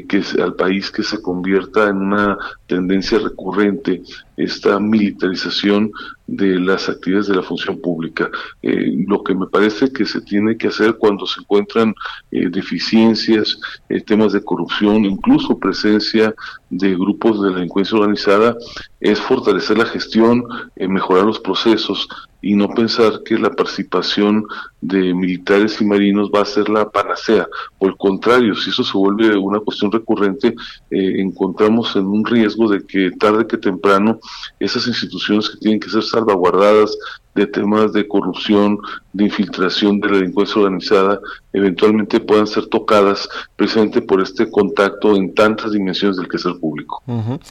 que 0.09 0.23
al 0.43 0.55
país 0.55 0.91
que 0.91 1.03
se 1.03 1.23
convierta 1.23 1.89
en 1.89 1.99
una 1.99 2.39
tendencia 2.67 3.19
recurrente 3.19 4.03
esta 4.37 4.79
militarización 4.81 5.91
de 6.27 6.59
las 6.59 6.89
actividades 6.89 7.29
de 7.29 7.37
la 7.37 7.43
función 7.43 7.81
pública. 7.81 8.29
lo 8.63 9.23
que 9.23 9.35
me 9.35 9.47
parece 9.47 9.93
que 9.93 10.05
se 10.05 10.21
tiene 10.21 10.57
que 10.57 10.69
hacer 10.69 10.97
cuando 10.99 11.25
se 11.27 11.41
encuentran 11.41 11.95
deficiencias 12.31 13.59
eh, 13.89 14.01
temas 14.01 14.33
de 14.33 14.43
corrupción, 14.43 15.05
incluso 15.05 15.59
presencia 15.59 16.35
de 16.71 16.95
grupos 16.95 17.43
de 17.43 17.51
delincuencia 17.51 17.99
organizada, 17.99 18.57
es 19.01 19.21
fortalecer 19.21 19.79
la 19.79 19.87
gestión, 19.87 20.45
eh, 20.77 20.89
mejorar 20.89 21.25
los 21.25 21.41
procesos 21.41 22.09
y 22.47 22.55
no 22.55 22.69
pensar 22.69 23.23
que 23.25 23.37
la 23.37 23.51
participación 23.51 24.47
de 24.81 25.13
militares 25.13 25.81
y 25.81 25.85
marinos 25.85 26.31
va 26.33 26.43
a 26.43 26.45
ser 26.45 26.69
la 26.69 26.89
panacea. 26.89 27.49
Por 27.77 27.91
el 27.91 27.97
contrario, 27.97 28.55
si 28.55 28.71
eso 28.71 28.85
se 28.85 28.97
vuelve 28.97 29.37
una 29.37 29.59
cuestión 29.59 29.91
recurrente, 29.91 30.55
eh, 30.93 31.21
encontramos 31.21 31.97
en 31.97 32.07
un 32.07 32.25
riesgo 32.25 32.71
de 32.71 32.87
que 32.87 33.11
tarde 33.19 33.49
que 33.49 33.57
temprano 33.59 34.21
esas 34.61 34.87
instituciones 34.87 35.51
que 35.51 35.59
tienen 35.59 35.81
que 35.81 35.91
ser 35.91 36.05
salvaguardadas 36.05 36.97
de 37.37 37.47
temas 37.47 37.93
de 37.93 38.09
corrupción, 38.09 38.79
de 39.13 39.25
infiltración 39.25 40.01
de 40.01 40.09
la 40.09 40.17
delincuencia 40.19 40.61
organizada, 40.61 41.21
eventualmente 41.53 42.19
puedan 42.19 42.47
ser 42.47 42.67
tocadas 42.67 43.29
precisamente 43.55 44.03
por 44.03 44.21
este 44.21 44.51
contacto 44.51 45.15
en 45.15 45.35
tantas 45.35 45.73
dimensiones 45.73 46.17
del 46.17 46.29
quehacer 46.29 46.55
público. 46.59 47.03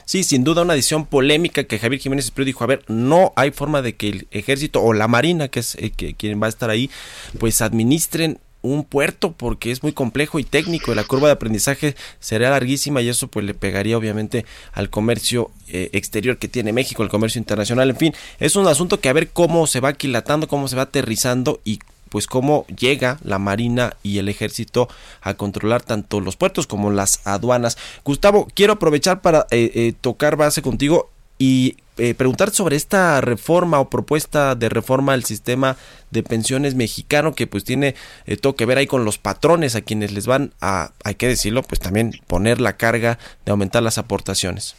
Sí, 0.04 0.22
sin 0.24 0.44
duda 0.44 0.62
una 0.62 0.74
decisión 0.74 1.06
polémica 1.06 1.64
que 1.64 1.78
Javier 1.78 2.00
Jiménez 2.00 2.26
Espriu 2.26 2.44
dijo, 2.44 2.64
a 2.64 2.66
ver, 2.66 2.84
no 2.88 3.32
hay 3.36 3.52
forma 3.52 3.80
de 3.80 3.96
que 3.96 4.08
el 4.08 4.28
ejército 4.30 4.82
o 4.82 4.92
la 4.92 5.08
marina, 5.08 5.48
que 5.48 5.60
es 5.60 5.76
eh, 5.76 5.92
que, 5.96 6.14
quien 6.14 6.42
va 6.42 6.46
a 6.46 6.50
estar 6.50 6.68
ahí, 6.68 6.90
pues 7.38 7.62
administren 7.62 8.38
un 8.62 8.84
puerto 8.84 9.32
porque 9.32 9.70
es 9.70 9.82
muy 9.82 9.92
complejo 9.92 10.38
y 10.38 10.44
técnico 10.44 10.92
y 10.92 10.94
la 10.94 11.04
curva 11.04 11.28
de 11.28 11.34
aprendizaje 11.34 11.94
será 12.20 12.50
larguísima 12.50 13.00
y 13.02 13.08
eso 13.08 13.28
pues 13.28 13.44
le 13.44 13.54
pegaría 13.54 13.96
obviamente 13.96 14.44
al 14.72 14.90
comercio 14.90 15.50
eh, 15.68 15.90
exterior 15.92 16.38
que 16.38 16.48
tiene 16.48 16.72
México, 16.72 17.02
el 17.02 17.08
comercio 17.08 17.38
internacional, 17.38 17.90
en 17.90 17.96
fin, 17.96 18.14
es 18.40 18.56
un 18.56 18.66
asunto 18.66 19.00
que 19.00 19.08
a 19.08 19.12
ver 19.12 19.28
cómo 19.30 19.66
se 19.66 19.80
va 19.80 19.90
aquilatando, 19.90 20.48
cómo 20.48 20.68
se 20.68 20.76
va 20.76 20.82
aterrizando 20.82 21.60
y 21.64 21.78
pues 22.08 22.26
cómo 22.26 22.66
llega 22.68 23.18
la 23.22 23.38
Marina 23.38 23.96
y 24.02 24.18
el 24.18 24.28
Ejército 24.28 24.88
a 25.20 25.34
controlar 25.34 25.82
tanto 25.82 26.20
los 26.20 26.36
puertos 26.36 26.66
como 26.66 26.90
las 26.90 27.26
aduanas. 27.26 27.76
Gustavo, 28.04 28.48
quiero 28.54 28.74
aprovechar 28.74 29.20
para 29.20 29.46
eh, 29.50 29.70
eh, 29.74 29.92
tocar 30.00 30.36
base 30.36 30.62
contigo 30.62 31.10
y 31.38 31.76
eh, 31.98 32.14
preguntar 32.14 32.50
sobre 32.50 32.76
esta 32.76 33.20
reforma 33.20 33.80
o 33.80 33.88
propuesta 33.88 34.54
de 34.54 34.68
reforma 34.68 35.12
al 35.12 35.24
sistema 35.24 35.76
de 36.10 36.22
pensiones 36.22 36.74
mexicano 36.74 37.34
que 37.34 37.46
pues 37.46 37.64
tiene 37.64 37.94
todo 38.40 38.54
que 38.54 38.66
ver 38.66 38.78
ahí 38.78 38.86
con 38.86 39.04
los 39.04 39.18
patrones 39.18 39.74
a 39.76 39.80
quienes 39.80 40.12
les 40.12 40.26
van 40.26 40.52
a, 40.60 40.92
hay 41.04 41.14
que 41.14 41.28
decirlo, 41.28 41.62
pues 41.62 41.80
también 41.80 42.12
poner 42.26 42.60
la 42.60 42.76
carga 42.76 43.18
de 43.44 43.52
aumentar 43.52 43.82
las 43.82 43.98
aportaciones. 43.98 44.76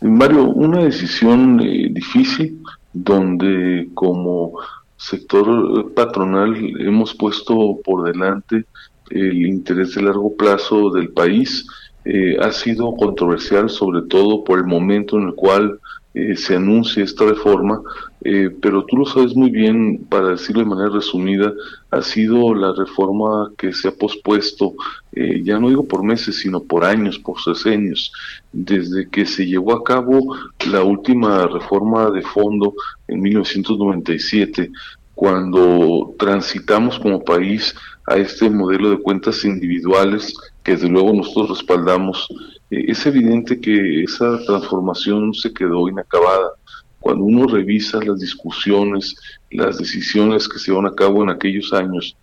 Mario, 0.00 0.44
una 0.44 0.84
decisión 0.84 1.58
difícil 1.58 2.60
donde 2.92 3.88
como 3.94 4.52
sector 4.96 5.92
patronal 5.94 6.56
hemos 6.80 7.14
puesto 7.14 7.78
por 7.84 8.04
delante 8.04 8.64
el 9.10 9.46
interés 9.46 9.94
de 9.94 10.02
largo 10.02 10.34
plazo 10.36 10.90
del 10.90 11.10
país. 11.10 11.66
Eh, 12.06 12.36
ha 12.38 12.52
sido 12.52 12.94
controversial 12.96 13.70
sobre 13.70 14.02
todo 14.02 14.44
por 14.44 14.58
el 14.58 14.66
momento 14.66 15.16
en 15.16 15.28
el 15.28 15.34
cual 15.34 15.80
eh, 16.14 16.36
se 16.36 16.54
anuncia 16.54 17.02
esta 17.02 17.24
reforma, 17.24 17.82
eh, 18.22 18.48
pero 18.62 18.84
tú 18.84 18.98
lo 18.98 19.04
sabes 19.04 19.34
muy 19.34 19.50
bien, 19.50 20.06
para 20.08 20.28
decirlo 20.28 20.62
de 20.62 20.68
manera 20.68 20.90
resumida, 20.90 21.52
ha 21.90 22.02
sido 22.02 22.54
la 22.54 22.72
reforma 22.72 23.50
que 23.58 23.72
se 23.72 23.88
ha 23.88 23.92
pospuesto, 23.92 24.74
eh, 25.12 25.42
ya 25.42 25.58
no 25.58 25.68
digo 25.68 25.88
por 25.88 26.04
meses, 26.04 26.38
sino 26.38 26.62
por 26.62 26.84
años, 26.84 27.18
por 27.18 27.40
sesenios, 27.40 28.12
desde 28.52 29.08
que 29.08 29.26
se 29.26 29.44
llevó 29.44 29.74
a 29.74 29.82
cabo 29.82 30.36
la 30.70 30.84
última 30.84 31.48
reforma 31.48 32.08
de 32.12 32.22
fondo 32.22 32.74
en 33.08 33.20
1997, 33.20 34.70
cuando 35.16 36.14
transitamos 36.16 37.00
como 37.00 37.24
país 37.24 37.74
a 38.06 38.16
este 38.18 38.48
modelo 38.50 38.90
de 38.90 39.02
cuentas 39.02 39.44
individuales 39.44 40.32
que 40.62 40.72
desde 40.72 40.88
luego 40.88 41.12
nosotros 41.12 41.58
respaldamos 41.58 42.28
eh, 42.74 42.84
es 42.88 43.06
evidente 43.06 43.60
que 43.60 44.02
esa 44.02 44.38
transformación 44.44 45.34
se 45.34 45.52
quedó 45.52 45.88
inacabada. 45.88 46.50
Cuando 47.00 47.24
uno 47.24 47.46
revisa 47.46 48.02
las 48.02 48.18
discusiones, 48.18 49.14
las 49.50 49.78
decisiones 49.78 50.48
que 50.48 50.58
se 50.58 50.70
llevan 50.70 50.86
a 50.86 50.94
cabo 50.94 51.22
en 51.22 51.30
aquellos 51.30 51.72
años, 51.72 52.16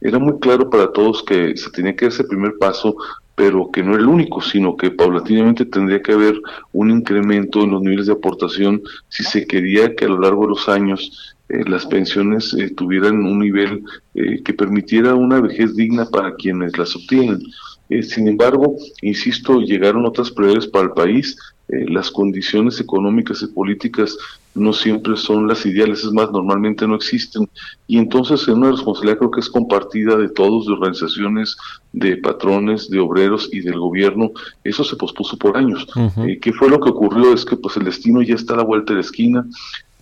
era 0.00 0.18
muy 0.18 0.38
claro 0.40 0.68
para 0.68 0.92
todos 0.92 1.22
que 1.22 1.56
se 1.56 1.70
tenía 1.70 1.94
que 1.94 2.06
dar 2.06 2.12
ese 2.12 2.24
primer 2.24 2.58
paso, 2.58 2.96
pero 3.36 3.70
que 3.70 3.82
no 3.82 3.92
era 3.92 4.02
el 4.02 4.08
único, 4.08 4.40
sino 4.40 4.76
que 4.76 4.90
paulatinamente 4.90 5.64
tendría 5.64 6.02
que 6.02 6.12
haber 6.12 6.40
un 6.72 6.90
incremento 6.90 7.62
en 7.62 7.70
los 7.70 7.82
niveles 7.82 8.06
de 8.06 8.12
aportación 8.12 8.82
si 9.08 9.24
se 9.24 9.46
quería 9.46 9.94
que 9.94 10.04
a 10.04 10.08
lo 10.08 10.20
largo 10.20 10.42
de 10.42 10.50
los 10.50 10.68
años 10.68 11.33
eh, 11.48 11.64
las 11.68 11.86
pensiones 11.86 12.54
eh, 12.54 12.70
tuvieran 12.70 13.24
un 13.24 13.40
nivel 13.40 13.82
que 14.14 14.54
permitiera 14.54 15.14
una 15.14 15.40
vejez 15.40 15.74
digna 15.74 16.06
para 16.06 16.34
quienes 16.36 16.78
las 16.78 16.94
obtienen. 16.94 17.40
Eh, 17.88 18.02
sin 18.02 18.28
embargo, 18.28 18.76
insisto, 19.02 19.60
llegaron 19.60 20.06
otras 20.06 20.30
prioridades 20.30 20.66
para 20.66 20.86
el 20.86 20.92
país. 20.92 21.36
Eh, 21.68 21.86
las 21.88 22.10
condiciones 22.10 22.78
económicas 22.80 23.42
y 23.42 23.46
políticas 23.46 24.16
no 24.54 24.72
siempre 24.72 25.16
son 25.16 25.48
las 25.48 25.64
ideales, 25.64 26.04
es 26.04 26.12
más, 26.12 26.30
normalmente 26.30 26.86
no 26.86 26.94
existen. 26.94 27.48
Y 27.86 27.98
entonces 27.98 28.46
en 28.48 28.58
una 28.58 28.70
responsabilidad 28.70 29.18
creo 29.18 29.30
que 29.30 29.40
es 29.40 29.48
compartida 29.48 30.16
de 30.16 30.28
todos, 30.28 30.66
de 30.66 30.72
organizaciones, 30.74 31.56
de 31.92 32.16
patrones, 32.18 32.90
de 32.90 33.00
obreros 33.00 33.48
y 33.52 33.60
del 33.60 33.78
gobierno, 33.78 34.30
eso 34.62 34.84
se 34.84 34.96
pospuso 34.96 35.36
por 35.38 35.56
años. 35.56 35.86
Eh, 36.26 36.38
¿Qué 36.38 36.52
fue 36.52 36.68
lo 36.68 36.80
que 36.80 36.90
ocurrió? 36.90 37.32
Es 37.32 37.44
que 37.44 37.56
pues 37.56 37.76
el 37.76 37.84
destino 37.84 38.22
ya 38.22 38.34
está 38.34 38.54
a 38.54 38.58
la 38.58 38.64
vuelta 38.64 38.92
de 38.92 38.98
la 38.98 39.04
esquina, 39.04 39.46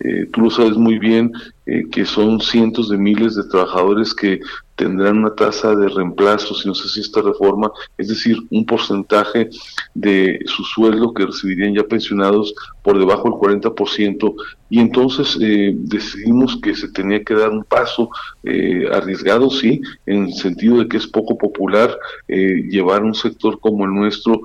eh, 0.04 0.26
tú 0.32 0.42
lo 0.42 0.50
sabes 0.50 0.76
muy 0.76 0.98
bien, 0.98 1.32
eh, 1.66 1.84
que 1.90 2.04
son 2.04 2.40
cientos 2.40 2.88
de 2.88 2.98
miles 2.98 3.36
de 3.36 3.44
trabajadores 3.44 4.14
que 4.14 4.40
tendrán 4.76 5.18
una 5.18 5.34
tasa 5.34 5.74
de 5.76 5.88
reemplazo, 5.88 6.54
si 6.54 6.66
no 6.66 6.74
sé 6.74 6.88
si 6.88 7.00
esta 7.00 7.22
reforma, 7.22 7.70
es 7.98 8.08
decir, 8.08 8.38
un 8.50 8.64
porcentaje 8.64 9.48
de 9.94 10.40
su 10.46 10.64
sueldo 10.64 11.12
que 11.12 11.26
recibirían 11.26 11.74
ya 11.74 11.84
pensionados 11.84 12.54
por 12.82 12.98
debajo 12.98 13.24
del 13.24 13.60
40%, 13.60 14.34
y 14.70 14.80
entonces 14.80 15.38
eh, 15.40 15.74
decidimos 15.76 16.58
que 16.62 16.74
se 16.74 16.88
tenía 16.88 17.22
que 17.22 17.34
dar 17.34 17.50
un 17.50 17.62
paso 17.62 18.08
eh, 18.42 18.86
arriesgado, 18.90 19.50
sí, 19.50 19.82
en 20.06 20.24
el 20.24 20.32
sentido 20.32 20.78
de 20.78 20.88
que 20.88 20.96
es 20.96 21.06
poco 21.06 21.36
popular 21.36 21.94
eh, 22.26 22.62
llevar 22.70 23.04
un 23.04 23.14
sector 23.14 23.60
como 23.60 23.84
el 23.84 23.92
nuestro 23.92 24.40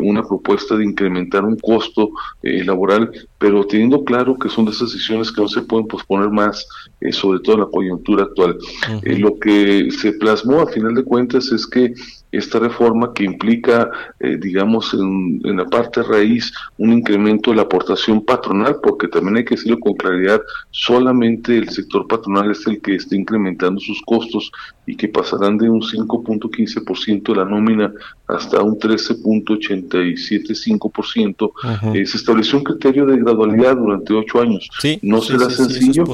una 0.00 0.22
propuesta 0.22 0.76
de 0.76 0.84
incrementar 0.84 1.44
un 1.44 1.56
costo 1.56 2.10
laboral, 2.42 3.10
pero 3.38 3.66
teniendo 3.66 4.04
claro 4.04 4.38
que 4.38 4.48
son 4.48 4.64
de 4.64 4.70
esas 4.70 4.92
decisiones 4.92 5.32
que 5.32 5.42
no 5.42 5.48
se 5.48 5.62
pueden 5.62 5.88
posponer 5.88 6.30
más, 6.30 6.61
sobre 7.10 7.40
todo 7.40 7.56
en 7.56 7.60
la 7.62 7.66
coyuntura 7.66 8.24
actual. 8.24 8.56
lo 9.02 9.38
que 9.38 9.90
se 9.90 10.12
plasmó 10.12 10.60
a 10.60 10.68
final 10.68 10.94
de 10.94 11.04
cuentas 11.04 11.50
es 11.52 11.66
que 11.66 11.94
esta 12.32 12.58
reforma 12.58 13.12
que 13.14 13.22
implica, 13.24 13.88
eh, 14.18 14.36
digamos, 14.40 14.94
en, 14.94 15.40
la 15.42 15.66
parte 15.66 16.02
raíz 16.02 16.50
un 16.78 16.94
incremento 16.94 17.50
de 17.50 17.56
la 17.56 17.62
aportación 17.62 18.24
patronal, 18.24 18.76
porque 18.82 19.08
también 19.08 19.36
hay 19.36 19.44
que 19.44 19.56
decirlo 19.56 19.78
con 19.78 19.92
claridad, 19.94 20.40
solamente 20.70 21.58
el 21.58 21.68
sector 21.68 22.08
patronal 22.08 22.50
es 22.50 22.66
el 22.66 22.80
que 22.80 22.94
está 22.94 23.16
incrementando 23.16 23.78
sus 23.80 24.00
costos 24.02 24.50
y 24.86 24.96
que 24.96 25.08
pasarán 25.08 25.58
de 25.58 25.68
un 25.68 25.82
5.15% 25.82 27.22
de 27.22 27.36
la 27.36 27.44
nómina 27.44 27.92
hasta 28.26 28.62
un 28.62 28.78
13.875%. 28.78 31.52
Eh, 31.94 32.06
se 32.06 32.16
estableció 32.16 32.56
un 32.58 32.64
criterio 32.64 33.04
de 33.04 33.18
gradualidad 33.18 33.76
durante 33.76 34.14
ocho 34.14 34.40
años. 34.40 34.70
no 35.02 35.20
será 35.20 35.50
sencillo 35.50 36.04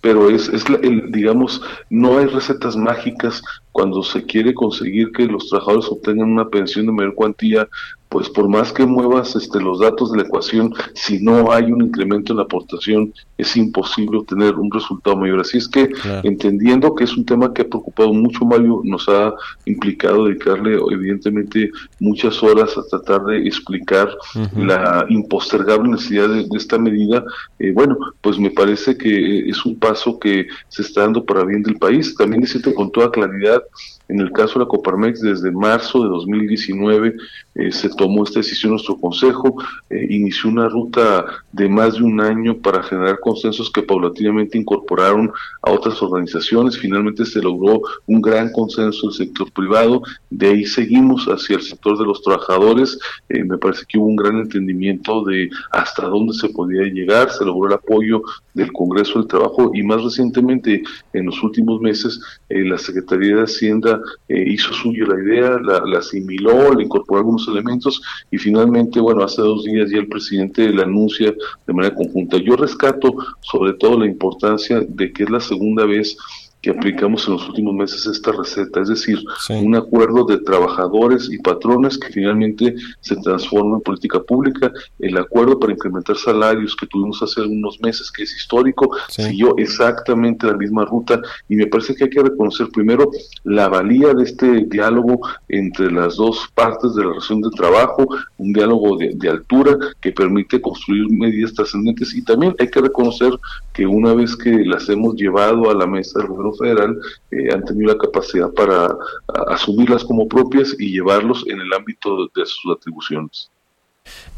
pero 0.00 0.30
es, 0.30 0.48
es 0.48 0.64
el, 0.82 1.12
digamos, 1.12 1.60
no 1.90 2.18
hay 2.18 2.26
recetas 2.26 2.76
mágicas 2.76 3.42
cuando 3.72 4.02
se 4.02 4.24
quiere 4.24 4.54
conseguir 4.54 5.12
que 5.12 5.26
los 5.26 5.48
trabajadores 5.48 5.86
obtengan 5.90 6.30
una 6.30 6.48
pensión 6.48 6.86
de 6.86 6.92
mayor 6.92 7.14
cuantía 7.14 7.68
pues 8.10 8.28
por 8.28 8.48
más 8.48 8.72
que 8.72 8.84
muevas 8.84 9.36
este, 9.36 9.60
los 9.60 9.78
datos 9.78 10.10
de 10.10 10.18
la 10.18 10.24
ecuación, 10.24 10.74
si 10.94 11.22
no 11.22 11.52
hay 11.52 11.70
un 11.70 11.80
incremento 11.80 12.32
en 12.32 12.38
la 12.38 12.42
aportación, 12.42 13.14
es 13.38 13.56
imposible 13.56 14.18
obtener 14.18 14.56
un 14.56 14.70
resultado 14.70 15.16
mayor. 15.16 15.40
Así 15.40 15.58
es 15.58 15.68
que, 15.68 15.88
entendiendo 16.24 16.92
que 16.96 17.04
es 17.04 17.16
un 17.16 17.24
tema 17.24 17.54
que 17.54 17.62
ha 17.62 17.68
preocupado 17.68 18.12
mucho, 18.12 18.44
Mario, 18.44 18.82
nos 18.84 19.08
ha 19.08 19.32
implicado 19.64 20.26
dedicarle, 20.26 20.76
evidentemente, 20.90 21.70
muchas 22.00 22.42
horas 22.42 22.76
a 22.76 22.82
tratar 22.82 23.24
de 23.26 23.46
explicar 23.46 24.10
la 24.56 25.06
impostergable 25.08 25.90
necesidad 25.90 26.28
de, 26.28 26.48
esta 26.56 26.78
medida. 26.78 27.24
Eh, 27.60 27.70
bueno, 27.72 27.96
pues 28.20 28.40
me 28.40 28.50
parece 28.50 28.98
que 28.98 29.48
es 29.48 29.64
un 29.64 29.78
paso 29.78 30.18
que 30.18 30.48
se 30.68 30.82
está 30.82 31.02
dando 31.02 31.24
para 31.24 31.44
bien 31.44 31.62
del 31.62 31.76
país. 31.76 32.12
También 32.16 32.42
decirte 32.42 32.74
con 32.74 32.90
toda 32.90 33.12
claridad, 33.12 33.59
en 34.10 34.20
el 34.20 34.32
caso 34.32 34.54
de 34.54 34.64
la 34.64 34.68
Coparmex, 34.68 35.20
desde 35.20 35.52
marzo 35.52 36.02
de 36.02 36.08
2019 36.08 37.14
eh, 37.54 37.70
se 37.70 37.88
tomó 37.90 38.24
esta 38.24 38.40
decisión 38.40 38.72
nuestro 38.72 38.96
Consejo, 38.96 39.56
eh, 39.88 40.06
inició 40.10 40.50
una 40.50 40.68
ruta 40.68 41.24
de 41.52 41.68
más 41.68 41.94
de 41.94 42.02
un 42.02 42.20
año 42.20 42.56
para 42.56 42.82
generar 42.82 43.20
consensos 43.20 43.70
que 43.70 43.82
paulatinamente 43.82 44.58
incorporaron 44.58 45.30
a 45.62 45.70
otras 45.70 46.02
organizaciones. 46.02 46.76
Finalmente 46.76 47.24
se 47.24 47.40
logró 47.40 47.82
un 48.06 48.20
gran 48.20 48.50
consenso 48.50 49.06
del 49.06 49.16
sector 49.16 49.52
privado, 49.52 50.02
de 50.28 50.48
ahí 50.48 50.64
seguimos 50.64 51.26
hacia 51.26 51.56
el 51.56 51.62
sector 51.62 51.96
de 51.96 52.04
los 52.04 52.20
trabajadores. 52.22 52.98
Eh, 53.28 53.44
me 53.44 53.58
parece 53.58 53.84
que 53.88 53.98
hubo 53.98 54.06
un 54.06 54.16
gran 54.16 54.38
entendimiento 54.38 55.24
de 55.24 55.50
hasta 55.70 56.06
dónde 56.06 56.32
se 56.34 56.48
podía 56.48 56.82
llegar, 56.82 57.30
se 57.30 57.44
logró 57.44 57.68
el 57.68 57.74
apoyo 57.74 58.22
del 58.54 58.72
Congreso 58.72 59.20
del 59.20 59.28
Trabajo 59.28 59.70
y 59.72 59.84
más 59.84 60.02
recientemente, 60.02 60.82
en 61.12 61.26
los 61.26 61.40
últimos 61.44 61.80
meses, 61.80 62.20
la 62.48 62.78
Secretaría 62.78 63.36
de 63.36 63.42
Hacienda 63.50 64.00
eh, 64.28 64.44
hizo 64.46 64.72
suyo 64.72 65.06
la 65.06 65.22
idea, 65.22 65.58
la, 65.60 65.98
asimiló, 65.98 66.72
le 66.74 66.84
incorporó 66.84 67.18
algunos 67.18 67.46
elementos 67.48 68.00
y 68.30 68.38
finalmente, 68.38 69.00
bueno, 69.00 69.22
hace 69.22 69.42
dos 69.42 69.64
días 69.64 69.90
ya 69.90 69.98
el 69.98 70.08
presidente 70.08 70.72
la 70.72 70.82
anuncia 70.84 71.34
de 71.66 71.72
manera 71.72 71.94
conjunta. 71.94 72.36
Yo 72.38 72.56
rescato 72.56 73.14
sobre 73.40 73.74
todo 73.74 73.98
la 73.98 74.06
importancia 74.06 74.80
de 74.80 75.12
que 75.12 75.24
es 75.24 75.30
la 75.30 75.40
segunda 75.40 75.84
vez 75.84 76.16
que 76.62 76.70
aplicamos 76.70 77.26
en 77.26 77.34
los 77.34 77.48
últimos 77.48 77.74
meses 77.74 78.06
esta 78.06 78.32
receta, 78.32 78.80
es 78.80 78.88
decir, 78.88 79.18
un 79.48 79.74
acuerdo 79.74 80.24
de 80.24 80.38
trabajadores 80.38 81.30
y 81.30 81.38
patrones 81.38 81.96
que 81.96 82.08
finalmente 82.08 82.74
se 83.00 83.16
transforma 83.16 83.76
en 83.76 83.82
política 83.82 84.20
pública, 84.20 84.70
el 84.98 85.16
acuerdo 85.16 85.58
para 85.58 85.72
incrementar 85.72 86.16
salarios 86.16 86.76
que 86.76 86.86
tuvimos 86.86 87.22
hace 87.22 87.40
algunos 87.40 87.80
meses, 87.80 88.12
que 88.12 88.24
es 88.24 88.36
histórico, 88.36 88.90
siguió 89.08 89.56
exactamente 89.56 90.46
la 90.46 90.56
misma 90.56 90.84
ruta. 90.84 91.20
Y 91.48 91.56
me 91.56 91.66
parece 91.66 91.94
que 91.94 92.04
hay 92.04 92.10
que 92.10 92.22
reconocer 92.22 92.68
primero 92.68 93.10
la 93.44 93.68
valía 93.68 94.12
de 94.12 94.24
este 94.24 94.64
diálogo 94.66 95.20
entre 95.48 95.90
las 95.90 96.16
dos 96.16 96.48
partes 96.54 96.94
de 96.94 97.02
la 97.02 97.10
relación 97.10 97.40
de 97.40 97.50
trabajo, 97.50 98.06
un 98.36 98.52
diálogo 98.52 98.98
de, 98.98 99.12
de 99.14 99.28
altura 99.30 99.78
que 100.00 100.12
permite 100.12 100.60
construir 100.60 101.10
medidas 101.10 101.54
trascendentes. 101.54 102.14
Y 102.14 102.22
también 102.22 102.54
hay 102.58 102.68
que 102.68 102.80
reconocer 102.80 103.32
que 103.72 103.86
una 103.86 104.12
vez 104.12 104.36
que 104.36 104.64
las 104.64 104.88
hemos 104.88 105.14
llevado 105.14 105.70
a 105.70 105.74
la 105.74 105.86
mesa 105.86 106.18
del 106.18 106.28
gobierno 106.28 106.49
federal 106.54 106.98
eh, 107.30 107.52
han 107.52 107.64
tenido 107.64 107.92
la 107.92 107.98
capacidad 107.98 108.50
para 108.52 108.96
asumirlas 109.48 110.04
como 110.04 110.28
propias 110.28 110.74
y 110.78 110.92
llevarlos 110.92 111.44
en 111.48 111.60
el 111.60 111.72
ámbito 111.72 112.28
de 112.34 112.46
sus 112.46 112.76
atribuciones. 112.76 113.50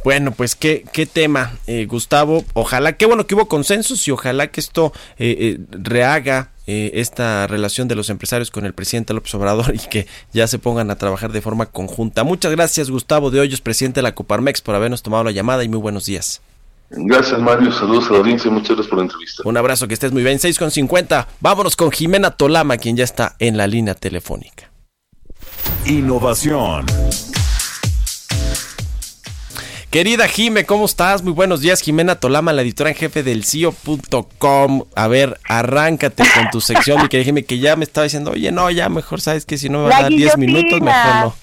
Bueno, 0.05 0.33
pues 0.33 0.57
qué, 0.57 0.85
qué 0.93 1.07
tema, 1.07 1.53
eh, 1.67 1.87
Gustavo. 1.87 2.45
Ojalá, 2.55 2.97
qué 2.97 3.07
bueno 3.07 3.27
que 3.27 3.35
hubo 3.35 3.47
consensos 3.47 4.07
y 4.09 4.11
ojalá 4.11 4.51
que 4.51 4.61
esto 4.61 4.93
eh, 5.19 5.37
eh, 5.39 5.59
rehaga 5.71 6.51
esta 6.65 7.49
relación 7.49 7.89
de 7.89 7.97
los 7.97 8.09
empresarios 8.09 8.53
con 8.53 8.65
el 8.65 8.73
presidente 8.73 9.13
López 9.13 9.35
Obrador 9.35 9.75
y 9.75 9.79
que 9.79 10.07
ya 10.33 10.47
se 10.47 10.61
pongan 10.61 10.91
a 10.91 10.97
trabajar 10.97 11.33
de 11.33 11.41
forma 11.41 11.67
conjunta. 11.67 12.25
Muchas 12.25 12.53
gracias, 12.53 12.89
Gustavo 12.89 13.31
de 13.31 13.41
Hoyos, 13.41 13.61
presidente 13.61 13.99
de 13.99 14.03
la 14.03 14.15
Coparmex, 14.15 14.63
por 14.63 14.75
habernos 14.75 15.03
tomado 15.03 15.25
la 15.25 15.33
llamada 15.33 15.65
y 15.65 15.69
muy 15.69 15.79
buenos 15.79 16.07
días. 16.07 16.41
Gracias, 16.95 17.41
Mario. 17.41 17.73
Saludos 17.73 18.09
a 18.09 18.13
la 18.13 18.19
audiencia 18.19 18.51
muchas 18.51 18.71
gracias 18.71 18.89
por 18.89 18.99
la 18.99 19.05
entrevista. 19.05 19.43
Un 19.45 19.57
abrazo, 19.57 19.89
que 19.89 19.95
estés 19.95 20.13
muy 20.13 20.23
bien. 20.23 20.39
6 20.39 20.59
con 20.59 20.71
50. 20.71 21.29
Vámonos 21.41 21.77
con 21.77 21.91
Jimena 21.91 22.33
Tolama, 22.33 22.77
quien 22.77 22.97
ya 22.97 23.05
está 23.05 23.35
en 23.39 23.57
la 23.57 23.67
línea 23.67 23.95
telefónica. 23.95 24.71
Innovación. 25.87 26.87
Querida 29.91 30.27
Jime, 30.27 30.65
¿cómo 30.65 30.87
estás? 30.87 31.23
Muy 31.23 31.35
buenos 31.35 31.61
días, 31.61 31.83
Jimena 31.83 32.15
Tolama, 32.15 32.55
la 32.55 32.63
editora 32.63 32.89
en 32.89 32.97
jefe 32.97 33.23
del 33.23 33.45
CIO.com. 33.45 34.85
A 34.95 35.07
ver, 35.07 35.39
arráncate 35.45 36.25
con 36.35 36.49
tu 36.51 36.63
sección, 36.63 37.03
mi 37.03 37.09
querida 37.09 37.27
Jime, 37.27 37.45
que 37.45 37.59
ya 37.59 37.77
me 37.77 37.85
estaba 37.85 38.05
diciendo, 38.05 38.31
oye, 38.31 38.51
no, 38.53 38.71
ya 38.71 38.89
mejor 38.89 39.21
sabes 39.21 39.45
que 39.45 39.59
si 39.59 39.69
no 39.69 39.83
me 39.83 39.91
va 39.91 39.99
a 39.99 40.03
dar 40.03 40.11
10 40.11 40.39
minutos, 40.39 40.81
mejor 40.81 41.15
no. 41.17 41.35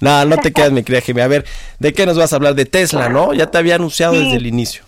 No, 0.00 0.24
no 0.24 0.36
te 0.38 0.52
quedas, 0.52 0.72
mi 0.72 0.82
querida 0.82 1.00
Jime. 1.00 1.22
A 1.22 1.28
ver, 1.28 1.44
¿de 1.78 1.92
qué 1.92 2.04
nos 2.04 2.16
vas 2.16 2.32
a 2.32 2.36
hablar? 2.36 2.56
De 2.56 2.64
Tesla, 2.64 3.08
¿no? 3.08 3.34
Ya 3.34 3.52
te 3.52 3.58
había 3.58 3.76
anunciado 3.76 4.14
desde 4.14 4.34
el 4.34 4.46
inicio. 4.46 4.82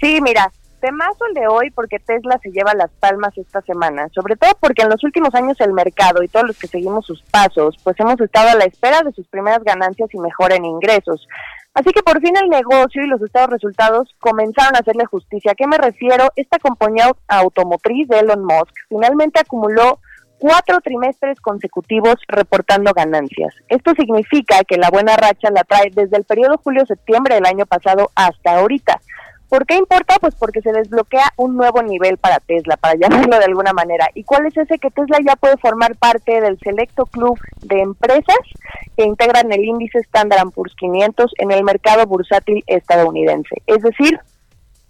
Sí, 0.00 0.18
mira, 0.22 0.50
temazo 0.80 1.26
el 1.28 1.34
de 1.34 1.46
hoy 1.46 1.70
porque 1.70 1.98
Tesla 1.98 2.38
se 2.42 2.50
lleva 2.50 2.74
las 2.74 2.90
palmas 2.90 3.36
esta 3.36 3.60
semana, 3.62 4.08
sobre 4.14 4.36
todo 4.36 4.52
porque 4.60 4.82
en 4.82 4.88
los 4.88 5.04
últimos 5.04 5.34
años 5.34 5.60
el 5.60 5.72
mercado 5.72 6.22
y 6.22 6.28
todos 6.28 6.48
los 6.48 6.58
que 6.58 6.66
seguimos 6.66 7.04
sus 7.06 7.22
pasos, 7.22 7.76
pues 7.84 7.98
hemos 8.00 8.20
estado 8.20 8.48
a 8.48 8.54
la 8.54 8.64
espera 8.64 9.02
de 9.02 9.12
sus 9.12 9.28
primeras 9.28 9.62
ganancias 9.62 10.08
y 10.12 10.18
mejora 10.18 10.56
en 10.56 10.64
ingresos. 10.64 11.26
Así 11.74 11.90
que 11.92 12.02
por 12.02 12.20
fin 12.20 12.34
el 12.36 12.48
negocio 12.48 13.04
y 13.04 13.08
los 13.08 13.22
estados 13.22 13.50
resultados 13.50 14.08
comenzaron 14.18 14.74
a 14.74 14.80
hacerle 14.80 15.04
justicia. 15.04 15.52
¿A 15.52 15.54
qué 15.54 15.66
me 15.66 15.78
refiero? 15.78 16.30
Esta 16.34 16.58
compañía 16.58 17.12
automotriz 17.28 18.08
de 18.08 18.20
Elon 18.20 18.44
Musk 18.44 18.74
finalmente 18.88 19.40
acumuló 19.40 20.00
cuatro 20.38 20.80
trimestres 20.80 21.38
consecutivos 21.40 22.16
reportando 22.26 22.92
ganancias. 22.92 23.54
Esto 23.68 23.92
significa 23.94 24.64
que 24.64 24.78
la 24.78 24.90
buena 24.90 25.14
racha 25.16 25.50
la 25.52 25.62
trae 25.62 25.90
desde 25.92 26.16
el 26.16 26.24
periodo 26.24 26.58
julio-septiembre 26.64 27.36
del 27.36 27.46
año 27.46 27.66
pasado 27.66 28.10
hasta 28.16 28.56
ahorita. 28.56 29.00
¿Por 29.50 29.66
qué 29.66 29.74
importa? 29.74 30.14
Pues 30.20 30.36
porque 30.36 30.62
se 30.62 30.72
desbloquea 30.72 31.32
un 31.36 31.56
nuevo 31.56 31.82
nivel 31.82 32.18
para 32.18 32.38
Tesla, 32.38 32.76
para 32.76 32.94
llamarlo 32.94 33.36
de 33.36 33.44
alguna 33.44 33.72
manera. 33.72 34.08
¿Y 34.14 34.22
cuál 34.22 34.46
es 34.46 34.56
ese? 34.56 34.78
Que 34.78 34.92
Tesla 34.92 35.18
ya 35.26 35.34
puede 35.34 35.56
formar 35.56 35.96
parte 35.96 36.40
del 36.40 36.56
selecto 36.60 37.04
club 37.06 37.36
de 37.60 37.80
empresas 37.80 38.38
que 38.96 39.04
integran 39.04 39.52
el 39.52 39.64
índice 39.64 39.98
Standard 39.98 40.50
Poor's 40.52 40.76
500 40.76 41.32
en 41.38 41.50
el 41.50 41.64
mercado 41.64 42.06
bursátil 42.06 42.62
estadounidense. 42.68 43.56
Es 43.66 43.82
decir, 43.82 44.20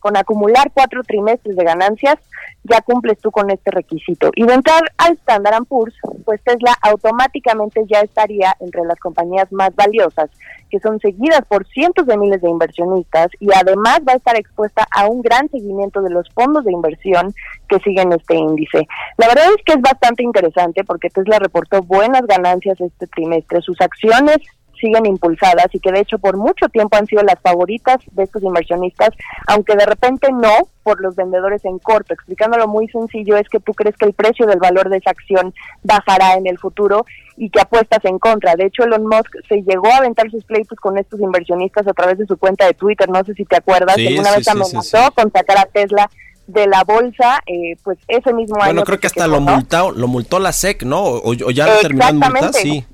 con 0.01 0.17
acumular 0.17 0.71
cuatro 0.75 1.03
trimestres 1.05 1.57
de 1.57 1.65
ganancias, 1.65 2.17
ya 2.65 2.81
cumples 2.81 3.19
tú 3.19 3.31
con 3.31 3.51
este 3.51 3.71
requisito. 3.71 4.31
Y 4.35 4.45
de 4.45 4.55
entrar 4.55 4.83
al 4.99 5.13
Standard 5.13 5.65
Poor's, 5.67 5.95
pues 6.25 6.43
Tesla 6.43 6.77
automáticamente 6.83 7.85
ya 7.87 8.01
estaría 8.01 8.55
entre 8.61 8.85
las 8.85 8.99
compañías 8.99 9.51
más 9.53 9.75
valiosas, 9.77 10.31
que 10.71 10.81
son 10.81 10.99
seguidas 11.01 11.43
por 11.49 11.67
cientos 11.69 12.07
de 12.07 12.17
miles 12.17 12.41
de 12.41 12.51
inversionistas 12.51 13.29
y 13.39 13.49
además 13.55 14.01
va 14.07 14.13
a 14.13 14.17
estar 14.17 14.37
expuesta 14.37 14.87
a 14.91 15.07
un 15.07 15.23
gran 15.23 15.49
seguimiento 15.51 16.01
de 16.03 16.11
los 16.11 16.29
fondos 16.31 16.65
de 16.65 16.73
inversión 16.73 17.35
que 17.69 17.79
siguen 17.81 18.13
este 18.13 18.37
índice. 18.37 18.87
La 19.17 19.29
verdad 19.29 19.47
es 19.57 19.63
que 19.65 19.73
es 19.73 19.81
bastante 19.81 20.23
interesante 20.23 20.85
porque 20.85 21.11
Tesla 21.11 21.39
reportó 21.39 21.83
buenas 21.83 22.23
ganancias 22.27 22.81
este 22.81 23.07
trimestre. 23.07 23.61
Sus 23.63 23.81
acciones 23.81 24.39
siguen 24.81 25.07
impulsadas 25.07 25.67
y 25.73 25.81
que 25.81 25.93
de 25.93 26.01
hecho 26.01 26.19
por 26.19 26.37
mucho 26.37 26.69
tiempo 26.69 26.97
han 26.97 27.07
sido 27.07 27.23
las 27.23 27.41
favoritas 27.41 27.99
de 28.13 28.25
estos 28.25 28.43
inversionistas, 28.43 29.11
aunque 29.47 29.77
de 29.77 29.87
repente 29.87 30.29
no 30.33 30.69
por 30.83 31.01
los 31.01 31.15
vendedores 31.15 31.65
en 31.65 31.79
corto. 31.79 32.15
Explicándolo 32.15 32.67
muy 32.67 32.89
sencillo 32.89 33.37
es 33.37 33.49
que 33.49 33.61
tú 33.61 33.75
crees 33.75 33.97
que 33.97 34.07
el 34.07 34.13
precio 34.13 34.47
del 34.47 34.59
valor 34.59 34.89
de 34.89 34.97
esa 34.97 35.11
acción 35.11 35.55
bajará 35.83 36.35
en 36.35 36.47
el 36.47 36.59
futuro 36.59 37.05
y 37.37 37.51
que 37.51 37.61
apuestas 37.61 38.05
en 38.05 38.19
contra. 38.19 38.57
De 38.57 38.67
hecho, 38.67 38.85
Elon 38.85 39.07
Musk 39.07 39.35
se 39.49 39.63
llegó 39.63 39.89
a 39.89 39.99
aventar 39.99 40.31
sus 40.31 40.45
pleitos 40.45 40.79
con 40.81 40.99
estos 40.99 41.21
inversionistas 41.21 41.87
a 41.87 41.93
través 41.93 42.19
de 42.19 42.27
su 42.27 42.37
cuenta 42.37 42.67
de 42.67 42.75
Twitter, 42.75 43.09
no 43.09 43.23
sé 43.25 43.35
si 43.35 43.45
te 43.45 43.57
acuerdas, 43.57 43.97
que 43.97 44.19
una 44.19 44.35
vez 44.35 44.49
amenazó 44.49 45.11
con 45.15 45.31
sacar 45.31 45.59
a 45.59 45.67
Tesla 45.67 46.11
de 46.47 46.67
la 46.67 46.85
bolsa, 46.85 47.41
eh, 47.47 47.77
pues 47.83 47.99
ese 48.09 48.33
mismo 48.33 48.57
año. 48.57 48.73
Bueno, 48.73 48.85
creo 48.85 48.99
que, 48.99 49.07
hasta 49.07 49.27
lo 49.27 49.41
multó, 49.41 49.93
lo 49.93 50.09
multó 50.09 50.39
la 50.39 50.53
SEC, 50.53 50.83
¿no? 50.83 51.03
O, 51.03 51.33
ya 51.33 51.67
lo 51.67 51.81
terminó 51.81 52.09
en 52.09 52.19
multa, 52.19 52.53
sí. 52.53 52.85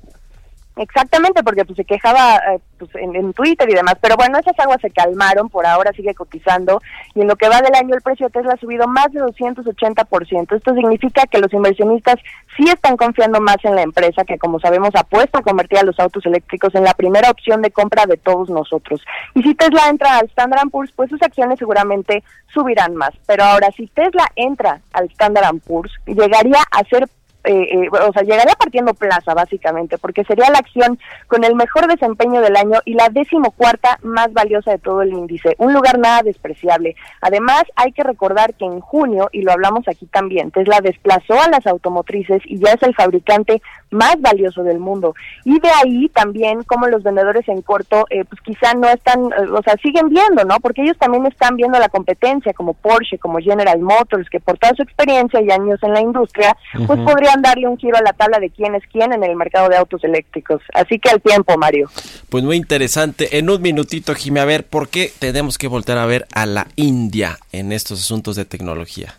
Exactamente, 0.77 1.43
porque 1.43 1.65
pues 1.65 1.75
se 1.75 1.85
quejaba 1.85 2.35
eh, 2.37 2.59
pues, 2.77 2.91
en, 2.95 3.33
Twitter 3.33 3.67
y 3.69 3.73
demás. 3.73 3.95
Pero 3.99 4.15
bueno, 4.15 4.37
esas 4.37 4.57
aguas 4.59 4.79
se 4.79 4.91
calmaron, 4.91 5.49
por 5.49 5.65
ahora 5.65 5.91
sigue 5.93 6.13
cotizando 6.13 6.81
y 7.15 7.21
en 7.21 7.27
lo 7.27 7.35
que 7.35 7.49
va 7.49 7.61
del 7.61 7.73
año 7.75 7.95
el 7.95 8.01
precio 8.01 8.27
de 8.27 8.31
Tesla 8.31 8.53
ha 8.53 8.59
subido 8.59 8.87
más 8.87 9.11
de 9.11 9.21
280%. 9.21 10.55
Esto 10.55 10.75
significa 10.75 11.25
que 11.25 11.39
los 11.39 11.51
inversionistas 11.51 12.17
sí 12.55 12.65
están 12.69 12.95
confiando 12.95 13.41
más 13.41 13.57
en 13.63 13.75
la 13.75 13.81
empresa, 13.81 14.23
que 14.23 14.37
como 14.37 14.59
sabemos 14.59 14.91
apuesta 14.93 15.39
a 15.39 15.43
convertir 15.43 15.79
a 15.79 15.83
los 15.83 15.99
autos 15.99 16.25
eléctricos 16.25 16.73
en 16.75 16.83
la 16.83 16.93
primera 16.93 17.31
opción 17.31 17.61
de 17.61 17.71
compra 17.71 18.05
de 18.05 18.17
todos 18.17 18.49
nosotros. 18.49 19.01
Y 19.33 19.41
si 19.41 19.55
Tesla 19.55 19.89
entra 19.89 20.17
al 20.17 20.27
Standard 20.27 20.69
Poor's, 20.69 20.91
pues 20.95 21.09
sus 21.09 21.21
acciones 21.23 21.57
seguramente 21.57 22.23
subirán 22.53 22.95
más. 22.95 23.11
Pero 23.25 23.43
ahora, 23.43 23.69
si 23.75 23.87
Tesla 23.87 24.27
entra 24.35 24.81
al 24.93 25.05
Standard 25.05 25.57
Poor's, 25.65 25.91
llegaría 26.05 26.61
a 26.71 26.83
ser 26.89 27.07
eh, 27.47 27.69
eh, 27.71 27.89
o 27.89 28.11
sea, 28.11 28.23
llegaría 28.23 28.55
partiendo 28.55 28.93
plaza 28.93 29.33
básicamente, 29.33 29.97
porque 29.97 30.25
sería 30.25 30.49
la 30.49 30.59
acción 30.59 30.99
con 31.27 31.43
el 31.43 31.55
mejor 31.55 31.87
desempeño 31.87 32.41
del 32.41 32.57
año 32.57 32.79
y 32.83 32.93
la 32.93 33.07
decimocuarta 33.09 33.99
más 34.03 34.33
valiosa 34.33 34.71
de 34.71 34.79
todo 34.79 35.01
el 35.01 35.13
índice, 35.13 35.55
un 35.57 35.73
lugar 35.73 35.97
nada 35.97 36.23
despreciable. 36.23 36.95
Además, 37.21 37.63
hay 37.75 37.93
que 37.93 38.03
recordar 38.03 38.53
que 38.55 38.65
en 38.65 38.81
junio, 38.81 39.29
y 39.31 39.43
lo 39.43 39.53
hablamos 39.53 39.87
aquí 39.87 40.07
también, 40.07 40.51
Tesla 40.51 40.81
desplazó 40.81 41.41
a 41.41 41.49
las 41.49 41.65
automotrices 41.65 42.41
y 42.45 42.59
ya 42.59 42.73
es 42.73 42.83
el 42.83 42.93
fabricante 42.93 43.61
más 43.91 44.19
valioso 44.19 44.63
del 44.63 44.79
mundo. 44.79 45.15
Y 45.45 45.59
de 45.59 45.69
ahí 45.69 46.09
también 46.09 46.63
como 46.63 46.87
los 46.87 47.03
vendedores 47.03 47.47
en 47.47 47.61
corto, 47.61 48.05
eh, 48.09 48.25
pues 48.25 48.41
quizá 48.41 48.73
no 48.73 48.89
están, 48.89 49.21
o 49.23 49.61
sea, 49.63 49.75
siguen 49.81 50.09
viendo, 50.09 50.43
¿no? 50.43 50.59
Porque 50.59 50.83
ellos 50.83 50.97
también 50.97 51.25
están 51.25 51.55
viendo 51.55 51.79
la 51.79 51.89
competencia, 51.89 52.53
como 52.53 52.73
Porsche, 52.73 53.17
como 53.17 53.39
General 53.39 53.79
Motors, 53.79 54.29
que 54.29 54.39
por 54.39 54.57
toda 54.57 54.73
su 54.75 54.83
experiencia 54.83 55.41
y 55.41 55.49
años 55.49 55.81
en 55.81 55.93
la 55.93 56.01
industria, 56.01 56.57
pues 56.85 56.99
podrían 56.99 57.36
darle 57.41 57.67
un 57.67 57.77
giro 57.77 57.97
a 57.97 58.01
la 58.01 58.13
tabla 58.13 58.39
de 58.39 58.49
quién 58.49 58.75
es 58.75 58.83
quién 58.91 59.13
en 59.13 59.23
el 59.23 59.35
mercado 59.35 59.69
de 59.69 59.77
autos 59.77 60.03
eléctricos. 60.03 60.61
Así 60.73 60.99
que 60.99 61.09
al 61.09 61.21
tiempo, 61.21 61.57
Mario. 61.57 61.89
Pues 62.29 62.43
muy 62.43 62.57
interesante. 62.57 63.37
En 63.37 63.49
un 63.49 63.61
minutito, 63.61 64.13
Jimé, 64.15 64.39
a 64.39 64.45
ver, 64.45 64.65
¿por 64.65 64.89
qué 64.89 65.11
tenemos 65.19 65.57
que 65.57 65.67
volver 65.67 65.97
a 65.97 66.05
ver 66.05 66.27
a 66.33 66.45
la 66.45 66.67
India 66.75 67.37
en 67.51 67.71
estos 67.71 67.99
asuntos 68.01 68.35
de 68.35 68.45
tecnología? 68.45 69.15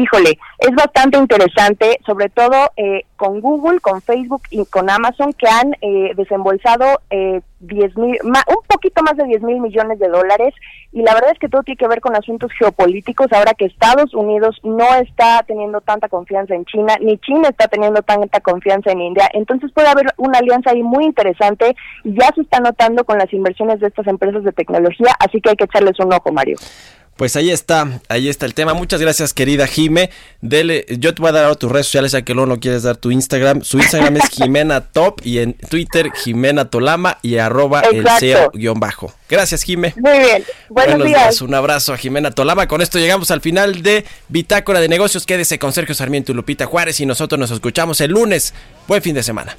Híjole, 0.00 0.38
es 0.58 0.74
bastante 0.74 1.18
interesante, 1.18 1.98
sobre 2.06 2.28
todo 2.28 2.70
eh, 2.76 3.04
con 3.16 3.40
Google, 3.40 3.80
con 3.80 4.00
Facebook 4.00 4.42
y 4.50 4.64
con 4.66 4.90
Amazon, 4.90 5.32
que 5.32 5.48
han 5.48 5.74
eh, 5.80 6.12
desembolsado 6.16 7.00
eh, 7.10 7.40
mil, 7.60 8.18
un 8.24 8.64
poquito 8.66 9.02
más 9.02 9.16
de 9.16 9.24
10 9.24 9.42
mil 9.42 9.60
millones 9.60 9.98
de 9.98 10.08
dólares. 10.08 10.54
Y 10.92 11.02
la 11.02 11.14
verdad 11.14 11.30
es 11.32 11.38
que 11.38 11.48
todo 11.48 11.62
tiene 11.62 11.76
que 11.76 11.86
ver 11.86 12.00
con 12.00 12.16
asuntos 12.16 12.50
geopolíticos, 12.58 13.32
ahora 13.32 13.54
que 13.54 13.66
Estados 13.66 14.14
Unidos 14.14 14.58
no 14.64 14.94
está 14.96 15.44
teniendo 15.46 15.80
tanta 15.80 16.08
confianza 16.08 16.54
en 16.54 16.64
China, 16.64 16.94
ni 17.00 17.18
China 17.18 17.48
está 17.48 17.68
teniendo 17.68 18.02
tanta 18.02 18.40
confianza 18.40 18.90
en 18.90 19.00
India. 19.02 19.28
Entonces 19.32 19.70
puede 19.72 19.88
haber 19.88 20.06
una 20.16 20.38
alianza 20.38 20.70
ahí 20.70 20.82
muy 20.82 21.04
interesante 21.04 21.76
y 22.04 22.18
ya 22.18 22.30
se 22.34 22.40
está 22.40 22.60
notando 22.60 23.04
con 23.04 23.18
las 23.18 23.32
inversiones 23.32 23.80
de 23.80 23.88
estas 23.88 24.06
empresas 24.06 24.42
de 24.42 24.52
tecnología, 24.52 25.14
así 25.20 25.40
que 25.40 25.50
hay 25.50 25.56
que 25.56 25.64
echarles 25.64 25.98
un 26.00 26.12
ojo, 26.12 26.32
Mario. 26.32 26.56
Pues 27.20 27.36
ahí 27.36 27.50
está, 27.50 28.00
ahí 28.08 28.30
está 28.30 28.46
el 28.46 28.54
tema. 28.54 28.72
Muchas 28.72 28.98
gracias, 28.98 29.34
querida 29.34 29.66
Jime. 29.66 30.08
Dele, 30.40 30.86
yo 30.88 31.14
te 31.14 31.20
voy 31.20 31.28
a 31.28 31.32
dar 31.32 31.44
a 31.44 31.54
tus 31.54 31.70
redes 31.70 31.84
sociales, 31.84 32.12
ya 32.12 32.22
que 32.22 32.32
luego 32.32 32.46
no 32.46 32.60
quieres 32.60 32.82
dar 32.82 32.96
tu 32.96 33.10
Instagram. 33.10 33.62
Su 33.62 33.76
Instagram 33.76 34.16
es 34.16 34.30
Jimena 34.32 34.80
Top 34.80 35.20
y 35.22 35.40
en 35.40 35.52
Twitter 35.52 36.10
Jimena 36.14 36.70
Tolama 36.70 37.18
y 37.20 37.36
arroba 37.36 37.82
el 37.82 38.08
CEO-bajo. 38.18 39.12
Gracias, 39.28 39.64
Jime. 39.64 39.92
Muy 39.98 40.18
bien. 40.18 40.44
Buenos, 40.70 41.06
días. 41.06 41.42
Un 41.42 41.52
abrazo 41.52 41.92
a 41.92 41.98
Jimena 41.98 42.30
Tolama. 42.30 42.66
Con 42.66 42.80
esto 42.80 42.98
llegamos 42.98 43.30
al 43.30 43.42
final 43.42 43.82
de 43.82 44.06
Bitácora 44.28 44.80
de 44.80 44.88
Negocios. 44.88 45.26
Quédese 45.26 45.58
con 45.58 45.74
Sergio 45.74 45.94
Sarmiento 45.94 46.32
y 46.32 46.36
Lupita 46.36 46.64
Juárez 46.64 47.00
y 47.00 47.04
nosotros 47.04 47.38
nos 47.38 47.50
escuchamos 47.50 48.00
el 48.00 48.12
lunes. 48.12 48.54
Buen 48.88 49.02
fin 49.02 49.14
de 49.14 49.22
semana. 49.22 49.58